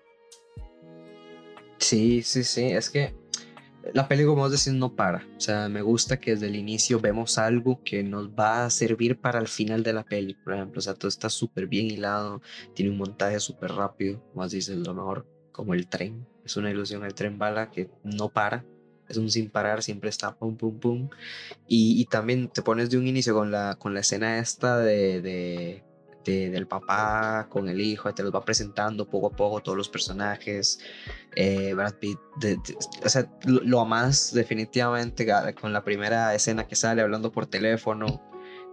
Sí, 1.89 2.21
sí, 2.21 2.43
sí, 2.43 2.65
es 2.65 2.87
que 2.91 3.15
la 3.95 4.07
peli, 4.07 4.23
como 4.23 4.43
vos 4.43 4.51
decís, 4.51 4.71
no 4.73 4.95
para. 4.95 5.27
O 5.35 5.39
sea, 5.39 5.69
me 5.69 5.81
gusta 5.81 6.19
que 6.19 6.31
desde 6.31 6.45
el 6.45 6.55
inicio 6.55 6.99
vemos 6.99 7.39
algo 7.39 7.81
que 7.83 8.03
nos 8.03 8.29
va 8.29 8.63
a 8.65 8.69
servir 8.69 9.19
para 9.19 9.39
el 9.39 9.47
final 9.47 9.81
de 9.81 9.93
la 9.93 10.03
peli, 10.03 10.35
por 10.35 10.53
ejemplo. 10.53 10.77
O 10.77 10.81
sea, 10.83 10.93
todo 10.93 11.09
está 11.09 11.31
súper 11.31 11.65
bien 11.65 11.87
hilado, 11.87 12.43
tiene 12.75 12.91
un 12.91 12.99
montaje 12.99 13.39
súper 13.39 13.71
rápido, 13.71 14.23
como 14.31 14.47
dices, 14.47 14.77
lo 14.77 14.93
mejor, 14.93 15.25
como 15.51 15.73
el 15.73 15.87
tren. 15.87 16.27
Es 16.45 16.57
una 16.57 16.69
ilusión, 16.69 17.03
el 17.03 17.15
tren 17.15 17.39
bala 17.39 17.71
que 17.71 17.89
no 18.03 18.29
para, 18.29 18.63
es 19.07 19.17
un 19.17 19.31
sin 19.31 19.49
parar, 19.49 19.81
siempre 19.81 20.11
está 20.11 20.37
pum, 20.37 20.57
pum, 20.57 20.79
pum. 20.79 21.09
Y, 21.67 21.99
y 21.99 22.05
también 22.05 22.49
te 22.49 22.61
pones 22.61 22.91
de 22.91 22.99
un 22.99 23.07
inicio 23.07 23.33
con 23.33 23.49
la, 23.49 23.77
con 23.79 23.95
la 23.95 24.01
escena 24.01 24.37
esta 24.37 24.77
de, 24.77 25.21
de 25.21 25.83
del 26.29 26.67
papá 26.67 27.47
con 27.49 27.69
el 27.69 27.81
hijo, 27.81 28.13
te 28.13 28.23
los 28.23 28.33
va 28.33 28.43
presentando 28.43 29.09
poco 29.09 29.27
a 29.27 29.31
poco 29.31 29.61
todos 29.61 29.77
los 29.77 29.89
personajes. 29.89 30.79
Eh, 31.35 31.73
Brad 31.73 31.95
Pitt, 31.95 32.19
o 33.03 33.09
sea, 33.09 33.29
lo, 33.45 33.81
amas 33.81 34.33
definitivamente 34.33 35.27
con 35.59 35.73
la 35.73 35.83
primera 35.83 36.33
escena 36.33 36.67
que 36.67 36.75
sale 36.75 37.01
hablando 37.01 37.31
por 37.31 37.45
teléfono, 37.47 38.21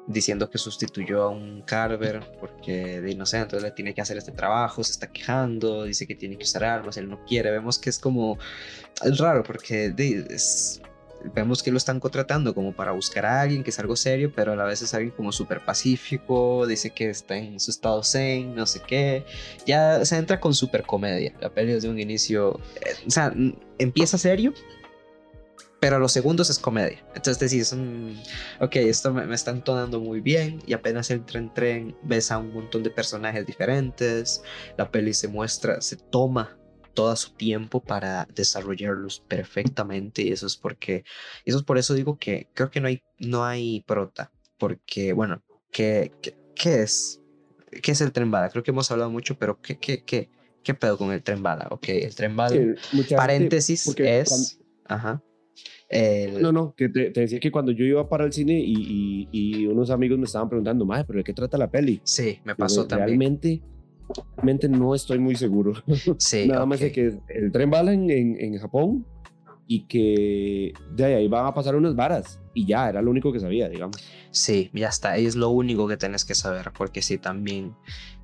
diciendo 0.07 0.49
que 0.49 0.59
sustituyó 0.59 1.25
a 1.25 1.29
un 1.31 1.63
Carver 1.63 2.21
porque, 2.41 3.01
no 3.17 3.27
sé, 3.27 3.39
entonces 3.39 3.63
le 3.63 3.73
tiene 3.73 3.95
que 3.95 4.01
hacer 4.01 4.17
este 4.17 4.33
trabajo, 4.33 4.85
se 4.85 4.93
está 4.93 5.11
quejando, 5.11 5.85
dice 5.85 6.07
que 6.07 6.15
tiene 6.15 6.37
que 6.37 6.45
usar 6.45 6.65
armas, 6.65 6.97
él 6.97 7.09
no 7.09 7.25
quiere. 7.25 7.51
Vemos 7.51 7.79
que 7.79 7.91
es 7.91 7.99
como, 7.99 8.39
es 9.05 9.19
raro 9.19 9.43
porque 9.43 9.95
es, 9.97 10.81
vemos 11.35 11.63
que 11.63 11.71
lo 11.71 11.77
están 11.77 12.01
contratando 12.01 12.55
como 12.55 12.73
para 12.73 12.93
buscar 12.93 13.27
a 13.27 13.41
alguien 13.41 13.63
que 13.63 13.71
es 13.71 13.79
algo 13.79 13.97
serio, 13.97 14.33
pero 14.35 14.53
a 14.53 14.57
la 14.57 14.65
vez 14.65 14.83
es 14.83 14.95
alguien 14.95 15.13
como 15.13 15.33
súper 15.33 15.65
pacífico, 15.65 16.67
dice 16.67 16.91
que 16.91 17.11
está 17.11 17.37
en 17.37 17.61
su 17.61 17.71
estado 17.71 18.03
zen, 18.03 18.55
no 18.55 18.67
sé 18.67 18.81
qué. 18.87 19.25
Ya 19.67 20.05
se 20.05 20.17
entra 20.17 20.41
con 20.41 20.55
súper 20.55 20.83
comedia. 20.83 21.35
La 21.41 21.51
peli 21.51 21.73
desde 21.73 21.89
un 21.89 21.99
inicio, 21.99 22.61
eh, 22.77 22.95
o 23.07 23.11
sea, 23.11 23.33
empieza 23.79 24.19
serio, 24.19 24.53
pero 25.81 25.97
a 25.97 25.99
los 25.99 26.13
segundos 26.13 26.51
es 26.51 26.59
comedia. 26.59 27.05
Entonces 27.15 27.39
decís, 27.39 27.73
mm, 27.73 28.63
ok, 28.63 28.77
esto 28.77 29.13
me, 29.13 29.35
está 29.35 29.51
entonando 29.51 30.01
muy 30.01 30.21
bien 30.21 30.63
y 30.67 30.73
apenas 30.73 31.11
entra 31.11 31.39
en 31.39 31.53
tren 31.53 31.97
ves 32.03 32.31
a 32.31 32.39
un 32.39 32.53
montón 32.53 32.83
de 32.83 32.91
personajes 32.91 33.47
diferentes, 33.47 34.43
la 34.77 34.91
peli 34.91 35.15
se 35.15 35.29
muestra, 35.29 35.81
se 35.81 35.97
toma 35.97 36.57
todo 36.97 37.15
su 37.15 37.31
tiempo 37.31 37.81
para 37.81 38.27
desarrollarlos 38.35 39.21
perfectamente 39.29 40.23
y 40.23 40.33
eso 40.33 40.47
es 40.47 40.57
porque, 40.57 41.05
eso 41.45 41.59
es 41.59 41.63
por 41.63 41.79
eso 41.79 41.95
digo 41.95 42.19
que 42.19 42.49
creo 42.55 42.71
que 42.71 42.81
no 42.81 42.89
hay, 42.89 43.03
no 43.19 43.45
hay 43.45 43.85
prota, 43.87 44.33
porque 44.59 45.13
bueno, 45.13 45.43
¿qué, 45.71 46.11
qué, 46.57 46.83
es? 46.83 47.21
¿Qué 47.83 47.93
es 47.93 48.01
el 48.01 48.13
tren 48.13 48.31
bala? 48.31 48.49
Creo 48.49 48.65
que 48.65 48.71
hemos 48.71 48.91
hablado 48.91 49.11
mucho, 49.11 49.39
pero 49.39 49.61
¿qué, 49.61 49.77
qué, 49.79 50.03
qué, 50.03 50.31
qué 50.65 50.75
pedo 50.75 50.97
con 50.97 51.13
el 51.13 51.23
tren 51.23 51.43
bala? 51.43 51.69
Ok, 51.71 51.91
el 51.91 52.15
tren 52.15 52.35
bala, 52.35 52.57
paréntesis, 53.15 53.95
es... 53.99 54.59
Ajá. 54.87 55.23
No, 56.41 56.51
no, 56.51 56.75
que 56.75 56.89
te, 56.89 57.11
decía 57.11 57.39
que 57.39 57.53
cuando 57.53 57.73
yo 57.73 57.85
iba 57.85 58.09
para 58.09 58.25
el 58.25 58.33
cine 58.33 58.59
y, 58.59 59.29
y, 59.31 59.67
unos 59.67 59.91
amigos 59.91 60.19
me 60.19 60.25
estaban 60.25 60.49
preguntando, 60.49 60.87
madre, 60.87 61.05
¿pero 61.07 61.19
de 61.19 61.25
qué 61.25 61.35
trata 61.35 61.59
la 61.59 61.71
peli? 61.71 62.01
Sí, 62.05 62.41
me 62.45 62.55
pasó 62.57 62.87
también. 62.87 63.09
Realmente, 63.09 63.63
realmente 64.37 64.69
no 64.69 64.95
estoy 64.95 65.19
muy 65.19 65.37
seguro. 65.37 65.75
Sí. 66.19 66.47
Nada 66.49 66.67
más 66.67 66.81
de 66.81 66.93
que 66.93 67.19
el 67.29 67.53
tren 67.53 67.71
bala 67.71 67.93
en, 67.93 68.11
en, 68.11 68.59
Japón 68.59 69.07
y 69.67 69.87
que 69.87 70.73
de 70.95 71.05
ahí 71.05 71.29
van 71.29 71.47
a 71.47 71.55
pasar 71.55 71.75
unas 71.75 71.97
varas 71.97 72.41
y 72.55 72.67
ya, 72.67 72.89
era 72.89 73.03
lo 73.03 73.11
único 73.11 73.33
que 73.33 73.41
sabía, 73.41 73.69
digamos. 73.69 73.97
Sí, 74.31 74.71
ya 74.73 74.89
está, 74.89 75.17
es 75.17 75.37
lo 75.37 75.51
único 75.51 75.89
que 75.89 75.97
tienes 75.97 76.25
que 76.25 76.35
saber, 76.35 76.73
porque 76.77 77.03
sí, 77.03 77.19
también 77.19 77.75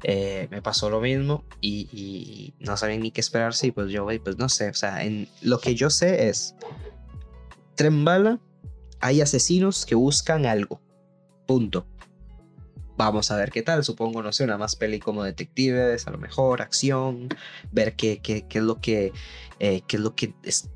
eh, 0.04 0.48
me 0.50 0.62
pasó 0.62 0.88
lo 0.88 1.00
mismo 1.00 1.44
y, 1.60 1.88
y, 1.92 2.54
no 2.58 2.76
sabía 2.76 2.98
ni 2.98 3.10
qué 3.10 3.20
esperarse 3.20 3.66
y 3.66 3.70
pues 3.72 3.90
yo, 3.90 4.06
pues 4.24 4.38
no 4.38 4.48
sé, 4.48 4.70
o 4.70 4.74
sea, 4.74 5.04
en, 5.04 5.28
lo 5.42 5.58
que 5.58 5.74
yo 5.74 5.90
sé 5.90 6.28
es 6.28 6.54
Tren 7.74 8.04
bala, 8.04 8.40
hay 9.00 9.20
asesinos 9.20 9.86
que 9.86 9.94
buscan 9.94 10.46
algo. 10.46 10.80
Punto. 11.46 11.86
Vamos 12.96 13.30
a 13.30 13.36
ver 13.36 13.50
qué 13.50 13.62
tal. 13.62 13.84
Supongo, 13.84 14.22
no 14.22 14.32
sé, 14.32 14.44
una 14.44 14.58
más 14.58 14.76
peli 14.76 14.98
como 14.98 15.24
detectives, 15.24 16.06
a 16.06 16.10
lo 16.10 16.18
mejor 16.18 16.62
acción, 16.62 17.28
ver 17.70 17.94
qué, 17.96 18.20
qué, 18.22 18.46
qué 18.48 18.58
es 18.58 18.64
lo 18.64 18.80
que, 18.80 19.12
eh, 19.58 19.82
qué 19.86 19.96
es 19.96 20.02
lo 20.02 20.14
que 20.14 20.34
es, 20.42 20.68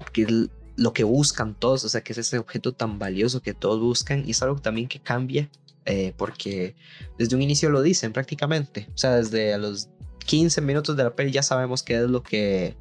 lo 0.76 0.92
que 0.92 1.04
buscan 1.04 1.54
todos, 1.54 1.84
o 1.84 1.88
sea, 1.88 2.02
qué 2.02 2.12
es 2.12 2.18
ese 2.18 2.38
objeto 2.38 2.72
tan 2.72 2.98
valioso 2.98 3.40
que 3.42 3.54
todos 3.54 3.80
buscan 3.80 4.24
y 4.26 4.32
es 4.32 4.42
algo 4.42 4.60
también 4.60 4.88
que 4.88 5.00
cambia 5.00 5.48
eh, 5.86 6.12
porque 6.16 6.74
desde 7.16 7.36
un 7.36 7.42
inicio 7.42 7.70
lo 7.70 7.80
dicen 7.80 8.12
prácticamente, 8.12 8.88
o 8.92 8.98
sea, 8.98 9.14
desde 9.14 9.54
a 9.54 9.58
los 9.58 9.88
15 10.26 10.60
minutos 10.60 10.96
de 10.96 11.04
la 11.04 11.14
peli 11.14 11.30
ya 11.30 11.44
sabemos 11.44 11.84
qué 11.84 11.94
es 11.94 12.10
lo 12.10 12.24
que 12.24 12.76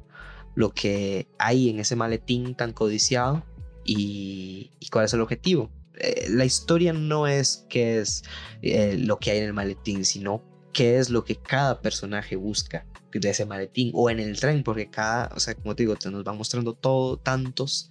lo 0.56 0.70
que 0.72 1.28
hay 1.38 1.68
en 1.68 1.78
ese 1.78 1.94
maletín 1.94 2.56
tan 2.56 2.72
codiciado 2.72 3.44
y, 3.84 4.72
cuál 4.90 5.04
es 5.04 5.14
el 5.14 5.20
objetivo. 5.20 5.70
Eh, 5.98 6.26
la 6.30 6.44
historia 6.44 6.92
no 6.92 7.26
es 7.26 7.66
qué 7.68 8.00
es 8.00 8.22
eh, 8.62 8.96
lo 8.98 9.18
que 9.18 9.30
hay 9.30 9.38
en 9.38 9.44
el 9.44 9.52
maletín, 9.52 10.04
sino 10.04 10.42
qué 10.72 10.98
es 10.98 11.10
lo 11.10 11.24
que 11.24 11.36
cada 11.36 11.80
personaje 11.80 12.36
busca 12.36 12.86
de 13.20 13.30
ese 13.30 13.46
maletín 13.46 13.90
o 13.94 14.10
en 14.10 14.20
el 14.20 14.38
tren, 14.38 14.62
porque 14.62 14.90
cada, 14.90 15.30
o 15.34 15.40
sea, 15.40 15.54
como 15.54 15.74
te 15.74 15.82
digo, 15.82 15.96
te 15.96 16.10
nos 16.10 16.24
va 16.24 16.32
mostrando 16.32 16.74
todo, 16.74 17.16
tantos 17.16 17.90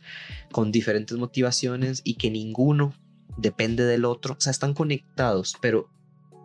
con 0.52 0.72
diferentes 0.72 1.18
motivaciones 1.18 2.02
y 2.04 2.16
que 2.16 2.30
ninguno 2.30 2.94
depende 3.38 3.84
del 3.84 4.06
otro, 4.06 4.36
o 4.38 4.42
sea, 4.42 4.52
están 4.52 4.74
conectados, 4.74 5.56
pero 5.62 5.90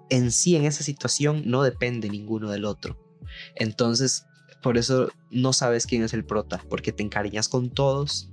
en 0.09 0.33
sí 0.33 0.57
en 0.57 0.65
esa 0.65 0.83
situación 0.83 1.43
no 1.47 1.63
depende 1.63 2.09
ninguno 2.09 2.51
del 2.51 2.65
otro. 2.65 2.99
Entonces, 3.55 4.27
por 4.63 4.77
eso 4.77 5.09
no 5.31 5.53
sabes 5.53 5.87
quién 5.87 6.03
es 6.03 6.13
el 6.13 6.25
prota, 6.25 6.63
porque 6.69 6.93
te 6.93 7.03
encariñas 7.03 7.49
con 7.49 7.71
todos 7.71 8.31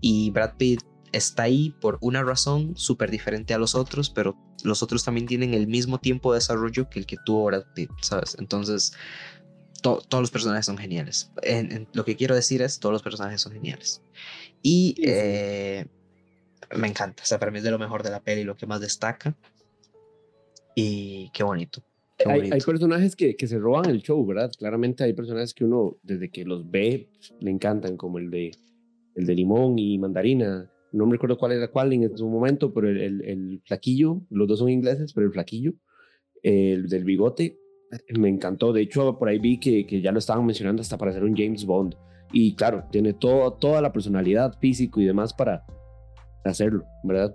y 0.00 0.30
Brad 0.30 0.54
Pitt 0.56 0.82
está 1.12 1.44
ahí 1.44 1.74
por 1.80 1.98
una 2.00 2.22
razón 2.22 2.76
súper 2.76 3.10
diferente 3.10 3.54
a 3.54 3.58
los 3.58 3.74
otros, 3.74 4.10
pero 4.10 4.36
los 4.64 4.82
otros 4.82 5.04
también 5.04 5.26
tienen 5.26 5.54
el 5.54 5.66
mismo 5.66 5.98
tiempo 5.98 6.32
de 6.32 6.38
desarrollo 6.38 6.88
que 6.88 6.98
el 6.98 7.06
que 7.06 7.16
tuvo 7.24 7.44
Brad 7.44 7.64
Pitt, 7.74 7.90
¿sabes? 8.02 8.36
Entonces, 8.38 8.92
todos 9.82 10.20
los 10.20 10.30
personajes 10.30 10.66
son 10.66 10.76
geniales. 10.76 11.30
En, 11.42 11.88
lo 11.92 12.04
que 12.04 12.16
quiero 12.16 12.34
decir 12.34 12.62
es, 12.62 12.78
todos 12.80 12.92
los 12.92 13.02
personajes 13.02 13.40
son 13.40 13.52
geniales. 13.52 14.02
Y 14.62 14.96
eh, 15.04 15.86
me 16.76 16.88
encanta, 16.88 17.22
o 17.22 17.26
sea, 17.26 17.38
para 17.38 17.50
mí 17.50 17.58
es 17.58 17.64
de 17.64 17.70
lo 17.70 17.78
mejor 17.78 18.02
de 18.02 18.10
la 18.10 18.20
peli, 18.20 18.44
lo 18.44 18.56
que 18.56 18.66
más 18.66 18.80
destaca. 18.80 19.36
Y 20.74 21.30
qué 21.30 21.42
bonito. 21.42 21.82
Hay, 22.26 22.50
hay, 22.50 22.60
personajes 22.60 23.14
que, 23.14 23.36
que, 23.36 23.46
se 23.46 23.58
roban 23.58 23.88
el 23.88 24.02
show, 24.02 24.24
¿verdad? 24.26 24.50
Claramente 24.58 25.04
hay 25.04 25.12
personajes 25.12 25.54
que 25.54 25.64
uno, 25.64 25.96
desde 26.02 26.30
que 26.30 26.44
los 26.44 26.68
ve, 26.68 27.08
le 27.38 27.50
encantan, 27.50 27.96
como 27.96 28.18
el 28.18 28.28
de 28.28 28.50
el 29.18 29.26
de 29.26 29.34
limón 29.34 29.78
y 29.78 29.98
mandarina. 29.98 30.70
No 30.92 31.06
me 31.06 31.12
recuerdo 31.12 31.36
cuál 31.36 31.52
era 31.52 31.68
cuál 31.68 31.92
en 31.92 32.16
su 32.16 32.28
momento, 32.28 32.72
pero 32.72 32.88
el, 32.88 33.22
el, 33.24 33.60
flaquillo, 33.66 34.22
los 34.30 34.48
dos 34.48 34.58
son 34.58 34.70
ingleses, 34.70 35.12
pero 35.12 35.26
el 35.26 35.32
flaquillo, 35.32 35.72
el 36.42 36.88
del 36.88 37.04
bigote, 37.04 37.58
me 38.18 38.28
encantó. 38.28 38.72
De 38.72 38.82
hecho, 38.82 39.18
por 39.18 39.28
ahí 39.28 39.38
vi 39.38 39.58
que, 39.58 39.86
que 39.86 40.00
ya 40.00 40.12
lo 40.12 40.18
estaban 40.18 40.46
mencionando 40.46 40.82
hasta 40.82 40.98
para 40.98 41.10
hacer 41.10 41.24
un 41.24 41.36
James 41.36 41.64
Bond. 41.64 41.94
Y 42.32 42.54
claro, 42.54 42.84
tiene 42.90 43.14
todo, 43.14 43.52
toda 43.54 43.80
la 43.80 43.92
personalidad 43.92 44.58
físico 44.58 45.00
y 45.00 45.06
demás 45.06 45.32
para 45.32 45.64
hacerlo, 46.44 46.84
¿verdad? 47.04 47.34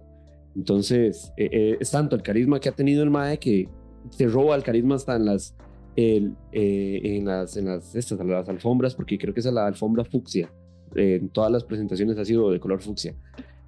Entonces, 0.55 1.33
eh, 1.37 1.49
eh, 1.51 1.77
es 1.79 1.91
tanto 1.91 2.15
el 2.15 2.21
carisma 2.21 2.59
que 2.59 2.69
ha 2.69 2.73
tenido 2.73 3.03
el 3.03 3.09
Mae 3.09 3.39
que 3.39 3.67
se 4.11 4.27
roba 4.27 4.55
el 4.55 4.63
carisma 4.63 4.95
hasta 4.95 5.15
en 5.15 5.25
las, 5.25 5.55
el, 5.95 6.35
eh, 6.51 7.01
en 7.03 7.25
las, 7.25 7.57
en 7.57 7.65
las, 7.65 7.95
estas, 7.95 8.19
las 8.23 8.47
alfombras, 8.47 8.93
porque 8.93 9.17
creo 9.17 9.33
que 9.33 9.39
es 9.39 9.45
la 9.47 9.65
alfombra 9.65 10.05
fucsia 10.05 10.51
en 10.95 11.29
todas 11.29 11.51
las 11.51 11.63
presentaciones 11.63 12.17
ha 12.17 12.25
sido 12.25 12.51
de 12.51 12.59
color 12.59 12.81
fucsia. 12.81 13.15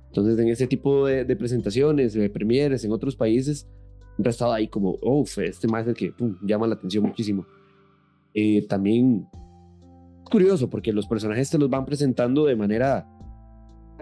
Entonces, 0.07 0.39
en 0.39 0.47
ese 0.47 0.67
tipo 0.67 1.05
de, 1.05 1.35
presentaciones, 1.35 2.13
de 2.13 2.29
premieres 2.29 2.85
en 2.85 2.91
otros 2.91 3.15
países, 3.15 3.67
siempre 4.15 4.29
estado 4.29 4.53
ahí 4.53 4.67
como, 4.67 4.97
oh, 5.01 5.25
este 5.37 5.67
más 5.67 5.85
que 5.93 6.13
llama 6.41 6.67
la 6.67 6.75
atención 6.75 7.03
muchísimo. 7.03 7.45
Eh, 8.33 8.65
también 8.67 9.27
curioso 10.29 10.69
porque 10.69 10.91
los 10.91 11.07
personajes 11.07 11.49
te 11.49 11.57
los 11.57 11.69
van 11.69 11.85
presentando 11.85 12.45
de 12.45 12.55
manera 12.55 13.07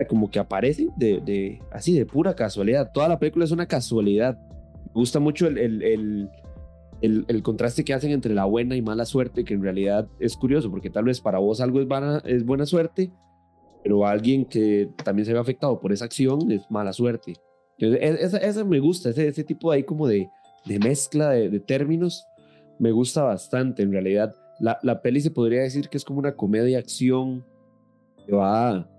como 0.09 0.29
que 0.29 0.39
aparecen 0.39 0.89
de, 0.97 1.21
de, 1.21 1.59
así 1.71 1.93
de 1.93 2.05
pura 2.05 2.35
casualidad. 2.35 2.91
Toda 2.93 3.07
la 3.07 3.19
película 3.19 3.45
es 3.45 3.51
una 3.51 3.67
casualidad. 3.67 4.39
Me 4.87 4.93
gusta 4.93 5.19
mucho 5.19 5.47
el, 5.47 5.57
el 5.57 5.83
el, 5.83 6.29
contraste 7.43 7.83
que 7.83 7.93
hacen 7.93 8.11
entre 8.11 8.33
la 8.33 8.45
buena 8.45 8.75
y 8.75 8.81
mala 8.81 9.05
suerte, 9.05 9.43
que 9.43 9.53
en 9.53 9.61
realidad 9.61 10.07
es 10.19 10.37
curioso, 10.37 10.71
porque 10.71 10.89
tal 10.89 11.05
vez 11.05 11.19
para 11.19 11.39
vos 11.39 11.59
algo 11.59 11.81
es, 11.81 11.87
es 12.25 12.45
buena 12.45 12.65
suerte, 12.65 13.11
pero 13.83 14.07
alguien 14.07 14.45
que 14.45 14.89
también 15.03 15.25
se 15.25 15.33
ve 15.33 15.39
afectado 15.39 15.79
por 15.79 15.91
esa 15.91 16.05
acción 16.05 16.49
es 16.51 16.69
mala 16.71 16.93
suerte. 16.93 17.33
Entonces, 17.77 18.33
e, 18.33 18.47
esa, 18.47 18.63
me 18.63 18.79
gusta, 18.79 19.09
ese, 19.09 19.43
tipo 19.43 19.71
ahí 19.71 19.83
como 19.83 20.07
de, 20.07 20.29
de 20.65 20.79
mezcla 20.79 21.31
de, 21.31 21.59
términos, 21.59 22.25
me 22.79 22.91
gusta 22.91 23.23
bastante 23.23 23.83
en 23.83 23.91
realidad. 23.91 24.33
La, 24.59 24.79
la 24.83 25.01
peli 25.01 25.19
se 25.19 25.31
podría 25.31 25.63
decir 25.63 25.89
que 25.89 25.97
es 25.97 26.05
como 26.05 26.19
una 26.19 26.35
comedia 26.35 26.79
acción 26.79 27.45
que 28.25 28.33
va 28.33 28.89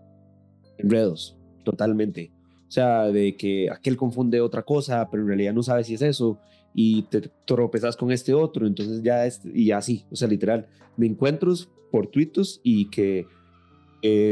enredos, 0.77 1.39
totalmente. 1.65 2.33
O 2.69 2.71
sea, 2.71 3.05
de 3.05 3.37
que 3.37 3.71
aquel 3.71 3.97
confunde 3.97 4.41
otra 4.41 4.63
cosa, 4.63 5.09
pero 5.11 5.23
en 5.23 5.29
realidad 5.29 5.55
no 5.55 5.63
sabe 5.63 5.85
si 5.85 5.95
es 5.95 6.03
eso, 6.03 6.39
y 6.75 7.03
te 7.05 7.31
tropezas 7.47 7.97
con 7.97 8.11
este 8.11 8.35
otro, 8.35 8.67
entonces 8.67 9.03
ya 9.03 9.25
es, 9.25 9.41
y 9.45 9.71
así, 9.71 10.05
o 10.11 10.17
sea, 10.17 10.29
literal, 10.29 10.67
de 10.97 11.07
encuentros 11.07 11.71
fortuitos 11.91 12.61
y 12.65 12.91
que 12.91 13.27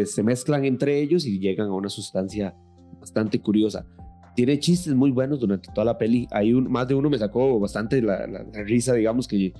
se 0.04 0.22
mezclan 0.22 0.64
entre 0.64 1.00
ellos 1.00 1.24
y 1.24 1.38
llegan 1.38 1.68
a 1.68 1.74
una 1.74 1.88
sustancia 1.88 2.54
bastante 3.00 3.40
curiosa. 3.40 3.86
Tiene 4.34 4.58
chistes 4.58 4.94
muy 4.94 5.10
buenos 5.10 5.40
durante 5.40 5.70
toda 5.72 5.84
la 5.84 5.98
peli. 5.98 6.26
Hay 6.30 6.52
un, 6.52 6.70
más 6.70 6.88
de 6.88 6.94
uno 6.94 7.08
me 7.08 7.18
sacó 7.18 7.58
bastante 7.58 8.02
la, 8.02 8.26
risa, 8.64 8.94
digamos 8.94 9.26
que 9.26 9.52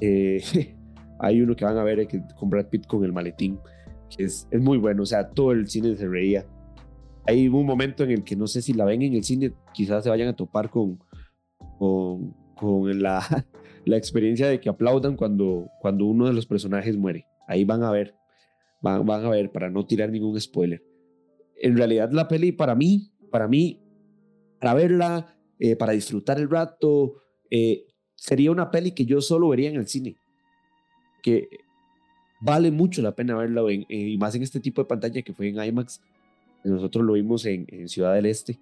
eh, 0.00 0.42
hay 1.18 1.40
uno 1.42 1.54
que 1.54 1.64
van 1.64 1.76
a 1.76 1.82
ver 1.82 2.06
que, 2.06 2.22
con 2.38 2.48
Brad 2.48 2.66
Pitt 2.66 2.86
con 2.86 3.04
el 3.04 3.12
maletín, 3.12 3.58
que 4.16 4.24
es, 4.24 4.48
es 4.50 4.60
muy 4.60 4.78
bueno, 4.78 5.02
o 5.02 5.06
sea, 5.06 5.28
todo 5.28 5.52
el 5.52 5.68
cine 5.68 5.96
se 5.96 6.06
reía. 6.06 6.46
Hay 7.26 7.46
un 7.48 7.66
momento 7.66 8.04
en 8.04 8.10
el 8.10 8.24
que 8.24 8.36
no 8.36 8.46
sé 8.46 8.62
si 8.62 8.72
la 8.72 8.86
ven 8.86 9.02
en 9.02 9.14
el 9.14 9.24
cine, 9.24 9.52
quizás 9.74 10.04
se 10.04 10.10
vayan 10.10 10.28
a 10.28 10.36
topar 10.36 10.70
con, 10.70 10.98
con, 11.78 12.34
la, 13.02 13.46
experiencia 13.86 14.48
de 14.48 14.60
que 14.60 14.68
aplaudan 14.68 15.16
cuando, 15.16 15.70
cuando 15.80 16.06
uno 16.06 16.26
de 16.26 16.32
los 16.32 16.46
personajes 16.46 16.96
muere. 16.96 17.26
Ahí 17.46 17.64
van 17.64 17.82
a 17.82 17.90
ver, 17.90 18.14
van, 18.82 19.06
van 19.06 19.24
a 19.24 19.30
ver, 19.30 19.50
para 19.50 19.70
no 19.70 19.86
tirar 19.86 20.10
ningún 20.10 20.38
spoiler. 20.40 20.82
En 21.60 21.76
realidad 21.76 22.10
la 22.12 22.28
peli 22.28 22.52
para 22.52 22.74
mí, 22.74 23.10
para 23.30 23.48
mí, 23.48 23.82
para 24.60 24.74
verla, 24.74 25.38
eh, 25.58 25.76
para 25.76 25.92
disfrutar 25.92 26.38
el 26.38 26.50
rato, 26.50 27.22
eh, 27.50 27.86
sería 28.14 28.50
una 28.50 28.70
peli 28.70 28.92
que 28.92 29.06
yo 29.06 29.20
solo 29.20 29.48
vería 29.48 29.70
en 29.70 29.76
el 29.76 29.86
cine. 29.86 30.16
Que 31.22 31.48
vale 32.40 32.70
mucho 32.70 33.02
la 33.02 33.14
pena 33.14 33.36
verla, 33.36 33.62
en, 33.70 33.86
y 33.88 34.16
más 34.18 34.34
en 34.34 34.42
este 34.42 34.60
tipo 34.60 34.82
de 34.82 34.88
pantalla 34.88 35.22
que 35.22 35.32
fue 35.32 35.48
en 35.48 35.62
IMAX. 35.62 36.00
nosotros 36.64 37.04
lo 37.04 37.14
vimos 37.14 37.44
en, 37.46 37.88
Ciudad 37.88 38.14
del 38.14 38.26
Este. 38.26 38.58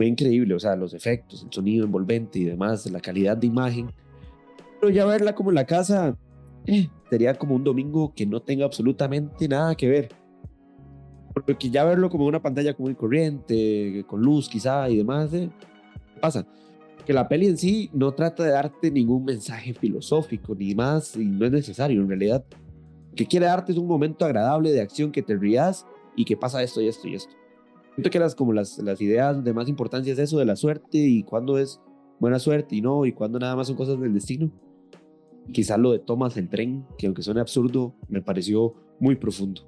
Fue 0.00 0.06
increíble, 0.06 0.54
o 0.54 0.58
sea, 0.58 0.76
los 0.76 0.94
efectos, 0.94 1.42
el 1.42 1.52
sonido 1.52 1.84
envolvente 1.84 2.38
y 2.38 2.44
demás, 2.44 2.90
la 2.90 3.00
calidad 3.00 3.36
de 3.36 3.46
imagen. 3.46 3.92
Pero 4.80 4.90
ya 4.90 5.04
verla 5.04 5.34
como 5.34 5.50
en 5.50 5.56
la 5.56 5.66
casa 5.66 6.16
eh, 6.64 6.88
sería 7.10 7.34
como 7.34 7.54
un 7.54 7.64
domingo 7.64 8.14
que 8.16 8.24
no 8.24 8.40
tenga 8.40 8.64
absolutamente 8.64 9.46
nada 9.46 9.74
que 9.74 9.90
ver. 9.90 10.08
Porque 11.34 11.68
ya 11.68 11.84
verlo 11.84 12.08
como 12.08 12.24
una 12.24 12.40
pantalla 12.40 12.72
común 12.72 12.92
y 12.92 12.94
corriente, 12.94 14.02
con 14.06 14.22
luz 14.22 14.48
quizá 14.48 14.88
y 14.88 14.96
demás, 14.96 15.34
eh, 15.34 15.50
pasa. 16.18 16.46
Que 17.04 17.12
la 17.12 17.28
peli 17.28 17.48
en 17.48 17.58
sí 17.58 17.90
no 17.92 18.12
trata 18.12 18.42
de 18.42 18.52
darte 18.52 18.90
ningún 18.90 19.26
mensaje 19.26 19.74
filosófico 19.74 20.54
ni 20.54 20.74
más, 20.74 21.14
y 21.14 21.26
no 21.26 21.44
es 21.44 21.52
necesario 21.52 22.00
en 22.00 22.08
realidad. 22.08 22.42
Lo 23.10 23.16
que 23.16 23.26
quiere 23.26 23.44
darte 23.44 23.72
es 23.72 23.76
un 23.76 23.86
momento 23.86 24.24
agradable 24.24 24.72
de 24.72 24.80
acción 24.80 25.12
que 25.12 25.20
te 25.20 25.36
rías 25.36 25.84
y 26.16 26.24
que 26.24 26.38
pasa 26.38 26.62
esto 26.62 26.80
y 26.80 26.88
esto 26.88 27.06
y 27.06 27.16
esto. 27.16 27.39
Siento 28.00 28.12
que 28.12 28.18
las, 28.18 28.34
como 28.34 28.54
las, 28.54 28.78
las 28.78 28.98
ideas 29.02 29.44
de 29.44 29.52
más 29.52 29.68
importancia 29.68 30.10
es 30.10 30.18
eso 30.18 30.38
de 30.38 30.46
la 30.46 30.56
suerte 30.56 30.96
y 30.96 31.22
cuándo 31.22 31.58
es 31.58 31.82
buena 32.18 32.38
suerte 32.38 32.74
y 32.74 32.80
no, 32.80 33.04
y 33.04 33.12
cuándo 33.12 33.38
nada 33.38 33.54
más 33.54 33.66
son 33.66 33.76
cosas 33.76 34.00
del 34.00 34.14
destino. 34.14 34.50
Quizás 35.52 35.78
lo 35.78 35.92
de 35.92 35.98
Thomas 35.98 36.34
el 36.38 36.48
tren, 36.48 36.86
que 36.96 37.08
aunque 37.08 37.20
suene 37.20 37.42
absurdo, 37.42 37.94
me 38.08 38.22
pareció 38.22 38.72
muy 39.00 39.16
profundo. 39.16 39.60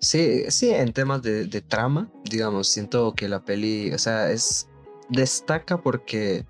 Sí, 0.00 0.44
sí, 0.48 0.70
en 0.70 0.94
temas 0.94 1.20
de, 1.20 1.44
de, 1.44 1.60
trama, 1.60 2.10
digamos, 2.30 2.68
siento 2.68 3.12
que 3.14 3.28
la 3.28 3.44
peli, 3.44 3.92
o 3.92 3.98
sea, 3.98 4.30
es 4.30 4.66
destaca 5.10 5.82
porque 5.82 6.46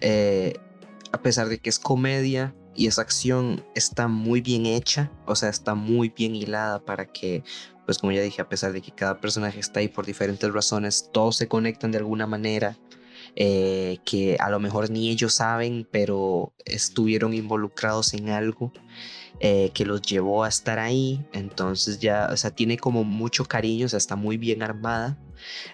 eh, 0.00 0.52
a 1.10 1.20
pesar 1.20 1.48
de 1.48 1.58
que 1.58 1.70
es 1.70 1.80
comedia 1.80 2.54
y 2.74 2.86
esa 2.86 3.02
acción 3.02 3.64
está 3.74 4.08
muy 4.08 4.40
bien 4.40 4.66
hecha, 4.66 5.10
o 5.26 5.36
sea, 5.36 5.48
está 5.48 5.74
muy 5.74 6.08
bien 6.08 6.34
hilada 6.34 6.80
para 6.80 7.06
que, 7.06 7.42
pues 7.86 7.98
como 7.98 8.12
ya 8.12 8.22
dije, 8.22 8.42
a 8.42 8.48
pesar 8.48 8.72
de 8.72 8.80
que 8.80 8.92
cada 8.92 9.20
personaje 9.20 9.60
está 9.60 9.80
ahí 9.80 9.88
por 9.88 10.06
diferentes 10.06 10.52
razones, 10.52 11.10
todos 11.12 11.36
se 11.36 11.48
conectan 11.48 11.92
de 11.92 11.98
alguna 11.98 12.26
manera. 12.26 12.76
Eh, 13.36 13.98
que 14.04 14.36
a 14.38 14.48
lo 14.48 14.60
mejor 14.60 14.90
ni 14.90 15.10
ellos 15.10 15.34
saben, 15.34 15.88
pero 15.90 16.52
estuvieron 16.64 17.34
involucrados 17.34 18.14
en 18.14 18.30
algo 18.30 18.72
eh, 19.40 19.70
que 19.74 19.84
los 19.84 20.02
llevó 20.02 20.44
a 20.44 20.48
estar 20.48 20.78
ahí. 20.78 21.24
Entonces 21.32 21.98
ya, 21.98 22.28
o 22.32 22.36
sea, 22.36 22.52
tiene 22.52 22.78
como 22.78 23.02
mucho 23.04 23.44
cariño, 23.44 23.86
o 23.86 23.88
sea, 23.88 23.98
está 23.98 24.16
muy 24.16 24.36
bien 24.36 24.62
armada. 24.62 25.18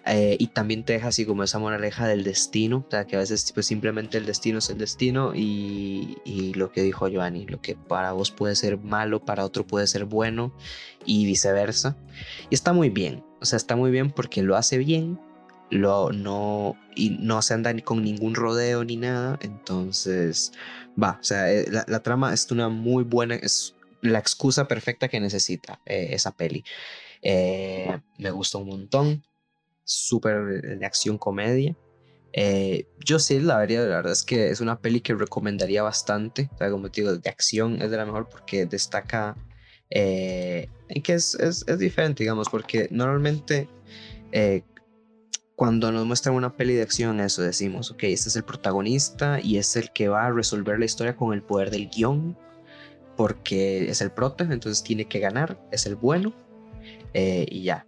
Eh, 0.07 0.37
y 0.41 0.49
también 0.49 0.85
te 0.85 0.95
deja 0.95 1.09
así 1.09 1.27
como 1.27 1.43
esa 1.45 1.59
moraleja 1.59 2.09
del 2.09 2.25
destino, 2.25 2.85
o 2.87 2.91
sea, 2.91 3.07
que 3.07 3.17
a 3.17 3.21
veces 3.21 3.53
pues, 3.53 3.67
simplemente 3.67 4.19
el 4.19 4.27
destino 4.27 4.59
es 4.59 4.71
el 4.71 4.79
destino 4.79 5.33
y, 5.35 6.17
y, 6.25 6.55
lo 6.55 6.73
que 6.73 6.83
dijo 6.83 7.07
Giovanni, 7.09 7.47
lo 7.47 7.61
que 7.61 7.77
para 7.77 8.13
vos 8.13 8.31
puede 8.31 8.57
ser 8.57 8.79
malo, 8.79 9.25
para 9.25 9.45
otro 9.45 9.67
puede 9.67 9.87
ser 9.87 10.07
bueno 10.07 10.53
y 11.05 11.27
viceversa. 11.27 11.97
Y 12.49 12.55
está 12.55 12.73
muy 12.73 12.91
bien, 12.91 13.23
o 13.41 13.45
sea, 13.45 13.59
está 13.59 13.77
muy 13.77 13.91
bien 13.91 14.11
porque 14.11 14.43
lo 14.43 14.57
hace 14.57 14.79
bien, 14.79 15.21
lo, 15.71 16.11
no, 16.13 16.77
y 16.97 17.11
no 17.11 17.41
se 17.43 17.55
anda 17.55 17.73
ni 17.73 17.83
con 17.83 18.03
ningún 18.03 18.35
rodeo 18.35 18.85
ni 18.85 18.97
nada, 18.97 19.39
entonces 19.41 20.53
va, 21.01 21.19
o 21.21 21.25
sea, 21.25 21.53
eh, 21.53 21.67
la, 21.71 22.03
trama 22.03 22.35
es 22.35 22.51
una 22.51 22.69
muy 22.69 23.05
buena, 23.05 23.37
es 23.37 23.77
la 24.03 24.19
excusa 24.19 24.67
perfecta 24.67 25.09
que 25.09 25.21
necesita 25.21 25.81
eh, 25.87 26.09
esa 26.11 26.33
peli. 26.33 26.65
Eh, 27.23 28.01
me 28.19 28.31
gusta 28.31 28.59
un 28.59 28.69
montón, 28.69 29.25
súper 29.85 30.79
de 30.79 30.87
acción 30.87 31.19
comedia. 31.19 31.77
yo 33.05 33.19
sí, 33.19 33.41
la 33.41 33.59
verdad, 33.59 33.89
la 33.89 33.97
verdad 33.97 34.13
es 34.13 34.25
que 34.25 34.51
es 34.51 34.61
una 34.61 34.81
peli 34.81 35.01
que 35.01 35.15
recomendaría 35.15 35.83
bastante, 35.83 36.49
o 36.53 36.59
sea, 36.59 36.71
como 36.71 36.91
te 36.91 37.03
digo, 37.03 37.17
de 37.17 37.31
acción 37.31 37.81
es 37.81 37.91
de 37.91 37.97
la 37.97 38.07
mejor 38.07 38.29
porque 38.29 38.67
destaca 38.67 39.37
en 39.91 41.03
que 41.03 41.15
es, 41.15 41.35
es, 41.35 41.65
es, 41.67 41.79
diferente, 41.79 42.23
digamos, 42.23 42.49
porque 42.49 42.89
normalmente 42.93 43.69
cuando 45.61 45.93
nos 45.93 46.07
muestran 46.07 46.37
una 46.37 46.57
peli 46.57 46.73
de 46.73 46.81
acción, 46.81 47.21
eso 47.21 47.43
decimos, 47.43 47.91
ok, 47.91 48.05
este 48.05 48.31
es 48.31 48.37
el 48.37 48.45
protagonista 48.45 49.41
y 49.43 49.59
es 49.59 49.77
el 49.77 49.91
que 49.91 50.09
va 50.09 50.25
a 50.25 50.31
resolver 50.31 50.79
la 50.79 50.87
historia 50.87 51.15
con 51.15 51.35
el 51.35 51.43
poder 51.43 51.71
del 51.71 51.91
guion, 51.91 52.35
porque 53.15 53.91
es 53.91 54.01
el 54.01 54.11
prota, 54.11 54.45
entonces 54.45 54.83
tiene 54.83 55.05
que 55.05 55.19
ganar, 55.19 55.61
es 55.71 55.85
el 55.85 55.97
bueno, 55.97 56.33
eh, 57.13 57.45
y 57.51 57.65
ya. 57.65 57.87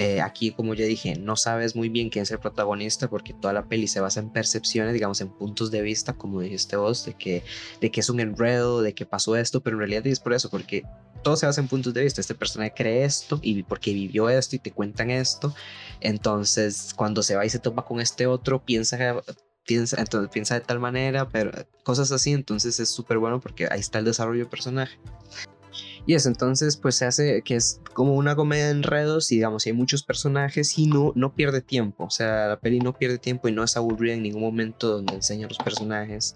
Eh, 0.00 0.20
aquí, 0.20 0.52
como 0.52 0.74
ya 0.74 0.84
dije, 0.84 1.16
no 1.16 1.34
sabes 1.34 1.74
muy 1.74 1.88
bien 1.88 2.08
quién 2.08 2.22
es 2.22 2.30
el 2.30 2.38
protagonista 2.38 3.10
porque 3.10 3.34
toda 3.34 3.52
la 3.52 3.64
peli 3.64 3.88
se 3.88 3.98
basa 3.98 4.20
en 4.20 4.30
percepciones, 4.30 4.94
digamos, 4.94 5.20
en 5.20 5.28
puntos 5.28 5.72
de 5.72 5.82
vista, 5.82 6.12
como 6.12 6.40
dijiste 6.40 6.76
vos, 6.76 7.04
de 7.04 7.14
que, 7.14 7.42
de 7.80 7.90
que 7.90 7.98
es 7.98 8.08
un 8.08 8.20
enredo, 8.20 8.80
de 8.80 8.94
que 8.94 9.06
pasó 9.06 9.34
esto, 9.34 9.60
pero 9.60 9.74
en 9.74 9.80
realidad 9.80 10.06
es 10.06 10.20
por 10.20 10.34
eso, 10.34 10.50
porque 10.50 10.84
todo 11.24 11.34
se 11.34 11.46
basa 11.46 11.60
en 11.60 11.66
puntos 11.66 11.94
de 11.94 12.04
vista. 12.04 12.20
Este 12.20 12.36
personaje 12.36 12.72
cree 12.76 13.02
esto 13.02 13.40
y 13.42 13.64
porque 13.64 13.92
vivió 13.92 14.28
esto 14.28 14.54
y 14.54 14.60
te 14.60 14.70
cuentan 14.70 15.10
esto. 15.10 15.52
Entonces, 16.00 16.94
cuando 16.94 17.24
se 17.24 17.34
va 17.34 17.44
y 17.44 17.50
se 17.50 17.58
topa 17.58 17.84
con 17.84 18.00
este 18.00 18.28
otro, 18.28 18.64
piensa, 18.64 19.20
piensa, 19.66 20.00
entonces, 20.00 20.30
piensa 20.30 20.54
de 20.54 20.60
tal 20.60 20.78
manera, 20.78 21.28
pero 21.28 21.50
cosas 21.82 22.12
así. 22.12 22.30
Entonces 22.30 22.78
es 22.78 22.88
súper 22.88 23.18
bueno 23.18 23.40
porque 23.40 23.66
ahí 23.68 23.80
está 23.80 23.98
el 23.98 24.04
desarrollo 24.04 24.42
del 24.42 24.48
personaje. 24.48 24.96
Y 26.06 26.14
eso, 26.14 26.28
entonces, 26.28 26.76
pues 26.76 26.96
se 26.96 27.04
hace 27.04 27.42
que 27.42 27.56
es 27.56 27.80
como 27.92 28.14
una 28.14 28.36
comedia 28.36 28.66
de 28.66 28.72
enredos 28.72 29.30
y 29.32 29.36
digamos, 29.36 29.66
hay 29.66 29.72
muchos 29.72 30.02
personajes 30.02 30.78
y 30.78 30.86
no, 30.86 31.12
no 31.14 31.34
pierde 31.34 31.60
tiempo. 31.60 32.04
O 32.04 32.10
sea, 32.10 32.48
la 32.48 32.60
peli 32.60 32.80
no 32.80 32.96
pierde 32.96 33.18
tiempo 33.18 33.48
y 33.48 33.52
no 33.52 33.64
es 33.64 33.76
aburrida 33.76 34.14
en 34.14 34.22
ningún 34.22 34.42
momento 34.42 34.88
donde 34.88 35.14
enseña 35.14 35.46
a 35.46 35.48
los 35.48 35.58
personajes 35.58 36.34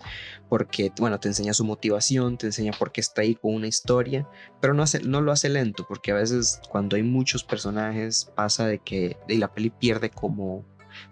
porque, 0.48 0.92
bueno, 0.98 1.18
te 1.18 1.28
enseña 1.28 1.54
su 1.54 1.64
motivación, 1.64 2.36
te 2.36 2.46
enseña 2.46 2.72
por 2.78 2.92
qué 2.92 3.00
está 3.00 3.22
ahí 3.22 3.34
con 3.34 3.54
una 3.54 3.68
historia, 3.68 4.28
pero 4.60 4.74
no, 4.74 4.82
hace, 4.82 5.00
no 5.00 5.22
lo 5.22 5.32
hace 5.32 5.48
lento 5.48 5.86
porque 5.88 6.12
a 6.12 6.14
veces 6.14 6.60
cuando 6.68 6.96
hay 6.96 7.02
muchos 7.02 7.42
personajes 7.42 8.30
pasa 8.34 8.66
de 8.66 8.78
que 8.78 9.16
de 9.28 9.38
la 9.38 9.52
peli 9.54 9.70
pierde 9.70 10.10
como 10.10 10.64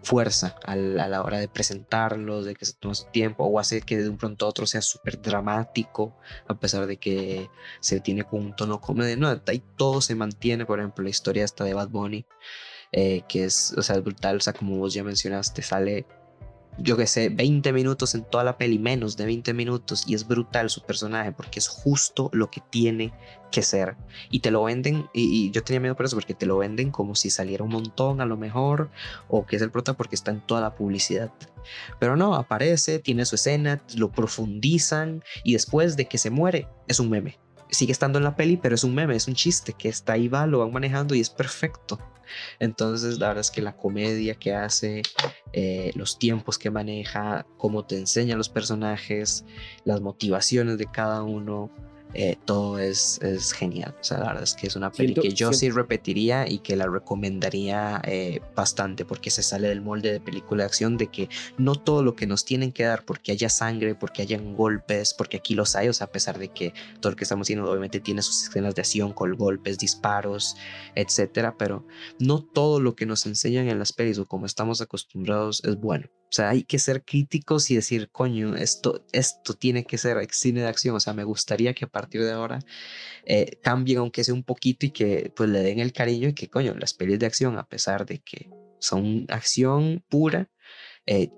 fuerza 0.02 0.56
a 0.64 0.76
la 0.76 1.22
hora 1.22 1.38
de 1.38 1.48
presentarlo, 1.48 2.42
de 2.42 2.54
que 2.54 2.64
se 2.64 2.74
toma 2.74 2.94
su 2.94 3.06
tiempo, 3.06 3.44
o 3.44 3.58
hace 3.58 3.82
que 3.82 3.98
de 3.98 4.08
un 4.08 4.16
pronto 4.16 4.46
a 4.46 4.48
otro 4.48 4.66
sea 4.66 4.82
súper 4.82 5.20
dramático, 5.20 6.16
a 6.48 6.58
pesar 6.58 6.86
de 6.86 6.96
que 6.96 7.48
se 7.80 8.00
tiene 8.00 8.24
con 8.24 8.40
un 8.40 8.56
tono 8.56 8.80
comedia. 8.80 9.16
No, 9.16 9.28
ahí 9.46 9.62
todo 9.76 10.00
se 10.00 10.14
mantiene, 10.14 10.66
por 10.66 10.78
ejemplo, 10.78 11.04
la 11.04 11.10
historia 11.10 11.44
esta 11.44 11.64
de 11.64 11.74
Bad 11.74 11.88
Bunny, 11.88 12.26
eh, 12.92 13.22
que 13.28 13.44
es, 13.44 13.74
o 13.76 13.82
sea, 13.82 13.96
es 13.96 14.02
brutal, 14.02 14.36
o 14.36 14.40
sea, 14.40 14.52
como 14.52 14.78
vos 14.78 14.94
ya 14.94 15.04
mencionaste, 15.04 15.62
sale 15.62 16.06
yo 16.82 16.96
que 16.96 17.06
sé, 17.06 17.28
20 17.28 17.72
minutos 17.72 18.14
en 18.14 18.24
toda 18.24 18.44
la 18.44 18.56
peli, 18.56 18.78
menos 18.78 19.16
de 19.16 19.26
20 19.26 19.52
minutos, 19.54 20.04
y 20.06 20.14
es 20.14 20.26
brutal 20.26 20.70
su 20.70 20.82
personaje 20.82 21.32
porque 21.32 21.58
es 21.58 21.68
justo 21.68 22.30
lo 22.32 22.50
que 22.50 22.62
tiene 22.70 23.12
que 23.50 23.62
ser. 23.62 23.96
Y 24.30 24.40
te 24.40 24.50
lo 24.50 24.64
venden, 24.64 25.08
y, 25.12 25.50
yo 25.50 25.62
tenía 25.62 25.80
miedo 25.80 25.96
por 25.96 26.06
eso, 26.06 26.16
porque 26.16 26.34
te 26.34 26.46
lo 26.46 26.58
venden 26.58 26.90
como 26.90 27.14
si 27.14 27.30
saliera 27.30 27.64
un 27.64 27.70
montón 27.70 28.20
a 28.20 28.26
lo 28.26 28.36
mejor, 28.36 28.90
o 29.28 29.46
que 29.46 29.56
es 29.56 29.62
el 29.62 29.70
prota 29.70 29.94
porque 29.94 30.14
está 30.14 30.30
en 30.30 30.40
toda 30.40 30.60
la 30.60 30.74
publicidad. 30.74 31.30
Pero 31.98 32.16
no, 32.16 32.34
aparece, 32.34 32.98
tiene 32.98 33.26
su 33.26 33.34
escena, 33.34 33.82
lo 33.96 34.10
profundizan, 34.10 35.22
y 35.44 35.52
después 35.52 35.96
de 35.96 36.06
que 36.06 36.18
se 36.18 36.30
muere, 36.30 36.68
es 36.88 37.00
un 37.00 37.10
meme. 37.10 37.38
Sigue 37.70 37.92
estando 37.92 38.18
en 38.18 38.24
la 38.24 38.34
peli, 38.34 38.56
pero 38.56 38.74
es 38.74 38.84
un 38.84 38.94
meme, 38.94 39.14
es 39.14 39.28
un 39.28 39.34
chiste 39.34 39.74
que 39.74 39.88
está 39.88 40.14
ahí, 40.14 40.28
va, 40.28 40.46
lo 40.46 40.58
van 40.60 40.72
manejando 40.72 41.14
y 41.14 41.20
es 41.20 41.30
perfecto. 41.30 41.98
Entonces, 42.58 43.18
la 43.18 43.28
verdad 43.28 43.40
es 43.40 43.50
que 43.50 43.62
la 43.62 43.76
comedia 43.76 44.34
que 44.34 44.54
hace, 44.54 45.02
eh, 45.52 45.92
los 45.94 46.18
tiempos 46.18 46.58
que 46.58 46.70
maneja, 46.70 47.46
cómo 47.56 47.84
te 47.86 47.98
enseña 47.98 48.36
los 48.36 48.48
personajes, 48.48 49.44
las 49.84 50.00
motivaciones 50.00 50.78
de 50.78 50.86
cada 50.86 51.22
uno, 51.22 51.70
eh, 52.14 52.36
todo 52.44 52.78
es, 52.78 53.20
es, 53.22 53.52
genial. 53.52 53.94
O 54.00 54.04
sea, 54.04 54.18
la 54.18 54.26
verdad 54.26 54.42
es 54.42 54.54
que 54.54 54.66
es 54.66 54.76
una 54.76 54.90
peli 54.90 55.14
que 55.14 55.30
yo 55.32 55.52
sí 55.52 55.70
repetiría 55.70 56.48
y 56.48 56.58
que 56.58 56.76
la 56.76 56.86
recomendaría 56.86 58.00
eh, 58.04 58.40
bastante 58.56 59.04
porque 59.04 59.30
se 59.30 59.42
sale 59.42 59.68
del 59.68 59.80
molde 59.80 60.12
de 60.12 60.20
película 60.20 60.64
de 60.64 60.66
acción 60.66 60.96
de 60.96 61.06
que 61.06 61.28
no 61.56 61.76
todo 61.76 62.02
lo 62.02 62.16
que 62.16 62.26
nos 62.26 62.44
tienen 62.44 62.72
que 62.72 62.84
dar 62.84 63.04
porque 63.04 63.32
haya 63.32 63.48
sangre, 63.48 63.94
porque 63.94 64.22
hayan 64.22 64.54
golpes, 64.54 65.14
porque 65.14 65.36
aquí 65.36 65.54
los 65.54 65.76
hay, 65.76 65.88
o 65.88 65.92
sea, 65.92 66.06
a 66.06 66.12
pesar 66.12 66.38
de 66.38 66.48
que 66.48 66.74
todo 67.00 67.12
lo 67.12 67.16
que 67.16 67.24
estamos 67.24 67.46
haciendo 67.46 67.70
obviamente 67.70 68.00
tiene 68.00 68.22
sus 68.22 68.42
escenas 68.44 68.74
de 68.74 68.82
acción 68.82 69.12
con 69.12 69.32
golpes, 69.34 69.78
disparos, 69.78 70.56
etcétera, 70.94 71.56
pero 71.56 71.86
no 72.18 72.42
todo 72.42 72.80
lo 72.80 72.96
que 72.96 73.06
nos 73.06 73.26
enseñan 73.26 73.68
en 73.68 73.78
las 73.78 73.92
pelis 73.92 74.18
o 74.18 74.26
como 74.26 74.46
estamos 74.46 74.80
acostumbrados 74.80 75.62
es 75.64 75.78
bueno. 75.78 76.08
O 76.30 76.32
sea, 76.32 76.50
hay 76.50 76.62
que 76.62 76.78
ser 76.78 77.04
críticos 77.04 77.72
y 77.72 77.74
decir, 77.74 78.08
coño, 78.12 78.54
esto, 78.54 79.04
esto 79.12 79.54
tiene 79.54 79.84
que 79.84 79.98
ser 79.98 80.16
cine 80.30 80.60
de 80.60 80.68
acción. 80.68 80.94
O 80.94 81.00
sea, 81.00 81.12
me 81.12 81.24
gustaría 81.24 81.74
que 81.74 81.84
a 81.86 81.88
partir 81.88 82.22
de 82.22 82.30
ahora 82.30 82.60
eh, 83.24 83.58
cambien, 83.62 83.98
aunque 83.98 84.22
sea 84.22 84.34
un 84.34 84.44
poquito, 84.44 84.86
y 84.86 84.90
que 84.92 85.32
pues 85.34 85.50
le 85.50 85.60
den 85.60 85.80
el 85.80 85.92
cariño 85.92 86.28
y 86.28 86.34
que, 86.34 86.48
coño, 86.48 86.74
las 86.78 86.94
pelis 86.94 87.18
de 87.18 87.26
acción, 87.26 87.58
a 87.58 87.68
pesar 87.68 88.06
de 88.06 88.20
que 88.20 88.48
son 88.78 89.26
acción 89.28 90.04
pura, 90.08 90.48
eh, 91.06 91.30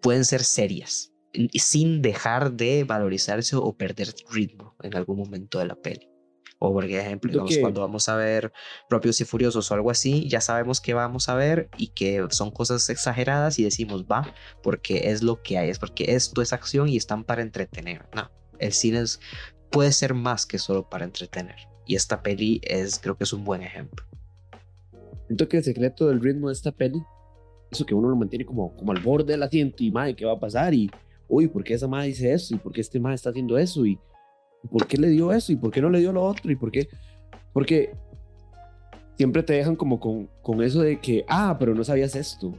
pueden 0.00 0.24
ser 0.24 0.42
serias, 0.42 1.12
sin 1.52 2.00
dejar 2.00 2.52
de 2.52 2.84
valorizarse 2.84 3.56
o 3.56 3.76
perder 3.76 4.14
ritmo 4.30 4.74
en 4.82 4.96
algún 4.96 5.18
momento 5.18 5.58
de 5.58 5.66
la 5.66 5.76
peli. 5.76 6.09
O 6.62 6.74
por 6.74 6.84
ejemplo, 6.84 7.46
cuando 7.62 7.80
vamos 7.80 8.10
a 8.10 8.16
ver 8.16 8.52
Propios 8.86 9.18
y 9.22 9.24
Furiosos 9.24 9.70
o 9.70 9.74
algo 9.74 9.90
así, 9.90 10.28
ya 10.28 10.42
sabemos 10.42 10.82
que 10.82 10.92
vamos 10.92 11.30
a 11.30 11.34
ver 11.34 11.70
y 11.78 11.88
que 11.88 12.22
son 12.28 12.50
cosas 12.50 12.90
exageradas 12.90 13.58
y 13.58 13.64
decimos, 13.64 14.04
va, 14.04 14.34
porque 14.62 15.10
es 15.10 15.22
lo 15.22 15.40
que 15.42 15.56
hay, 15.56 15.70
es 15.70 15.78
porque 15.78 16.14
esto 16.14 16.42
es 16.42 16.52
acción 16.52 16.90
y 16.90 16.98
están 16.98 17.24
para 17.24 17.40
entretener. 17.40 18.06
No, 18.14 18.30
el 18.58 18.72
cine 18.72 19.02
puede 19.70 19.90
ser 19.90 20.12
más 20.12 20.44
que 20.44 20.58
solo 20.58 20.86
para 20.86 21.06
entretener. 21.06 21.56
Y 21.86 21.94
esta 21.94 22.22
peli 22.22 22.60
es, 22.62 22.98
creo 22.98 23.16
que 23.16 23.24
es 23.24 23.32
un 23.32 23.42
buen 23.42 23.62
ejemplo. 23.62 24.04
Siento 25.28 25.48
que 25.48 25.56
el 25.56 25.64
secreto 25.64 26.08
del 26.08 26.20
ritmo 26.20 26.48
de 26.48 26.52
esta 26.52 26.72
peli, 26.72 27.02
eso 27.70 27.86
que 27.86 27.94
uno 27.94 28.10
lo 28.10 28.16
mantiene 28.16 28.44
como, 28.44 28.76
como 28.76 28.92
al 28.92 29.00
borde 29.00 29.32
del 29.32 29.42
asiento 29.42 29.82
y, 29.82 29.90
madre, 29.90 30.14
¿qué 30.14 30.26
va 30.26 30.34
a 30.34 30.38
pasar? 30.38 30.74
Y, 30.74 30.90
uy, 31.26 31.48
¿por 31.48 31.64
qué 31.64 31.72
esa 31.72 31.88
madre 31.88 32.08
dice 32.08 32.30
eso? 32.34 32.54
¿Y 32.54 32.58
por 32.58 32.70
qué 32.70 32.82
este 32.82 33.00
madre 33.00 33.14
está 33.14 33.30
haciendo 33.30 33.56
eso? 33.56 33.86
¿Y 33.86 33.98
por 34.68 34.86
qué 34.86 34.96
le 34.96 35.08
dio 35.08 35.32
eso? 35.32 35.52
¿Y 35.52 35.56
por 35.56 35.70
qué 35.70 35.80
no 35.80 35.90
le 35.90 36.00
dio 36.00 36.12
lo 36.12 36.22
otro? 36.22 36.50
¿Y 36.50 36.56
por 36.56 36.70
qué? 36.70 36.88
Porque 37.52 37.92
siempre 39.16 39.42
te 39.42 39.54
dejan 39.54 39.76
como 39.76 40.00
con, 40.00 40.28
con 40.42 40.62
eso 40.62 40.82
de 40.82 40.98
que, 40.98 41.24
ah, 41.28 41.56
pero 41.58 41.74
no 41.74 41.84
sabías 41.84 42.14
esto. 42.16 42.54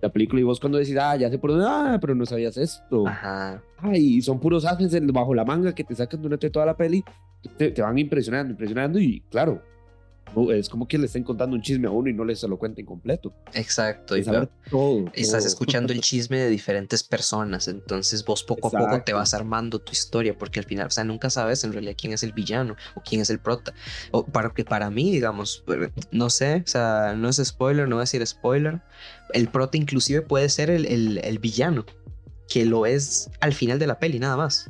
La 0.00 0.12
película 0.12 0.40
y 0.40 0.44
vos 0.44 0.60
cuando 0.60 0.78
decís, 0.78 0.96
ah, 0.96 1.16
ya 1.16 1.30
sé 1.30 1.38
por 1.38 1.50
dónde, 1.50 1.66
ah, 1.68 1.98
pero 2.00 2.14
no 2.14 2.26
sabías 2.26 2.56
esto. 2.56 3.06
Ajá. 3.06 3.62
Ay, 3.78 4.20
son 4.20 4.38
puros 4.38 4.64
ángeles 4.64 5.00
bajo 5.12 5.34
la 5.34 5.44
manga 5.44 5.74
que 5.74 5.84
te 5.84 5.94
sacan 5.94 6.20
durante 6.20 6.50
toda 6.50 6.66
la 6.66 6.76
peli, 6.76 7.02
te, 7.56 7.70
te 7.70 7.82
van 7.82 7.98
impresionando, 7.98 8.52
impresionando 8.52 8.98
y 8.98 9.20
claro, 9.30 9.62
es 10.52 10.68
como 10.68 10.86
que 10.88 10.98
le 10.98 11.06
estén 11.06 11.24
contando 11.24 11.56
un 11.56 11.62
chisme 11.62 11.86
a 11.88 11.90
uno 11.90 12.08
y 12.08 12.12
no 12.12 12.24
le 12.24 12.34
se 12.36 12.46
lo 12.48 12.58
cuenten 12.58 12.84
completo. 12.86 13.32
Exacto. 13.54 14.16
Y 14.16 14.20
todo, 14.24 15.04
Estás 15.14 15.44
escuchando 15.46 15.92
el 15.92 16.00
chisme 16.00 16.38
de 16.38 16.48
diferentes 16.48 17.02
personas, 17.02 17.68
entonces 17.68 18.24
vos 18.24 18.42
poco 18.44 18.68
a 18.68 18.70
poco 18.70 19.02
te 19.04 19.12
vas 19.12 19.34
armando 19.34 19.78
tu 19.78 19.92
historia, 19.92 20.36
porque 20.36 20.60
al 20.60 20.66
final, 20.66 20.86
o 20.88 20.90
sea, 20.90 21.04
nunca 21.04 21.30
sabes 21.30 21.64
en 21.64 21.72
realidad 21.72 21.94
quién 21.96 22.12
es 22.12 22.22
el 22.22 22.32
villano 22.32 22.76
o 22.94 23.00
quién 23.02 23.20
es 23.20 23.30
el 23.30 23.38
prota. 23.38 23.72
O 24.10 24.24
para 24.24 24.50
que 24.50 24.64
para 24.64 24.90
mí, 24.90 25.10
digamos, 25.12 25.62
pero 25.66 25.90
no 26.10 26.30
sé, 26.30 26.62
o 26.64 26.68
sea, 26.68 27.14
no 27.16 27.28
es 27.28 27.36
spoiler, 27.44 27.88
no 27.88 27.96
voy 27.96 28.00
a 28.02 28.04
decir 28.04 28.26
spoiler. 28.26 28.80
El 29.32 29.48
prota 29.48 29.76
inclusive 29.76 30.22
puede 30.22 30.48
ser 30.48 30.70
el, 30.70 30.86
el- 30.86 31.18
el 31.24 31.38
villano, 31.38 31.84
que 32.48 32.64
lo 32.64 32.86
es 32.86 33.30
al 33.40 33.54
final 33.54 33.78
de 33.78 33.86
la 33.86 33.98
peli, 33.98 34.18
nada 34.18 34.36
más. 34.36 34.68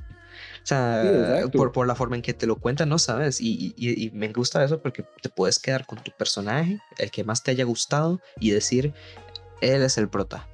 Sea, 0.65 1.43
Sí, 1.43 1.49
por, 1.57 1.73
por 1.73 1.87
la 1.87 1.95
forma 1.95 2.17
en 2.17 2.23
que 2.23 2.33
te 2.35 2.47
lo 2.47 2.57
cuentan, 2.57 2.89
no 2.89 2.99
sabes. 2.99 3.41
Y, 3.41 3.75
y- 3.77 4.07
y 4.07 4.11
me 4.13 4.33
gusta 4.33 4.65
eso 4.65 4.81
porque 4.81 5.05
te 5.23 5.29
puedes 5.29 5.59
quedar 5.59 5.87
con 5.87 6.03
tu 6.03 6.11
personaje, 6.11 6.81
el 6.99 7.11
que 7.11 7.23
más 7.23 7.43
te 7.43 7.51
haya 7.53 7.65
gustado, 7.65 8.21
y 8.41 8.51
decir, 8.51 8.93
él 9.61 9.83
es 9.83 9.99
el 9.99 10.09
prota. 10.09 10.49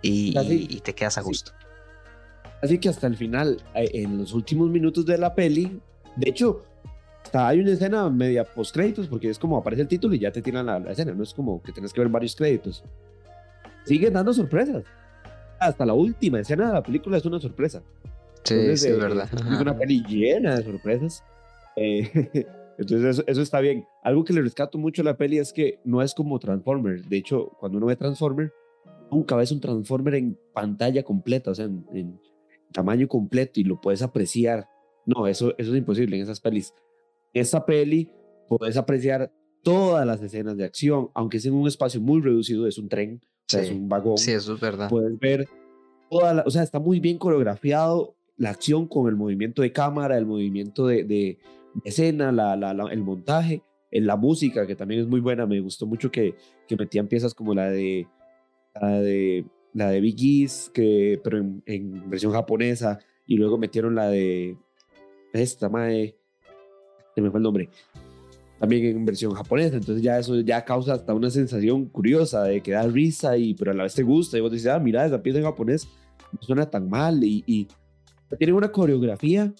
Y, 0.00 0.36
Así- 0.36 0.66
y- 0.68 0.80
te 0.80 0.94
quedas 0.94 1.18
a 1.18 1.20
gusto. 1.20 1.52
Así 2.62 2.78
que 2.78 2.88
hasta 2.88 3.06
el 3.06 3.16
final, 3.16 3.62
eh, 3.74 3.90
en 3.94 4.16
los 4.18 4.32
últimos 4.32 4.70
minutos 4.70 5.04
de 5.04 5.18
la 5.18 5.34
peli, 5.34 5.80
de 6.16 6.30
hecho, 6.30 6.64
hasta 7.22 7.48
hay 7.48 7.60
una 7.60 7.72
escena 7.72 8.08
media 8.08 8.44
post 8.44 8.72
créditos, 8.74 9.08
porque 9.08 9.28
es 9.28 9.38
como 9.38 9.58
aparece 9.58 9.82
el 9.82 9.88
título 9.88 10.14
y 10.14 10.20
ya 10.20 10.32
te 10.32 10.40
tiran 10.42 10.66
la, 10.66 10.78
la 10.78 10.92
escena, 10.92 11.12
no 11.12 11.22
es 11.22 11.34
como 11.34 11.60
que 11.62 11.72
tienes 11.72 11.92
que 11.92 12.00
ver 12.00 12.08
varios 12.08 12.34
créditos. 12.34 12.82
Siguen 13.84 14.12
dando 14.14 14.32
sorpresas. 14.32 14.84
Hasta 15.58 15.84
la 15.84 15.92
última 15.92 16.40
escena 16.40 16.68
de 16.68 16.72
la 16.74 16.82
película 16.82 17.16
es 17.18 17.24
una 17.24 17.38
sorpresa. 17.40 17.82
Sí, 18.44 18.54
Entonces, 18.54 18.80
sí, 18.80 18.88
es 18.88 18.94
eh, 18.94 18.98
verdad. 18.98 19.28
Es 19.32 19.60
una 19.60 19.76
peli 19.76 20.02
llena 20.06 20.56
de 20.56 20.64
sorpresas. 20.64 21.22
Eh, 21.76 22.08
entonces, 22.78 23.04
eso, 23.18 23.24
eso 23.26 23.42
está 23.42 23.60
bien. 23.60 23.86
Algo 24.02 24.24
que 24.24 24.32
le 24.32 24.42
rescato 24.42 24.78
mucho 24.78 25.02
a 25.02 25.04
la 25.04 25.16
peli 25.16 25.38
es 25.38 25.52
que 25.52 25.78
no 25.84 26.02
es 26.02 26.14
como 26.14 26.38
Transformers. 26.38 27.08
De 27.08 27.16
hecho, 27.16 27.48
cuando 27.60 27.78
uno 27.78 27.86
ve 27.86 27.96
Transformers, 27.96 28.52
nunca 29.10 29.36
ves 29.36 29.52
un 29.52 29.60
Transformer 29.60 30.14
en 30.16 30.38
pantalla 30.52 31.02
completa, 31.02 31.50
o 31.50 31.54
sea, 31.54 31.66
en, 31.66 31.84
en 31.92 32.20
tamaño 32.72 33.06
completo 33.08 33.60
y 33.60 33.64
lo 33.64 33.80
puedes 33.80 34.02
apreciar. 34.02 34.66
No, 35.06 35.26
eso, 35.26 35.54
eso 35.58 35.72
es 35.72 35.78
imposible 35.78 36.16
en 36.16 36.22
esas 36.22 36.40
pelis. 36.40 36.72
Esta 37.34 37.64
peli 37.64 38.10
puedes 38.48 38.76
apreciar 38.76 39.32
todas 39.62 40.04
las 40.06 40.20
escenas 40.22 40.56
de 40.56 40.64
acción, 40.64 41.10
aunque 41.14 41.36
es 41.36 41.46
en 41.46 41.54
un 41.54 41.66
espacio 41.68 42.00
muy 42.00 42.20
reducido, 42.20 42.66
es 42.66 42.78
un 42.78 42.88
tren, 42.88 43.20
o 43.22 43.28
sea, 43.48 43.60
es 43.62 43.68
Sí. 43.68 43.74
un 43.74 43.88
vagón 43.88 44.18
Sí, 44.18 44.32
eso 44.32 44.54
es 44.54 44.60
verdad. 44.60 44.88
puedes 44.90 45.16
ver 45.18 45.46
toda 46.10 46.34
la, 46.34 46.42
o 46.44 46.50
sea, 46.50 46.62
está 46.62 46.78
muy 46.80 46.98
bien 47.00 47.16
coreografiado 47.18 48.16
la 48.42 48.50
acción 48.50 48.88
con 48.88 49.08
el 49.08 49.14
movimiento 49.14 49.62
de 49.62 49.70
cámara, 49.70 50.18
el 50.18 50.26
movimiento 50.26 50.88
de, 50.88 51.04
de 51.04 51.38
escena, 51.84 52.32
la, 52.32 52.56
la- 52.56 52.74
la- 52.74 52.90
el 52.92 53.00
montaje, 53.02 53.62
la 53.92 54.16
música, 54.16 54.66
que 54.66 54.74
también 54.74 55.00
es 55.02 55.06
muy 55.06 55.20
buena. 55.20 55.46
Me 55.46 55.60
gustó 55.60 55.86
mucho 55.86 56.10
que, 56.10 56.34
que 56.66 56.76
metían 56.76 57.06
piezas 57.06 57.34
como 57.34 57.54
la 57.54 57.70
de 57.70 58.08
la 58.74 59.00
de, 59.00 59.44
la 59.74 59.90
de 59.90 60.00
Big 60.00 60.16
East, 60.42 60.72
que, 60.72 61.20
pero 61.22 61.38
en, 61.38 61.62
en 61.66 62.10
versión 62.10 62.32
japonesa, 62.32 62.98
y 63.26 63.36
luego 63.36 63.58
metieron 63.58 63.94
la 63.94 64.08
de 64.08 64.56
esta, 65.32 65.68
mae, 65.68 66.16
se 67.14 67.20
me 67.20 67.30
fue 67.30 67.38
el 67.38 67.44
nombre, 67.44 67.68
también 68.58 68.84
en 68.86 69.04
versión 69.04 69.34
japonesa, 69.34 69.76
entonces 69.76 70.02
ya 70.02 70.18
eso 70.18 70.40
ya 70.40 70.64
causa 70.64 70.94
hasta 70.94 71.14
una 71.14 71.30
sensación 71.30 71.86
curiosa 71.86 72.42
de 72.44 72.60
que 72.60 72.72
da 72.72 72.82
risa, 72.88 73.36
y, 73.36 73.54
pero 73.54 73.70
a 73.70 73.74
la 73.74 73.84
vez 73.84 73.94
te 73.94 74.02
gusta, 74.02 74.36
y 74.36 74.40
vos 74.40 74.50
dices, 74.50 74.68
ah, 74.68 74.80
mira, 74.80 75.06
esa 75.06 75.22
pieza 75.22 75.38
en 75.38 75.44
japonés 75.44 75.86
no 76.32 76.42
suena 76.42 76.68
tan 76.68 76.88
mal, 76.88 77.22
y, 77.22 77.44
y 77.46 77.68
tiene 78.38 78.52
una 78.52 78.70
coreografía 78.72 79.52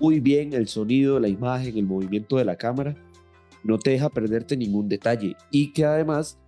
muy 0.00 0.20
bien, 0.20 0.52
el 0.52 0.68
sonido, 0.68 1.20
la 1.20 1.28
imagen, 1.28 1.76
el 1.78 1.84
movimiento 1.86 2.36
de 2.36 2.44
la 2.44 2.56
cámara, 2.56 2.96
no 3.62 3.78
te 3.78 3.90
deja 3.92 4.10
perderte 4.10 4.56
ningún 4.56 4.88
detalle, 4.88 5.36
y 5.50 5.72
que 5.72 5.84
además 5.84 6.38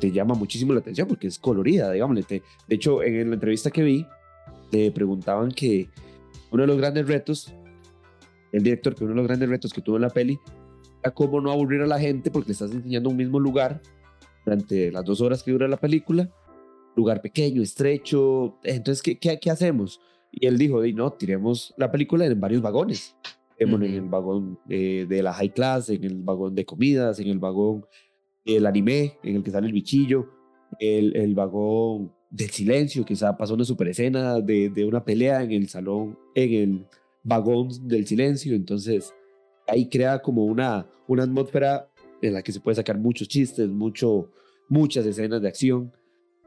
te 0.00 0.10
llama 0.10 0.34
muchísimo 0.34 0.72
la 0.72 0.80
atención 0.80 1.06
porque 1.06 1.26
es 1.26 1.38
colorida, 1.38 1.92
digámosle. 1.92 2.22
Te- 2.22 2.42
de 2.66 2.74
hecho, 2.74 3.02
en 3.02 3.28
la 3.28 3.34
entrevista 3.34 3.70
que 3.70 3.82
vi, 3.82 4.06
le 4.72 4.90
preguntaban 4.90 5.50
que 5.52 5.88
uno 6.50 6.62
de 6.62 6.66
los 6.66 6.78
grandes 6.78 7.06
retos, 7.06 7.54
el 8.52 8.62
director, 8.62 8.94
que 8.94 9.04
uno 9.04 9.12
de 9.12 9.16
los 9.18 9.26
grandes 9.26 9.48
retos 9.48 9.72
que 9.72 9.82
tuvo 9.82 9.96
en 9.96 10.02
la 10.02 10.10
peli, 10.10 10.38
era 11.02 11.12
cómo 11.12 11.40
no 11.40 11.52
aburrir 11.52 11.82
a 11.82 11.86
la 11.86 12.00
gente 12.00 12.30
porque 12.30 12.48
le 12.48 12.52
estás 12.54 12.72
enseñando 12.72 13.10
un 13.10 13.16
mismo 13.16 13.38
lugar 13.38 13.82
durante 14.44 14.90
las 14.90 15.04
dos 15.04 15.20
horas 15.20 15.42
que 15.42 15.52
dura 15.52 15.68
la 15.68 15.76
película, 15.76 16.30
lugar 16.96 17.20
pequeño, 17.20 17.62
estrecho, 17.62 18.58
entonces, 18.64 19.02
¿qué, 19.02 19.18
qué, 19.18 19.38
qué 19.38 19.50
hacemos? 19.50 20.00
Y 20.40 20.46
él 20.46 20.58
dijo, 20.58 20.80
"Di, 20.80 20.92
no, 20.92 21.12
tiremos 21.12 21.74
la 21.76 21.90
película 21.90 22.26
en 22.26 22.40
varios 22.40 22.62
vagones. 22.62 23.16
Tirémosla 23.56 23.86
En 23.86 23.94
el 23.94 24.08
vagón 24.08 24.58
eh, 24.68 25.06
de 25.08 25.22
la 25.22 25.32
high 25.32 25.52
class, 25.52 25.88
en 25.88 26.02
el 26.02 26.22
vagón 26.22 26.54
de 26.54 26.64
comidas, 26.64 27.20
en 27.20 27.28
el 27.28 27.38
vagón 27.38 27.86
del 28.44 28.66
anime, 28.66 29.18
en 29.22 29.36
el 29.36 29.42
que 29.44 29.50
sale 29.50 29.68
el 29.68 29.72
bichillo, 29.72 30.28
el, 30.80 31.16
el 31.16 31.34
vagón 31.34 32.12
del 32.30 32.50
silencio, 32.50 33.04
quizá 33.04 33.36
pasó 33.36 33.54
una 33.54 33.64
super 33.64 33.86
escena 33.88 34.40
de, 34.40 34.68
de 34.70 34.84
una 34.84 35.04
pelea 35.04 35.42
en 35.42 35.52
el 35.52 35.68
salón, 35.68 36.18
en 36.34 36.52
el 36.52 36.86
vagón 37.22 37.68
del 37.86 38.06
silencio, 38.06 38.54
entonces 38.54 39.14
ahí 39.68 39.88
crea 39.88 40.20
como 40.20 40.44
una, 40.44 40.86
una 41.06 41.22
atmósfera 41.22 41.88
en 42.22 42.34
la 42.34 42.42
que 42.42 42.52
se 42.52 42.60
puede 42.60 42.74
sacar 42.74 42.98
muchos 42.98 43.28
chistes, 43.28 43.68
mucho, 43.68 44.30
muchas 44.68 45.06
escenas 45.06 45.42
de 45.42 45.48
acción. 45.48 45.92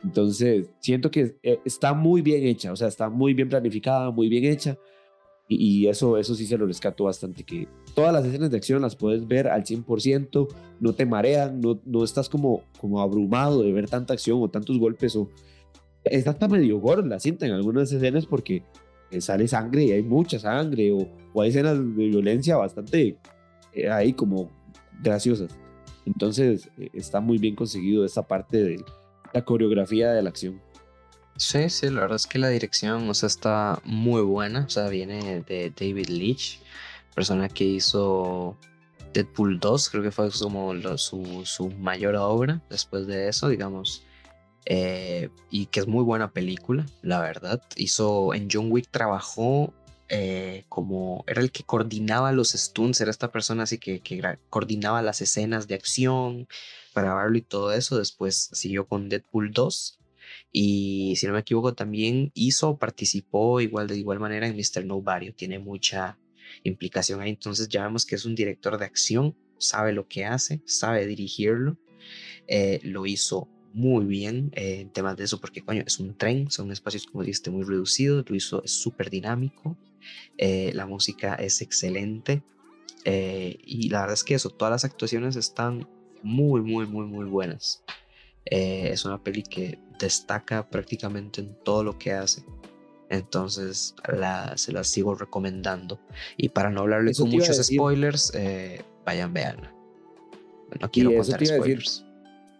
Entonces, 0.03 0.69
siento 0.79 1.09
que 1.09 1.37
eh, 1.43 1.59
está 1.65 1.93
muy 1.93 2.21
bien 2.21 2.45
hecha, 2.45 2.71
o 2.71 2.75
sea, 2.75 2.87
está 2.87 3.09
muy 3.09 3.33
bien 3.33 3.49
planificada, 3.49 4.11
muy 4.11 4.29
bien 4.29 4.45
hecha. 4.45 4.77
Y, 5.49 5.55
y 5.55 5.87
eso, 5.87 6.17
eso 6.17 6.35
sí 6.35 6.45
se 6.45 6.57
lo 6.57 6.65
rescato 6.65 7.05
bastante, 7.05 7.43
que 7.43 7.67
todas 7.95 8.13
las 8.13 8.25
escenas 8.25 8.51
de 8.51 8.57
acción 8.57 8.81
las 8.81 8.95
puedes 8.95 9.27
ver 9.27 9.47
al 9.47 9.63
100%, 9.63 10.47
no 10.79 10.93
te 10.93 11.05
marean, 11.05 11.61
no, 11.61 11.79
no 11.85 12.03
estás 12.03 12.29
como, 12.29 12.63
como 12.79 13.01
abrumado 13.01 13.63
de 13.63 13.71
ver 13.71 13.89
tanta 13.89 14.13
acción 14.13 14.39
o 14.41 14.49
tantos 14.49 14.77
golpes, 14.77 15.15
o 15.15 15.29
está 16.03 16.31
hasta 16.31 16.47
medio 16.47 16.79
gore 16.79 17.07
la 17.07 17.19
cinta 17.19 17.45
en 17.45 17.53
algunas 17.53 17.91
escenas 17.91 18.25
porque 18.25 18.63
sale 19.19 19.47
sangre 19.47 19.85
y 19.85 19.91
hay 19.91 20.03
mucha 20.03 20.37
sangre, 20.37 20.91
o, 20.91 21.07
o 21.33 21.41
hay 21.41 21.49
escenas 21.49 21.77
de 21.77 22.07
violencia 22.07 22.57
bastante 22.57 23.17
eh, 23.73 23.89
ahí 23.89 24.13
como 24.13 24.49
graciosas. 25.01 25.55
Entonces, 26.05 26.69
eh, 26.77 26.89
está 26.93 27.19
muy 27.19 27.37
bien 27.37 27.55
conseguido 27.55 28.05
esta 28.05 28.27
parte 28.27 28.63
de 28.63 28.83
la 29.33 29.43
coreografía 29.43 30.11
de 30.11 30.21
la 30.21 30.29
acción. 30.29 30.61
Sí, 31.37 31.69
sí, 31.69 31.89
la 31.89 32.01
verdad 32.01 32.15
es 32.15 32.25
que 32.25 32.39
la 32.39 32.49
dirección, 32.49 33.07
o 33.09 33.13
sea, 33.13 33.27
está 33.27 33.79
muy 33.83 34.21
buena. 34.21 34.65
O 34.65 34.69
sea, 34.69 34.89
viene 34.89 35.41
de 35.41 35.71
David 35.71 36.07
Leitch, 36.07 36.59
persona 37.13 37.47
que 37.47 37.63
hizo 37.63 38.57
Deadpool 39.13 39.59
2, 39.59 39.89
creo 39.89 40.03
que 40.03 40.11
fue 40.11 40.29
como 40.31 40.73
su, 40.97 41.43
su 41.45 41.69
mayor 41.69 42.15
obra 42.15 42.61
después 42.69 43.07
de 43.07 43.27
eso, 43.27 43.49
digamos. 43.49 44.03
Eh, 44.65 45.29
y 45.49 45.67
que 45.67 45.79
es 45.79 45.87
muy 45.87 46.03
buena 46.03 46.31
película, 46.31 46.85
la 47.01 47.21
verdad. 47.21 47.61
Hizo 47.75 48.33
en 48.33 48.49
John 48.51 48.71
Wick, 48.71 48.89
trabajó 48.91 49.73
eh, 50.09 50.65
como 50.69 51.23
era 51.27 51.41
el 51.41 51.51
que 51.51 51.63
coordinaba 51.63 52.31
los 52.31 52.51
stunts, 52.51 53.01
era 53.01 53.11
esta 53.11 53.31
persona 53.31 53.63
así 53.63 53.77
que, 53.77 53.99
que 53.99 54.21
coordinaba 54.49 55.01
las 55.01 55.21
escenas 55.21 55.67
de 55.67 55.75
acción 55.75 56.47
grabarlo 57.01 57.37
y 57.37 57.41
todo 57.41 57.71
eso. 57.73 57.97
Después 57.97 58.49
siguió 58.53 58.87
con 58.87 59.09
Deadpool 59.09 59.51
2 59.51 59.99
y 60.51 61.15
si 61.17 61.27
no 61.27 61.33
me 61.33 61.39
equivoco 61.39 61.73
también 61.73 62.31
hizo, 62.33 62.77
participó 62.77 63.61
igual 63.61 63.87
de 63.87 63.97
igual 63.97 64.19
manera 64.19 64.47
en 64.47 64.55
Mr. 64.55 64.85
Nobody, 64.85 65.31
tiene 65.31 65.59
mucha 65.59 66.17
implicación 66.63 67.21
ahí, 67.21 67.29
entonces 67.29 67.67
ya 67.69 67.83
vemos 67.83 68.05
que 68.05 68.15
es 68.15 68.25
un 68.25 68.35
director 68.35 68.77
de 68.77 68.85
acción, 68.85 69.35
sabe 69.57 69.93
lo 69.93 70.07
que 70.07 70.25
hace, 70.25 70.61
sabe 70.65 71.05
dirigirlo, 71.05 71.77
eh, 72.47 72.79
lo 72.83 73.05
hizo 73.05 73.47
muy 73.73 74.05
bien 74.05 74.51
eh, 74.55 74.79
en 74.81 74.89
temas 74.89 75.17
de 75.17 75.25
eso, 75.25 75.39
porque 75.39 75.61
coño, 75.61 75.83
es 75.85 75.99
un 75.99 76.17
tren, 76.17 76.49
son 76.49 76.71
espacios 76.71 77.05
como 77.05 77.23
dijiste 77.23 77.51
muy 77.51 77.63
reducidos, 77.63 78.29
lo 78.29 78.35
hizo, 78.35 78.63
súper 78.65 79.09
dinámico, 79.09 79.77
eh, 80.37 80.71
la 80.73 80.85
música 80.85 81.35
es 81.35 81.61
excelente 81.61 82.43
eh, 83.05 83.57
y 83.63 83.89
la 83.89 84.01
verdad 84.01 84.13
es 84.15 84.23
que 84.23 84.35
eso, 84.35 84.49
todas 84.49 84.71
las 84.71 84.83
actuaciones 84.85 85.35
están 85.35 85.87
muy, 86.23 86.61
muy, 86.61 86.85
muy, 86.87 87.05
muy 87.05 87.25
buenas. 87.25 87.83
Eh, 88.45 88.89
es 88.91 89.05
una 89.05 89.21
peli 89.23 89.43
que 89.43 89.79
destaca 89.99 90.69
prácticamente 90.69 91.41
en 91.41 91.55
todo 91.63 91.83
lo 91.83 91.97
que 91.97 92.11
hace. 92.13 92.43
Entonces 93.09 93.95
la, 94.07 94.57
se 94.57 94.71
las 94.73 94.87
sigo 94.89 95.15
recomendando. 95.15 95.99
Y 96.35 96.49
para 96.49 96.69
no 96.69 96.81
hablarle 96.81 97.11
Eso 97.11 97.23
con 97.23 97.31
muchos 97.31 97.57
spoilers, 97.65 98.31
eh, 98.35 98.81
vayan, 99.05 99.33
veanla. 99.33 99.73
No 100.81 100.91
quiero 100.91 101.11
contar 101.15 101.35
a 101.35 101.37
decir. 101.39 101.55
spoilers. 101.57 102.05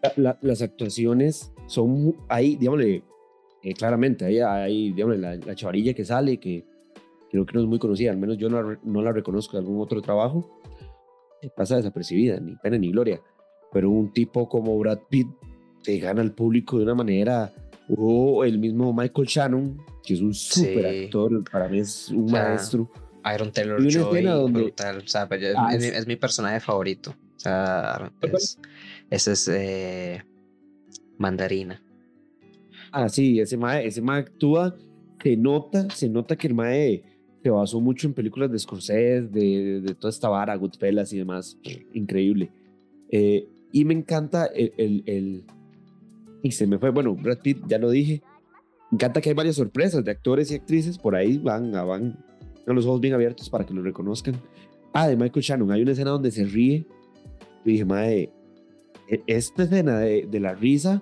La- 0.03 0.13
la- 0.15 0.39
las 0.41 0.61
actuaciones 0.61 1.51
son 1.67 2.15
ahí, 2.29 2.55
digámosle, 2.55 3.03
eh, 3.63 3.73
claramente, 3.73 4.23
ahí 4.23 4.39
hay, 4.39 4.93
digámosle, 4.93 5.19
la, 5.21 5.35
la 5.35 5.55
chavarilla 5.55 5.93
que 5.93 6.05
sale, 6.05 6.39
que 6.39 6.63
creo 7.29 7.45
que 7.45 7.53
no 7.53 7.61
es 7.61 7.67
muy 7.67 7.79
conocida, 7.79 8.11
al 8.11 8.17
menos 8.17 8.37
yo 8.37 8.49
no, 8.49 8.61
la 8.61 8.79
no 8.83 9.01
la 9.01 9.11
reconozco 9.11 9.53
de 9.57 9.59
algún 9.59 9.81
otro 9.81 10.01
trabajo, 10.01 10.59
eh, 11.41 11.49
pasa 11.55 11.75
desapercibida, 11.77 12.39
ni 12.39 12.55
pena 12.57 12.77
ni 12.77 12.91
gloria. 12.91 13.21
Pero 13.73 13.89
un 13.91 14.11
tipo 14.13 14.47
como 14.47 14.77
Brad 14.79 14.99
Pitt 15.09 15.27
te 15.83 15.99
gana 15.99 16.21
al 16.21 16.33
público 16.33 16.77
de 16.77 16.83
una 16.83 16.95
manera, 16.95 17.51
o 17.89 18.43
el 18.43 18.59
mismo 18.59 18.93
Michael 18.93 19.27
Shannon, 19.27 19.77
que 20.03 20.13
es 20.15 20.21
un 20.21 20.33
Sí. 20.33 20.61
super 20.65 20.85
actor, 20.85 21.43
para 21.51 21.67
mí 21.69 21.79
es 21.79 22.09
un 22.09 22.25
O 22.25 22.29
sea, 22.29 22.43
maestro. 22.49 22.89
Iron 23.35 23.51
Taylor 23.51 23.81
Joy, 23.85 24.23
donde- 24.23 24.61
brutal. 24.61 24.97
O 24.99 25.07
sea, 25.07 25.27
pero 25.27 25.47
es, 25.47 25.55
Ah, 25.57 25.69
es 25.73 25.79
mi- 25.81 25.87
es- 25.87 25.97
es 25.97 26.07
mi 26.07 26.15
personaje 26.15 26.59
favorito. 26.61 27.11
O 27.35 27.39
sea, 27.39 28.11
es- 28.21 28.57
ese 29.09 29.31
es 29.33 29.47
eh, 29.49 30.23
Mandarina. 31.17 31.81
Ah, 32.91 33.09
sí, 33.09 33.39
ese 33.39 33.57
mae, 33.57 33.85
ese 33.85 34.01
mae 34.01 34.21
actúa, 34.21 34.75
se 35.21 35.35
nota, 35.35 35.89
se 35.89 36.09
nota 36.09 36.35
que 36.35 36.47
el 36.47 36.53
mae 36.53 37.03
se 37.47 37.51
basó 37.51 37.79
mucho 37.79 38.07
en 38.07 38.13
películas 38.13 38.51
de 38.51 38.59
Scorsese, 38.59 39.21
de, 39.21 39.79
de 39.81 39.95
toda 39.95 40.09
esta 40.09 40.27
vara, 40.27 40.53
Goodfellas 40.55 41.13
y 41.13 41.17
demás. 41.17 41.57
Increíble. 41.93 42.51
Eh, 43.09 43.47
y 43.71 43.85
me 43.85 43.93
encanta 43.93 44.47
el, 44.47 44.73
el, 44.77 45.03
el- 45.05 45.43
Y 46.43 46.51
se 46.51 46.67
me 46.67 46.77
fue, 46.77 46.89
bueno, 46.89 47.15
Brad 47.15 47.37
Pitt, 47.39 47.59
ya 47.67 47.77
lo 47.77 47.89
dije. 47.89 48.21
Me 48.91 48.95
encanta 48.97 49.21
que 49.21 49.29
hay 49.29 49.35
varias 49.35 49.55
sorpresas 49.55 50.03
de 50.03 50.11
actores 50.11 50.51
y 50.51 50.55
actrices, 50.55 50.97
por 50.97 51.15
ahí 51.15 51.37
van, 51.37 51.73
a- 51.75 51.83
van 51.85 52.17
con 52.65 52.75
los 52.75 52.85
ojos 52.85 52.99
bien 52.99 53.13
abiertos 53.13 53.49
para 53.49 53.65
que 53.65 53.73
lo 53.73 53.81
reconozcan. 53.81 54.35
Ah, 54.91 55.07
de 55.07 55.15
Michael 55.15 55.43
Shannon, 55.43 55.71
hay 55.71 55.81
una 55.83 55.91
escena 55.91 56.11
donde 56.11 56.31
se 56.31 56.43
ríe. 56.43 56.85
Y 57.63 57.71
dije, 57.71 57.85
mae, 57.85 58.29
e- 59.09 59.23
esta 59.25 59.63
escena 59.63 59.99
de, 59.99 60.27
de 60.29 60.39
la 60.41 60.53
risa 60.53 61.01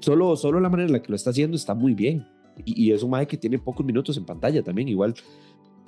solo, 0.00 0.36
solo 0.36 0.60
la 0.60 0.68
manera 0.68 0.88
en 0.88 0.92
la 0.92 1.02
que 1.02 1.08
lo 1.08 1.16
está 1.16 1.30
haciendo 1.30 1.56
está 1.56 1.74
muy 1.74 1.94
bien. 1.94 2.26
Y, 2.64 2.88
y 2.88 2.92
es 2.92 3.02
un 3.02 3.10
mae 3.10 3.26
que 3.26 3.36
tiene 3.36 3.58
pocos 3.58 3.84
minutos 3.84 4.16
en 4.16 4.24
pantalla 4.24 4.62
también. 4.62 4.88
Igual, 4.88 5.14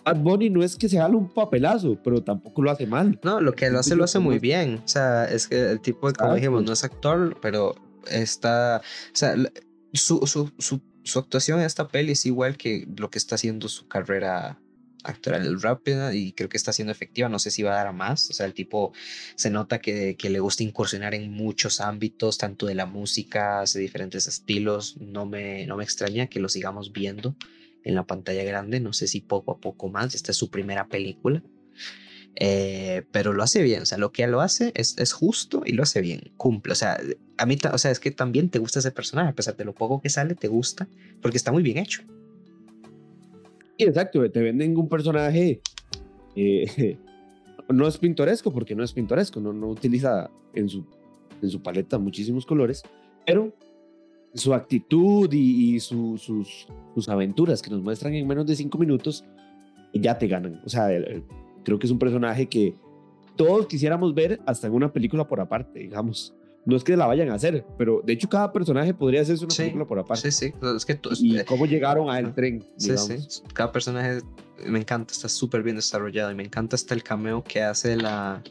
Bad 0.04 0.16
Bunny 0.18 0.50
no 0.50 0.62
es 0.62 0.76
que 0.76 0.88
se 0.88 0.98
haga 0.98 1.16
un 1.16 1.28
papelazo, 1.28 1.98
pero 2.02 2.22
tampoco 2.22 2.62
lo 2.62 2.70
hace 2.70 2.86
mal. 2.86 3.18
No, 3.22 3.40
lo 3.40 3.52
que 3.54 3.70
lo 3.70 3.78
hace, 3.78 3.96
lo 3.96 4.04
hace 4.04 4.18
muy 4.18 4.38
bien. 4.38 4.80
O 4.84 4.88
sea, 4.88 5.24
es 5.24 5.48
que 5.48 5.70
el 5.72 5.80
tipo, 5.80 6.00
como 6.00 6.10
Exacto. 6.10 6.34
dijimos, 6.34 6.64
no 6.64 6.72
es 6.72 6.84
actor, 6.84 7.38
pero 7.40 7.74
está. 8.10 8.82
O 8.82 9.16
sea, 9.16 9.34
su, 9.92 10.20
su, 10.26 10.52
su, 10.58 10.80
su 11.04 11.18
actuación 11.18 11.60
en 11.60 11.66
esta 11.66 11.88
peli 11.88 12.12
es 12.12 12.26
igual 12.26 12.56
que 12.56 12.86
lo 12.96 13.10
que 13.10 13.18
está 13.18 13.36
haciendo 13.36 13.68
su 13.68 13.88
carrera 13.88 14.60
actoral 15.04 15.60
rápida 15.60 16.14
y 16.14 16.32
creo 16.32 16.48
que 16.48 16.56
está 16.56 16.72
siendo 16.72 16.92
efectiva. 16.92 17.28
No 17.28 17.38
sé 17.38 17.50
si 17.50 17.62
va 17.62 17.72
a 17.72 17.76
dar 17.76 17.86
a 17.86 17.92
más. 17.92 18.30
O 18.30 18.32
sea, 18.32 18.46
el 18.46 18.54
tipo 18.54 18.92
se 19.36 19.50
nota 19.50 19.78
que, 19.80 20.16
que 20.16 20.30
le 20.30 20.40
gusta 20.40 20.62
incursionar 20.62 21.14
en 21.14 21.30
muchos 21.30 21.80
ámbitos, 21.80 22.38
tanto 22.38 22.66
de 22.66 22.74
la 22.74 22.86
música, 22.86 23.60
hace 23.60 23.78
diferentes 23.78 24.26
estilos. 24.26 24.96
No 24.98 25.26
me, 25.26 25.66
no 25.66 25.76
me 25.76 25.84
extraña 25.84 26.26
que 26.26 26.40
lo 26.40 26.48
sigamos 26.48 26.92
viendo 26.92 27.36
en 27.84 27.94
la 27.94 28.06
pantalla 28.06 28.44
grande. 28.44 28.80
No 28.80 28.92
sé 28.92 29.06
si 29.06 29.20
poco 29.20 29.52
a 29.52 29.58
poco 29.58 29.88
más. 29.88 30.14
Esta 30.14 30.32
es 30.32 30.36
su 30.36 30.50
primera 30.50 30.88
película. 30.88 31.42
Eh, 32.36 33.04
pero 33.12 33.32
lo 33.32 33.44
hace 33.44 33.62
bien, 33.62 33.82
o 33.82 33.86
sea, 33.86 33.96
lo 33.98 34.10
que 34.10 34.26
lo 34.26 34.40
hace 34.40 34.72
es, 34.74 34.98
es 34.98 35.12
justo 35.12 35.62
y 35.64 35.72
lo 35.72 35.84
hace 35.84 36.00
bien, 36.00 36.32
cumple, 36.36 36.72
o 36.72 36.74
sea, 36.74 37.00
a 37.38 37.46
mí, 37.46 37.56
o 37.72 37.78
sea, 37.78 37.92
es 37.92 38.00
que 38.00 38.10
también 38.10 38.50
te 38.50 38.58
gusta 38.58 38.80
ese 38.80 38.90
personaje, 38.90 39.30
a 39.30 39.34
pesar 39.34 39.56
de 39.56 39.64
lo 39.64 39.72
poco 39.72 40.00
que 40.00 40.10
sale, 40.10 40.34
te 40.34 40.48
gusta, 40.48 40.88
porque 41.22 41.36
está 41.36 41.52
muy 41.52 41.62
bien 41.62 41.78
hecho. 41.78 42.02
Y 43.76 43.84
exacto, 43.84 44.28
te 44.30 44.40
venden 44.40 44.76
un 44.76 44.88
personaje. 44.88 45.60
eh, 46.36 46.98
no 47.68 47.86
es 47.88 47.98
pintoresco, 47.98 48.50
porque 48.52 48.74
no 48.74 48.84
es 48.84 48.92
pintoresco, 48.92 49.40
no, 49.40 49.52
no 49.52 49.68
utiliza 49.68 50.30
en 50.54 50.68
su, 50.68 50.84
en 51.40 51.48
su 51.50 51.62
paleta 51.62 51.98
muchísimos 51.98 52.44
colores, 52.46 52.82
pero 53.26 53.54
su 54.34 54.52
actitud 54.52 55.32
y, 55.32 55.74
y 55.76 55.80
su- 55.80 56.18
sus, 56.18 56.66
sus 56.94 57.08
aventuras 57.08 57.62
que 57.62 57.70
nos 57.70 57.80
muestran 57.82 58.14
en 58.14 58.26
menos 58.26 58.46
de 58.46 58.56
cinco 58.56 58.78
minutos 58.78 59.24
ya 59.94 60.18
te 60.18 60.26
ganan. 60.26 60.60
O 60.64 60.68
sea, 60.68 60.88
creo 61.62 61.78
que 61.78 61.86
es 61.86 61.90
un 61.92 61.98
personaje 61.98 62.46
que 62.46 62.74
todos 63.36 63.66
quisiéramos 63.66 64.12
ver 64.14 64.40
hasta 64.44 64.66
en 64.66 64.72
una 64.74 64.92
película 64.92 65.26
por 65.26 65.40
aparte, 65.40 65.78
digamos. 65.78 66.34
No 66.66 66.76
es 66.76 66.84
que 66.84 66.96
la 66.96 67.06
vayan 67.06 67.28
a 67.30 67.34
hacer, 67.34 67.64
pero 67.76 68.00
de 68.04 68.14
hecho 68.14 68.28
cada 68.28 68.50
personaje 68.52 68.94
podría 68.94 69.20
hacerse 69.20 69.44
una 69.44 69.54
Sí, 69.54 69.62
película 69.62 69.84
por 69.86 69.98
aparte. 69.98 70.30
Sí, 70.30 70.48
sí, 70.48 70.54
es 70.76 70.84
que 70.86 70.98
Y 71.20 71.38
eh, 71.38 71.44
cómo 71.44 71.66
llegaron 71.66 72.08
al 72.08 72.34
tren, 72.34 72.64
sí, 72.78 72.90
digamos. 72.90 73.06
sí, 73.28 73.42
cada 73.52 73.70
personaje 73.70 74.20
me 74.66 74.78
encanta, 74.78 75.12
está 75.12 75.28
súper 75.28 75.62
bien 75.62 75.76
desarrollado 75.76 76.30
y 76.30 76.34
me 76.34 76.42
encanta 76.44 76.76
hasta 76.76 76.94
el 76.94 77.02
cameo 77.02 77.44
que 77.44 77.62
hace 77.62 77.96
la, 77.96 78.42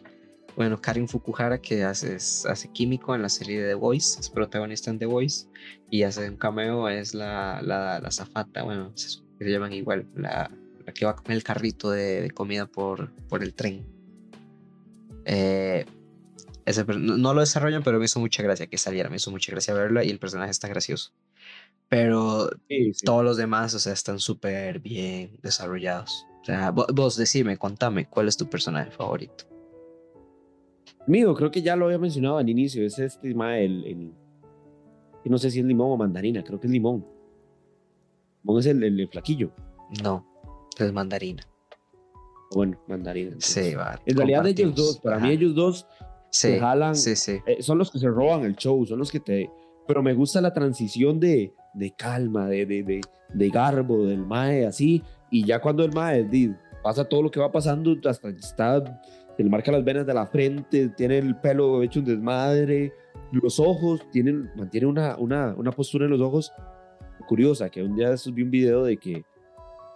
bueno, 0.56 0.80
Karin 0.80 1.08
Fukuhara, 1.08 1.60
que 1.60 1.84
hace, 1.84 2.16
hace 2.16 2.68
químico 2.72 3.16
en 3.16 3.24
la 3.24 3.30
serie 3.30 3.62
de 3.64 3.70
The 3.70 3.74
Voice, 3.76 4.20
es 4.20 4.30
protagonista 4.30 4.92
en 4.92 5.00
The 5.00 5.08
Voice 5.08 5.48
y 5.90 6.04
hace 6.04 6.30
un 6.30 6.38
cameo, 6.38 6.88
es 6.90 7.16
la, 7.16 7.62
la, 7.64 8.00
la 8.00 8.12
zafata, 8.12 8.62
bueno, 8.62 8.92
se, 8.94 9.10
se 9.10 9.22
llaman 9.50 9.74
igual, 9.74 10.06
la, 10.16 10.52
la 10.86 10.94
que 10.94 11.06
va 11.06 11.16
con 11.16 11.32
el 11.32 11.42
carrito 11.42 11.90
de, 11.90 12.22
de 12.22 12.30
comida 12.30 12.68
por, 12.68 13.12
por 13.28 13.42
el 13.42 13.56
tren. 13.56 13.84
Eh, 15.26 15.86
ese 16.66 16.84
no, 16.86 17.18
no 17.18 17.34
lo 17.34 17.42
desarrollan, 17.42 17.84
pero 17.84 18.00
me 18.00 18.06
hizo 18.06 18.20
mucha 18.20 18.42
gracia 18.44 18.68
que 18.68 18.78
saliera, 18.78 19.10
me 19.10 19.16
hizo 19.18 19.32
mucha 19.32 19.52
gracia 19.52 19.74
verla 19.74 20.04
y 20.04 20.10
el 20.10 20.20
personaje 20.20 20.52
está 20.52 20.68
gracioso. 20.68 21.12
Pero 21.90 22.50
Sí, 22.68 22.94
sí. 22.94 23.06
todos 23.06 23.24
los 23.24 23.38
demás, 23.38 23.74
o 23.74 23.80
sea, 23.80 23.94
están 23.94 24.20
súper 24.20 24.80
bien 24.80 25.38
desarrollados. 25.44 26.26
O 26.42 26.46
sea, 26.46 26.74
vo- 26.74 26.88
vos 26.94 27.16
decime, 27.18 27.58
contame, 27.58 28.08
¿cuál 28.10 28.28
es 28.28 28.36
tu 28.38 28.50
personaje 28.50 28.92
favorito? 28.92 29.46
Mío, 31.08 31.34
creo 31.36 31.52
que 31.52 31.62
ya 31.62 31.76
lo 31.76 31.86
había 31.86 31.98
mencionado 32.00 32.38
al 32.38 32.50
inicio, 32.50 32.86
es 32.86 32.98
este, 32.98 33.30
el, 33.30 33.36
el- 33.86 34.14
no 35.26 35.38
sé 35.38 35.52
si 35.52 35.60
es 35.60 35.66
limón 35.66 35.92
o 35.92 35.98
mandarina, 35.98 36.44
creo 36.44 36.60
que 36.60 36.68
es 36.68 36.74
limón. 36.74 37.06
Limón 38.44 38.60
es 38.60 38.66
el, 38.68 38.84
el, 38.84 39.00
el 39.00 39.08
flaquillo, 39.10 39.52
No, 40.04 40.26
es 40.78 40.92
mandarina. 40.94 41.46
bueno, 42.52 42.82
mandarina. 42.88 43.28
entonces. 43.28 43.68
Sí, 43.68 43.76
va. 43.76 44.00
En 44.06 44.16
realidad 44.18 44.46
ellos 44.48 44.76
dos, 44.76 45.00
para 45.00 45.18
mí 45.18 45.24
Ajá. 45.28 45.32
ellos 45.34 45.56
dos 45.56 45.88
sí, 46.34 46.50
se 46.50 46.60
jalan, 46.60 46.96
Sí, 46.96 47.16
sí. 47.16 47.40
eh, 47.46 47.62
son 47.62 47.78
los 47.78 47.92
que 47.92 48.00
se 48.00 48.08
roban 48.08 48.44
el 48.44 48.56
show, 48.56 48.86
son 48.86 49.00
los 49.00 49.12
que 49.12 49.20
te... 49.20 49.50
Pero 49.88 50.02
me 50.02 50.14
gusta 50.14 50.42
la 50.42 50.54
transición 50.54 51.20
de, 51.20 51.54
de 51.74 51.92
calma, 51.92 52.48
de, 52.48 52.66
de, 52.66 52.84
de, 52.84 53.02
de 53.34 53.50
garbo, 53.50 54.06
del 54.06 54.26
mae 54.26 54.66
así, 54.66 55.04
y 55.30 55.46
ya 55.46 55.60
cuando 55.60 55.84
el 55.84 55.92
mae 55.94 56.28
pasa 56.82 57.06
todo 57.06 57.22
lo 57.22 57.32
que 57.32 57.40
va 57.40 57.52
pasando, 57.52 57.96
hasta 58.10 58.30
está, 58.30 58.84
se 59.36 59.44
le 59.44 59.50
marca 59.50 59.72
las 59.72 59.84
venas 59.84 60.06
de 60.06 60.14
la 60.14 60.26
frente, 60.26 60.90
tiene 60.90 61.18
el 61.18 61.36
pelo 61.36 61.84
hecho 61.84 62.00
un 62.00 62.06
desmadre, 62.06 62.94
los 63.32 63.60
ojos, 63.60 64.02
tienen, 64.12 64.50
mantiene 64.56 64.88
una, 64.88 65.18
una, 65.18 65.54
una 65.58 65.72
postura 65.72 66.06
en 66.06 66.12
los 66.12 66.22
ojos 66.22 66.52
curiosa, 67.28 67.70
que 67.70 67.84
un 67.84 67.96
día 67.96 68.14
vi 68.34 68.44
un 68.44 68.52
video 68.52 68.84
de 68.84 68.98
que 68.98 69.24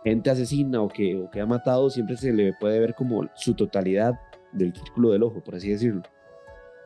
gente 0.03 0.29
asesina 0.29 0.81
o 0.81 0.87
que, 0.87 1.15
o 1.15 1.29
que 1.29 1.39
ha 1.41 1.45
matado 1.45 1.89
siempre 1.89 2.17
se 2.17 2.31
le 2.33 2.53
puede 2.53 2.79
ver 2.79 2.93
como 2.95 3.27
su 3.35 3.53
totalidad 3.53 4.13
del 4.53 4.73
círculo 4.73 5.11
del 5.11 5.23
ojo, 5.23 5.41
por 5.41 5.55
así 5.55 5.69
decirlo. 5.69 6.03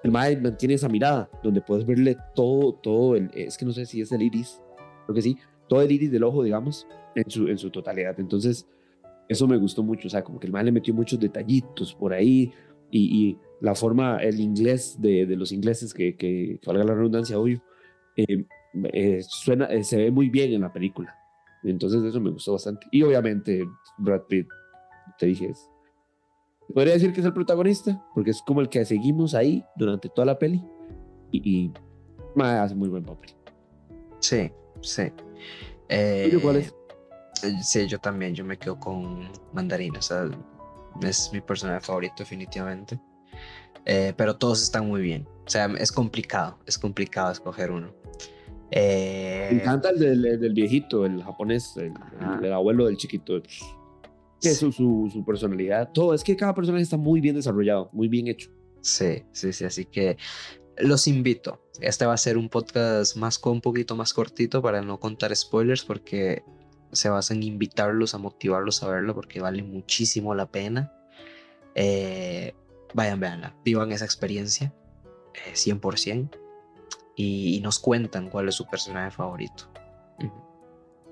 El 0.03 0.11
mae 0.11 0.35
mantiene 0.37 0.73
esa 0.75 0.89
mirada 0.89 1.29
donde 1.43 1.61
puedes 1.61 1.85
verle 1.85 2.17
todo, 2.35 2.73
todo, 2.73 3.15
el, 3.15 3.29
es 3.33 3.57
que 3.57 3.65
no 3.65 3.71
sé 3.71 3.85
si 3.85 4.01
es 4.01 4.11
el 4.11 4.21
iris, 4.21 4.61
creo 5.05 5.15
que 5.15 5.21
sí, 5.21 5.37
todo 5.67 5.81
el 5.81 5.91
iris 5.91 6.11
del 6.11 6.23
ojo, 6.23 6.43
digamos, 6.43 6.87
en 7.15 7.29
su, 7.29 7.47
en 7.47 7.57
su 7.57 7.69
totalidad. 7.69 8.19
Entonces, 8.19 8.67
eso 9.29 9.47
me 9.47 9.57
gustó 9.57 9.83
mucho, 9.83 10.07
o 10.07 10.11
sea, 10.11 10.23
como 10.23 10.39
que 10.39 10.47
el 10.47 10.53
mae 10.53 10.63
le 10.63 10.71
metió 10.71 10.93
muchos 10.93 11.19
detallitos 11.19 11.93
por 11.93 12.13
ahí 12.13 12.51
y, 12.89 13.29
y 13.29 13.37
la 13.61 13.75
forma, 13.75 14.17
el 14.17 14.39
inglés 14.39 14.97
de, 14.99 15.25
de 15.25 15.35
los 15.35 15.51
ingleses, 15.51 15.93
que, 15.93 16.15
que, 16.15 16.59
que 16.61 16.67
valga 16.67 16.83
la 16.83 16.95
redundancia, 16.95 17.39
obvio, 17.39 17.63
eh, 18.17 18.45
eh, 18.91 19.21
suena, 19.21 19.65
eh, 19.65 19.83
se 19.83 19.97
ve 19.97 20.11
muy 20.11 20.29
bien 20.29 20.51
en 20.51 20.61
la 20.61 20.73
película. 20.73 21.15
Entonces, 21.63 22.03
eso 22.03 22.19
me 22.19 22.31
gustó 22.31 22.53
bastante. 22.53 22.87
Y 22.91 23.03
obviamente, 23.03 23.63
Brad 23.99 24.23
Pitt, 24.23 24.47
te 25.19 25.27
dije, 25.27 25.49
es, 25.51 25.70
podría 26.71 26.93
decir 26.93 27.13
que 27.13 27.19
es 27.21 27.25
el 27.25 27.33
protagonista, 27.33 28.03
porque 28.13 28.31
es 28.31 28.41
como 28.41 28.61
el 28.61 28.69
que 28.69 28.83
seguimos 28.85 29.33
ahí 29.35 29.63
durante 29.75 30.09
toda 30.09 30.25
la 30.25 30.37
peli. 30.39 30.63
Y, 31.31 31.65
y 31.67 31.73
hace 32.41 32.75
muy 32.75 32.89
buen 32.89 33.03
papel. 33.03 33.31
Sí, 34.19 34.51
sí. 34.81 35.03
¿Tuyo 35.89 36.41
cuál 36.41 36.57
Eh, 36.57 36.59
es? 36.59 36.73
eh, 37.43 37.57
Sí, 37.63 37.87
yo 37.87 37.99
también, 37.99 38.33
yo 38.35 38.45
me 38.45 38.57
quedo 38.57 38.79
con 38.79 39.29
mandarina, 39.53 39.99
o 39.99 40.01
sea, 40.01 40.29
es 41.01 41.29
mi 41.33 41.41
personaje 41.41 41.81
favorito 41.81 42.15
definitivamente. 42.19 42.99
Eh, 43.85 44.13
pero 44.15 44.35
todos 44.37 44.61
están 44.61 44.87
muy 44.87 45.01
bien, 45.01 45.27
o 45.45 45.49
sea, 45.49 45.65
es 45.79 45.91
complicado, 45.91 46.59
es 46.67 46.77
complicado 46.77 47.31
escoger 47.31 47.71
uno. 47.71 47.91
Eh, 48.69 49.49
Me 49.51 49.57
encanta 49.61 49.89
el 49.89 49.99
del, 49.99 50.25
el 50.25 50.39
del 50.39 50.53
viejito, 50.53 51.05
el 51.05 51.23
japonés, 51.23 51.75
el, 51.77 51.91
el- 52.37 52.45
el 52.45 52.53
abuelo 52.53 52.85
del 52.85 52.95
chiquito. 52.97 53.41
Que 54.41 54.55
su, 54.55 54.71
su, 54.71 55.23
personalidad, 55.25 55.91
todo. 55.93 56.13
Es 56.13 56.23
que 56.23 56.35
cada 56.35 56.55
personaje 56.55 56.83
está 56.83 56.97
muy 56.97 57.21
bien 57.21 57.35
desarrollado, 57.35 57.89
muy 57.93 58.07
bien 58.07 58.27
hecho. 58.27 58.49
Sí, 58.81 59.23
sí, 59.31 59.53
sí, 59.53 59.65
así 59.65 59.85
que 59.85 60.17
los 60.77 61.07
invito. 61.07 61.61
Este 61.79 62.05
va 62.05 62.13
a 62.13 62.17
ser 62.17 62.37
un 62.37 62.49
podcast 62.49 63.15
más 63.17 63.37
con 63.37 63.53
un 63.53 63.61
poquito 63.61 63.95
más 63.95 64.13
cortito 64.13 64.61
para 64.61 64.81
no 64.81 64.99
contar 64.99 65.35
spoilers 65.35 65.83
porque 65.83 66.43
se 66.91 67.09
basa 67.09 67.33
en 67.33 67.43
invitarlos 67.43 68.13
a 68.13 68.17
motivarlos 68.17 68.83
a 68.83 68.89
verlo 68.89 69.13
porque 69.15 69.39
vale 69.39 69.63
muchísimo 69.63 70.35
la 70.35 70.51
pena. 70.51 70.91
Eh, 71.75 72.53
vayan, 72.93 73.19
veanla, 73.19 73.55
vivan 73.63 73.91
esa 73.91 74.05
experiencia 74.05 74.73
100% 75.53 76.29
eh, 76.33 76.39
y, 77.15 77.55
y, 77.55 77.61
nos 77.61 77.79
cuentan 77.79 78.29
cuál 78.29 78.49
es 78.49 78.55
su 78.55 78.65
personaje 78.67 79.11
favorito. 79.11 79.71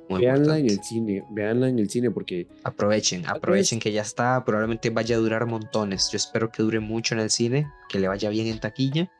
Veanla 0.09 0.57
en 0.57 0.65
el 0.65 0.83
cine, 0.83 1.23
veanla 1.29 1.69
en 1.69 1.79
el 1.79 1.89
cine 1.89 2.11
porque... 2.11 2.47
Aprovechen, 2.63 3.25
aprovechen 3.27 3.79
que 3.79 3.91
ya 3.91 4.01
está, 4.01 4.43
probablemente 4.43 4.89
vaya 4.89 5.15
a 5.15 5.19
durar 5.19 5.45
montones. 5.45 6.09
Yo 6.11 6.17
espero 6.17 6.51
que 6.51 6.63
dure 6.63 6.79
mucho 6.79 7.15
en 7.15 7.21
el 7.21 7.29
cine, 7.29 7.71
que 7.87 7.99
le 7.99 8.07
vaya 8.07 8.29
bien 8.29 8.47
en 8.47 8.59
taquilla, 8.59 9.11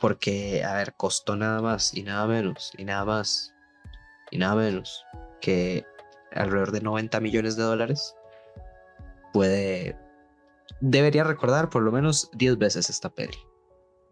porque, 0.00 0.64
a 0.64 0.74
ver, 0.74 0.94
costó 0.94 1.36
nada 1.36 1.60
más 1.60 1.94
y 1.94 2.02
nada 2.02 2.26
menos, 2.26 2.72
y 2.78 2.84
nada 2.84 3.04
más, 3.04 3.52
y 4.30 4.38
nada 4.38 4.54
menos 4.54 5.04
que 5.40 5.84
alrededor 6.32 6.72
de 6.72 6.80
90 6.80 7.20
millones 7.20 7.56
de 7.56 7.62
dólares. 7.62 8.14
Puede 9.32 9.96
debería 10.80 11.24
recordar 11.24 11.70
por 11.70 11.82
lo 11.82 11.92
menos 11.92 12.30
10 12.34 12.58
veces 12.58 12.90
esta 12.90 13.10
peli. 13.10 13.38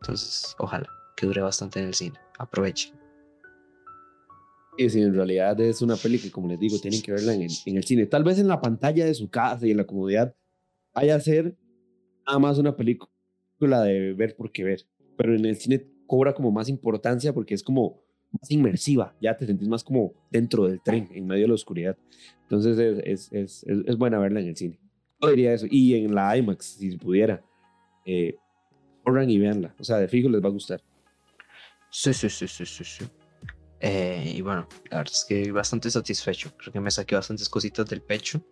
Entonces, 0.00 0.54
ojalá 0.58 0.88
que 1.16 1.26
dure 1.26 1.42
bastante 1.42 1.80
en 1.80 1.86
el 1.86 1.94
cine. 1.94 2.18
Aprovechen. 2.38 2.97
Y 4.78 4.88
si 4.90 5.02
en 5.02 5.12
realidad 5.12 5.60
es 5.60 5.82
una 5.82 5.96
peli 5.96 6.20
que, 6.20 6.30
como 6.30 6.46
les 6.46 6.60
digo, 6.60 6.78
tienen 6.78 7.02
que 7.02 7.10
verla 7.10 7.34
en 7.34 7.42
el, 7.42 7.84
cine. 7.84 8.06
Tal 8.06 8.22
vez 8.22 8.38
en 8.38 8.46
la 8.46 8.60
pantalla 8.60 9.04
de 9.04 9.12
su 9.12 9.28
casa 9.28 9.66
y 9.66 9.72
en 9.72 9.76
la 9.76 9.84
comodidad 9.84 10.36
vaya 10.94 11.16
a 11.16 11.20
ser 11.20 11.56
nada 12.24 12.38
más 12.38 12.58
una 12.58 12.76
película 12.76 13.10
de 13.82 14.14
ver 14.14 14.36
por 14.36 14.52
qué 14.52 14.62
ver. 14.62 14.86
Pero 15.16 15.34
en 15.34 15.44
el 15.44 15.56
cine 15.56 15.84
cobra 16.06 16.32
como 16.32 16.52
más 16.52 16.68
importancia 16.68 17.32
porque 17.32 17.54
es 17.54 17.64
como 17.64 18.04
más 18.30 18.48
inmersiva. 18.52 19.16
Ya 19.20 19.36
te 19.36 19.46
sentís 19.46 19.66
más 19.66 19.82
como 19.82 20.14
dentro 20.30 20.68
del 20.68 20.80
tren, 20.80 21.08
en 21.12 21.26
medio 21.26 21.42
de 21.42 21.48
la 21.48 21.54
oscuridad. 21.54 21.98
Entonces 22.42 22.78
es, 22.78 23.32
es, 23.32 23.32
es, 23.32 23.64
es 23.66 23.96
buena 23.96 24.20
verla 24.20 24.40
en 24.40 24.46
el 24.46 24.56
cine. 24.56 24.78
Yo 25.20 25.30
diría 25.30 25.54
eso. 25.54 25.66
Y 25.68 25.94
en 25.96 26.14
la 26.14 26.36
IMAX, 26.36 26.64
si 26.64 26.96
pudiera. 26.98 27.44
Eh, 28.06 28.36
corran 29.02 29.28
y 29.28 29.38
veanla. 29.38 29.74
O 29.80 29.82
sea, 29.82 29.96
de 29.96 30.06
fijo 30.06 30.28
les 30.28 30.40
va 30.40 30.46
a 30.46 30.52
gustar. 30.52 30.80
Sí, 31.90 32.12
sí, 32.12 32.28
sí, 32.28 32.46
sí, 32.46 32.64
sí. 32.64 32.84
sí. 32.84 33.04
Eh, 33.80 34.32
y 34.36 34.40
bueno, 34.40 34.68
la 34.90 34.98
verdad 34.98 35.12
es 35.14 35.24
que 35.28 35.52
bastante 35.52 35.90
satisfecho. 35.90 36.52
Creo 36.56 36.72
que 36.72 36.80
me 36.80 36.90
saqué 36.90 37.14
bastantes 37.14 37.48
cositas 37.48 37.86
del 37.86 38.02
pecho. 38.02 38.42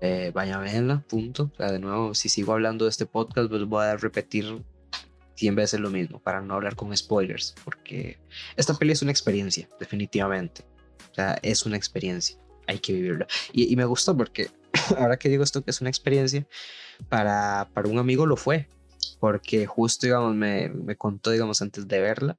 Eh, 0.00 0.32
a 0.34 0.58
verla, 0.58 1.04
punto. 1.08 1.50
O 1.52 1.56
sea, 1.56 1.72
de 1.72 1.78
nuevo, 1.78 2.14
si 2.14 2.28
sigo 2.28 2.52
hablando 2.52 2.84
de 2.84 2.90
este 2.90 3.06
podcast, 3.06 3.48
pues 3.48 3.64
voy 3.64 3.84
a 3.84 3.96
repetir 3.96 4.62
100 5.36 5.54
veces 5.54 5.80
lo 5.80 5.90
mismo 5.90 6.20
para 6.20 6.40
no 6.40 6.54
hablar 6.54 6.76
con 6.76 6.96
spoilers. 6.96 7.54
Porque 7.64 8.18
esta 8.56 8.74
peli 8.74 8.92
es 8.92 9.02
una 9.02 9.10
experiencia, 9.10 9.68
definitivamente. 9.78 10.64
O 11.10 11.14
sea, 11.14 11.38
es 11.42 11.66
una 11.66 11.76
experiencia. 11.76 12.38
Hay 12.66 12.78
que 12.78 12.94
vivirla. 12.94 13.26
Y, 13.52 13.72
y 13.72 13.76
me 13.76 13.84
gustó 13.84 14.16
porque 14.16 14.50
ahora 14.98 15.18
que 15.18 15.28
digo 15.28 15.44
esto 15.44 15.62
que 15.62 15.70
es 15.70 15.80
una 15.80 15.90
experiencia, 15.90 16.46
para, 17.08 17.68
para 17.72 17.88
un 17.88 17.98
amigo 17.98 18.26
lo 18.26 18.36
fue, 18.36 18.68
porque 19.20 19.66
justo, 19.66 20.06
digamos, 20.06 20.34
me, 20.34 20.68
me 20.68 20.96
contó, 20.96 21.30
digamos, 21.30 21.60
antes 21.62 21.86
de 21.88 22.00
verla, 22.00 22.38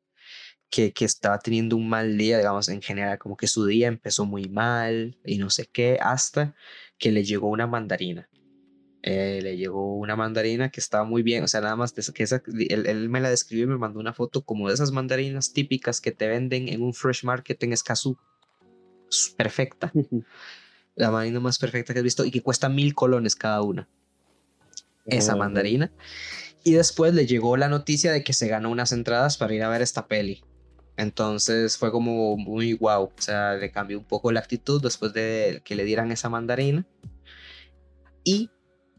que, 0.69 0.93
que, 0.93 1.05
estaba 1.05 1.39
teniendo 1.39 1.75
un 1.77 1.87
mal 1.87 2.17
día, 2.17 2.37
digamos, 2.37 2.69
en 2.69 2.81
general, 2.81 3.17
como 3.17 3.37
que 3.37 3.47
su 3.47 3.65
día 3.65 3.87
empezó 3.87 4.25
muy 4.25 4.49
mal 4.49 5.17
y 5.23 5.37
no 5.37 5.49
sé 5.49 5.67
qué, 5.71 5.97
hasta 6.01 6.55
que 6.97 7.11
le 7.11 7.23
llegó 7.23 7.49
una 7.49 7.67
mandarina. 7.67 8.29
Eh, 9.07 9.39
le 9.43 9.55
llegó 9.55 9.95
una 9.97 10.15
mandarina 10.15 10.71
que 10.71 10.79
estaba 10.79 11.03
muy 11.03 11.21
bien, 11.21 11.43
o 11.43 11.47
sea, 11.47 11.61
nada 11.61 11.75
más 11.75 11.93
que 11.93 12.23
esa, 12.23 12.41
él, 12.47 12.87
él, 12.87 13.07
me 13.07 13.21
la 13.21 13.29
describió 13.29 13.65
y 13.65 13.67
me 13.67 13.77
mandó 13.77 13.99
una 13.99 14.13
foto 14.13 14.43
como 14.43 14.67
de 14.67 14.73
esas 14.73 14.91
mandarinas 14.91 15.53
típicas 15.53 16.01
que 16.01 16.11
te 16.11 16.27
venden 16.27 16.69
en 16.69 16.81
un 16.81 16.91
fresh 16.91 17.23
market 17.23 17.61
en 17.61 17.73
Escazú. 17.73 18.17
Perfecta. 19.37 19.93
la 20.95 21.11
mandarina 21.11 21.39
más 21.39 21.59
perfecta 21.59 21.93
que 21.93 21.99
he 21.99 22.03
visto 22.03 22.25
y 22.25 22.31
que 22.31 22.41
cuesta 22.41 22.67
mil 22.67 22.95
colones 22.95 23.35
cada 23.35 23.61
una. 23.61 23.87
Esa 25.05 25.35
mandarina. 25.35 25.91
Y 26.63 26.73
después 26.73 27.13
le 27.13 27.27
llegó 27.27 27.57
la 27.57 27.69
noticia 27.69 28.11
de 28.11 28.23
que 28.23 28.33
se 28.33 28.47
ganó 28.47 28.71
unas 28.71 28.91
entradas 28.91 29.37
para 29.37 29.53
ir 29.53 29.61
a 29.61 29.69
ver 29.69 29.83
esta 29.83 30.07
peli. 30.07 30.43
Entonces 30.97 31.77
fue 31.77 31.91
como 31.91 32.37
muy 32.37 32.73
wow. 32.73 33.03
O 33.03 33.21
sea, 33.21 33.55
le 33.55 33.71
cambió 33.71 33.97
un 33.97 34.05
poco 34.05 34.31
la 34.31 34.39
actitud 34.39 34.81
después 34.81 35.13
de 35.13 35.61
que 35.65 35.75
le 35.75 35.83
dieran 35.83 36.11
esa 36.11 36.29
mandarina. 36.29 36.87
Y 38.23 38.49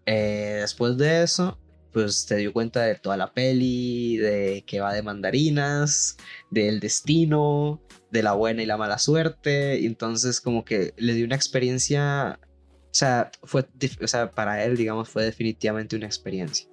eh, 0.07 0.59
después 0.61 0.97
de 0.97 1.23
eso, 1.23 1.59
pues 1.93 2.27
te 2.27 2.37
dio 2.37 2.53
cuenta 2.53 2.83
de 2.83 2.97
toda 2.97 3.17
la 3.17 3.33
peli, 3.33 4.19
de 4.19 4.65
que 4.67 4.81
va 4.81 4.93
de 4.93 5.03
mandarinas, 5.03 6.17
del 6.51 6.79
destino, 6.81 7.83
de 8.11 8.23
la 8.23 8.35
buena 8.35 8.63
y 8.63 8.67
la 8.67 8.77
mala 8.77 8.99
suerte. 8.99 9.87
Entonces 9.87 10.41
como 10.41 10.65
que 10.65 10.93
le 10.97 11.15
dio 11.15 11.25
una 11.25 11.37
experiencia, 11.37 12.39
o 12.43 12.89
sea, 12.93 13.31
fue, 13.43 13.67
o 14.03 14.07
sea, 14.07 14.31
para 14.31 14.65
él, 14.65 14.77
digamos, 14.77 15.09
fue 15.09 15.25
definitivamente 15.25 15.97
una 15.97 16.07
experiencia. 16.07 16.69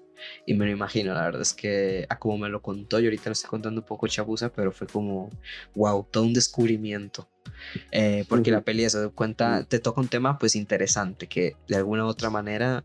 Y 0.45 0.53
me 0.53 0.65
lo 0.65 0.71
imagino, 0.71 1.13
la 1.13 1.23
verdad 1.23 1.41
es 1.41 1.53
que 1.53 2.05
a 2.09 2.19
como 2.19 2.37
me 2.37 2.49
lo 2.49 2.61
contó, 2.61 2.99
yo 2.99 3.07
ahorita 3.07 3.29
lo 3.29 3.33
estoy 3.33 3.49
contando 3.49 3.81
un 3.81 3.87
poco 3.87 4.07
chabuza, 4.07 4.51
pero 4.51 4.71
fue 4.71 4.87
como, 4.87 5.29
wow, 5.75 6.05
todo 6.09 6.23
un 6.23 6.33
descubrimiento. 6.33 7.29
Eh, 7.91 8.25
porque 8.27 8.51
la 8.51 8.61
peli 8.61 8.89
se 8.89 9.09
cuenta, 9.09 9.63
te 9.65 9.79
toca 9.79 10.01
un 10.01 10.07
tema 10.07 10.37
pues 10.37 10.55
interesante, 10.55 11.27
que 11.27 11.55
de 11.67 11.75
alguna 11.75 12.05
u 12.05 12.07
otra 12.07 12.29
manera 12.29 12.83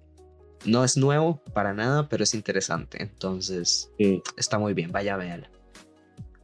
no 0.65 0.85
es 0.85 0.97
nuevo 0.97 1.43
para 1.55 1.75
nada, 1.75 2.09
pero 2.09 2.25
es 2.25 2.35
interesante. 2.35 3.03
Entonces, 3.03 3.91
está 4.37 4.59
muy 4.59 4.75
bien, 4.75 4.93
vaya 4.93 5.15
a 5.15 5.17
verla. 5.17 5.51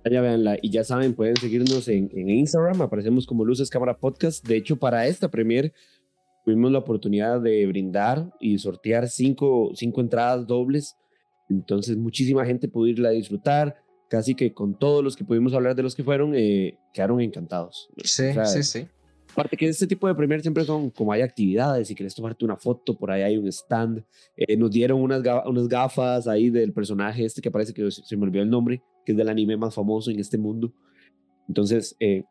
Vaya, 0.05 0.21
veanla. 0.21 0.59
Y 0.61 0.71
ya 0.71 0.85
saben, 0.85 1.15
pueden 1.15 1.37
seguirnos 1.37 1.89
en, 1.89 2.11
en, 2.15 2.29
Instagram. 2.29 2.83
Aparecemos 2.83 3.27
como 3.27 3.43
Luces 3.43 3.71
Cámara 3.71 3.97
Podcast. 3.97 4.47
De 4.47 4.57
hecho, 4.57 4.77
para 4.77 5.07
esta 5.07 5.31
premier 5.31 5.73
tuvimos 6.45 6.71
la 6.71 6.79
oportunidad 6.79 7.41
de 7.41 7.67
brindar 7.67 8.31
y 8.41 8.59
sortear 8.59 9.09
cinco, 9.09 9.73
cinco 9.75 10.01
entradas 10.01 10.47
dobles. 10.47 10.97
Entonces, 11.49 11.97
muchísima 11.97 12.45
gente 12.45 12.69
pudo 12.69 12.87
irla 12.87 13.09
a 13.09 13.13
disfrutar. 13.13 13.77
Casi 14.09 14.35
que 14.35 14.53
con 14.53 14.79
todos 14.79 15.03
los 15.03 15.17
que 15.17 15.25
pudimos 15.25 15.55
hablar 15.55 15.75
de 15.75 15.83
los 15.83 15.95
que 15.95 16.05
fueron, 16.05 16.35
eh, 16.35 16.79
quedaron 16.93 17.21
encantados. 17.21 17.89
Sí, 18.05 18.25
sí, 18.45 18.63
sí. 18.63 18.87
Aparte 19.33 19.57
que 19.57 19.67
este 19.67 19.89
tipo 19.89 20.07
de 20.07 20.15
premier 20.15 20.43
siempre 20.43 20.63
son 20.63 20.91
como 20.91 21.11
hay 21.11 21.23
actividades, 21.23 21.91
y 21.91 21.95
quieres 21.97 22.15
tomarte 22.15 22.45
una 22.45 22.57
foto, 22.57 22.97
por 22.97 23.11
ahí 23.11 23.23
hay 23.23 23.37
un 23.37 23.49
stand. 23.49 24.05
Eh, 24.37 24.57
nos 24.57 24.71
dieron 24.71 25.01
unas, 25.01 25.23
unas 25.47 25.67
gafas 25.67 26.29
ahí 26.29 26.51
del 26.51 26.73
personaje 26.73 27.25
este 27.25 27.41
que 27.41 27.51
parece 27.51 27.75
que 27.75 27.91
se 27.91 28.17
me 28.17 28.23
olvidó 28.25 28.45
el 28.45 28.51
nombre, 28.51 28.81
que 29.05 29.11
es 29.11 29.19
del 29.19 29.29
anime 29.29 29.57
más 29.57 29.75
famoso 29.75 30.13
en 30.13 30.21
este 30.21 30.39
mundo. 30.39 30.73
Entonces, 31.49 31.97
eh, 31.99 32.23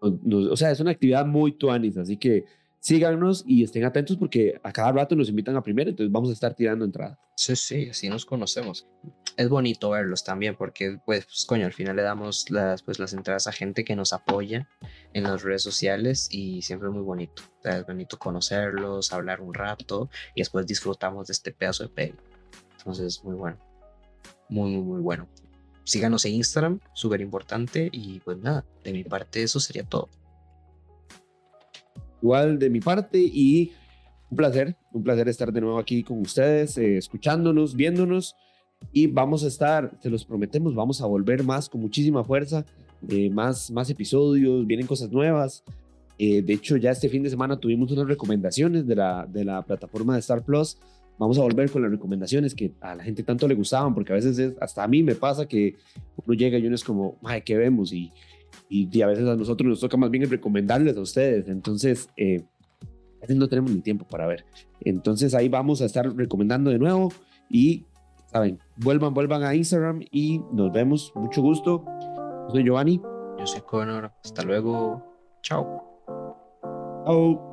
o 0.00 0.56
sea, 0.56 0.72
es 0.72 0.80
una 0.80 0.90
actividad 0.90 1.24
muy 1.26 1.52
tuanis, 1.52 1.96
así 1.96 2.16
que 2.16 2.44
síganos 2.80 3.44
y 3.46 3.64
estén 3.64 3.84
atentos 3.84 4.16
porque 4.16 4.60
a 4.62 4.72
cada 4.72 4.92
rato 4.92 5.16
nos 5.16 5.28
invitan 5.28 5.56
a 5.56 5.62
primero, 5.62 5.90
entonces 5.90 6.12
vamos 6.12 6.30
a 6.30 6.32
estar 6.32 6.54
tirando 6.54 6.84
entrada. 6.84 7.18
Sí, 7.36 7.54
sí, 7.56 7.88
así 7.90 8.08
nos 8.08 8.26
conocemos. 8.26 8.86
Es 9.36 9.48
bonito 9.48 9.90
verlos 9.90 10.24
también 10.24 10.56
porque, 10.56 10.98
pues, 11.04 11.24
pues, 11.26 11.44
coño, 11.46 11.66
al 11.66 11.72
final 11.72 11.96
le 11.96 12.02
damos 12.02 12.50
las, 12.50 12.82
pues, 12.82 12.98
las 12.98 13.12
entradas 13.12 13.46
a 13.46 13.52
gente 13.52 13.84
que 13.84 13.94
nos 13.94 14.12
apoya 14.12 14.68
en 15.12 15.22
las 15.22 15.42
redes 15.42 15.62
sociales 15.62 16.28
y 16.32 16.62
siempre 16.62 16.88
es 16.88 16.94
muy 16.94 17.04
bonito. 17.04 17.42
es 17.62 17.86
bonito 17.86 18.18
conocerlos, 18.18 19.12
hablar 19.12 19.40
un 19.40 19.54
rato 19.54 20.10
y 20.34 20.40
después 20.40 20.66
disfrutamos 20.66 21.28
de 21.28 21.32
este 21.32 21.52
pedazo 21.52 21.84
de 21.84 21.90
peli. 21.90 22.14
Entonces, 22.78 23.22
muy 23.22 23.36
bueno. 23.36 23.58
Muy, 24.48 24.70
muy, 24.70 24.82
muy 24.82 25.00
bueno. 25.00 25.28
Síganos 25.84 26.24
en 26.24 26.34
Instagram, 26.34 26.80
súper 26.92 27.20
importante. 27.20 27.88
Y 27.92 28.20
pues 28.20 28.38
nada, 28.38 28.64
de 28.82 28.92
mi 28.92 29.04
parte 29.04 29.42
eso 29.42 29.60
sería 29.60 29.84
todo. 29.84 30.08
Igual 32.22 32.58
de 32.58 32.70
mi 32.70 32.80
parte 32.80 33.18
y 33.18 33.72
un 34.30 34.36
placer, 34.36 34.76
un 34.92 35.02
placer 35.02 35.28
estar 35.28 35.52
de 35.52 35.60
nuevo 35.60 35.78
aquí 35.78 36.02
con 36.02 36.20
ustedes, 36.20 36.76
eh, 36.78 36.98
escuchándonos, 36.98 37.74
viéndonos 37.74 38.36
y 38.92 39.06
vamos 39.06 39.44
a 39.44 39.48
estar, 39.48 39.92
se 40.00 40.10
los 40.10 40.24
prometemos, 40.24 40.74
vamos 40.74 41.00
a 41.00 41.06
volver 41.06 41.42
más 41.42 41.68
con 41.68 41.80
muchísima 41.80 42.24
fuerza, 42.24 42.64
eh, 43.08 43.30
más, 43.30 43.70
más 43.70 43.90
episodios, 43.90 44.66
vienen 44.66 44.86
cosas 44.86 45.10
nuevas. 45.10 45.64
Eh, 46.18 46.42
de 46.42 46.52
hecho, 46.52 46.76
ya 46.76 46.90
este 46.90 47.08
fin 47.08 47.22
de 47.22 47.30
semana 47.30 47.58
tuvimos 47.58 47.90
unas 47.92 48.08
recomendaciones 48.08 48.86
de 48.86 48.96
la, 48.96 49.26
de 49.26 49.44
la 49.44 49.62
plataforma 49.62 50.14
de 50.14 50.20
Star 50.20 50.44
Plus. 50.44 50.78
Vamos 51.18 51.38
a 51.38 51.42
volver 51.42 51.70
con 51.70 51.82
las 51.82 51.90
recomendaciones 51.90 52.54
que 52.54 52.72
a 52.80 52.94
la 52.94 53.04
gente 53.04 53.22
tanto 53.22 53.46
le 53.48 53.54
gustaban, 53.54 53.94
porque 53.94 54.12
a 54.12 54.16
veces 54.16 54.38
es, 54.38 54.54
hasta 54.60 54.84
a 54.84 54.88
mí 54.88 55.02
me 55.02 55.14
pasa 55.14 55.46
que 55.46 55.76
uno 56.24 56.34
llega 56.34 56.58
y 56.58 56.66
uno 56.66 56.74
es 56.74 56.84
como, 56.84 57.18
ay, 57.24 57.42
¿qué 57.42 57.56
vemos? 57.56 57.92
Y, 57.92 58.12
y, 58.68 59.02
a 59.02 59.06
veces 59.06 59.26
a 59.26 59.36
nosotros 59.36 59.68
nos 59.68 59.80
toca 59.80 59.96
más 59.96 60.10
bien 60.10 60.28
recomendarles 60.28 60.96
a 60.96 61.00
ustedes. 61.00 61.48
Entonces, 61.48 62.08
eh, 62.16 62.44
a 63.18 63.20
veces 63.22 63.36
no 63.36 63.48
tenemos 63.48 63.70
ni 63.70 63.80
tiempo 63.80 64.06
para 64.06 64.26
ver. 64.26 64.44
Entonces 64.80 65.34
ahí 65.34 65.48
vamos 65.48 65.82
a 65.82 65.86
estar 65.86 66.14
recomendando 66.14 66.70
de 66.70 66.78
nuevo 66.78 67.12
y, 67.50 67.84
saben, 68.26 68.58
vuelvan, 68.76 69.14
vuelvan 69.14 69.42
a 69.42 69.54
Instagram 69.54 70.02
y 70.10 70.40
nos 70.52 70.72
vemos. 70.72 71.12
Mucho 71.14 71.42
gusto. 71.42 71.84
Yo 71.86 72.50
soy 72.50 72.64
Giovanni. 72.64 73.00
Yo 73.38 73.46
soy 73.46 73.62
Conor. 73.62 74.12
Hasta 74.24 74.42
luego. 74.42 75.04
Chao. 75.42 75.82
Chao. 77.04 77.47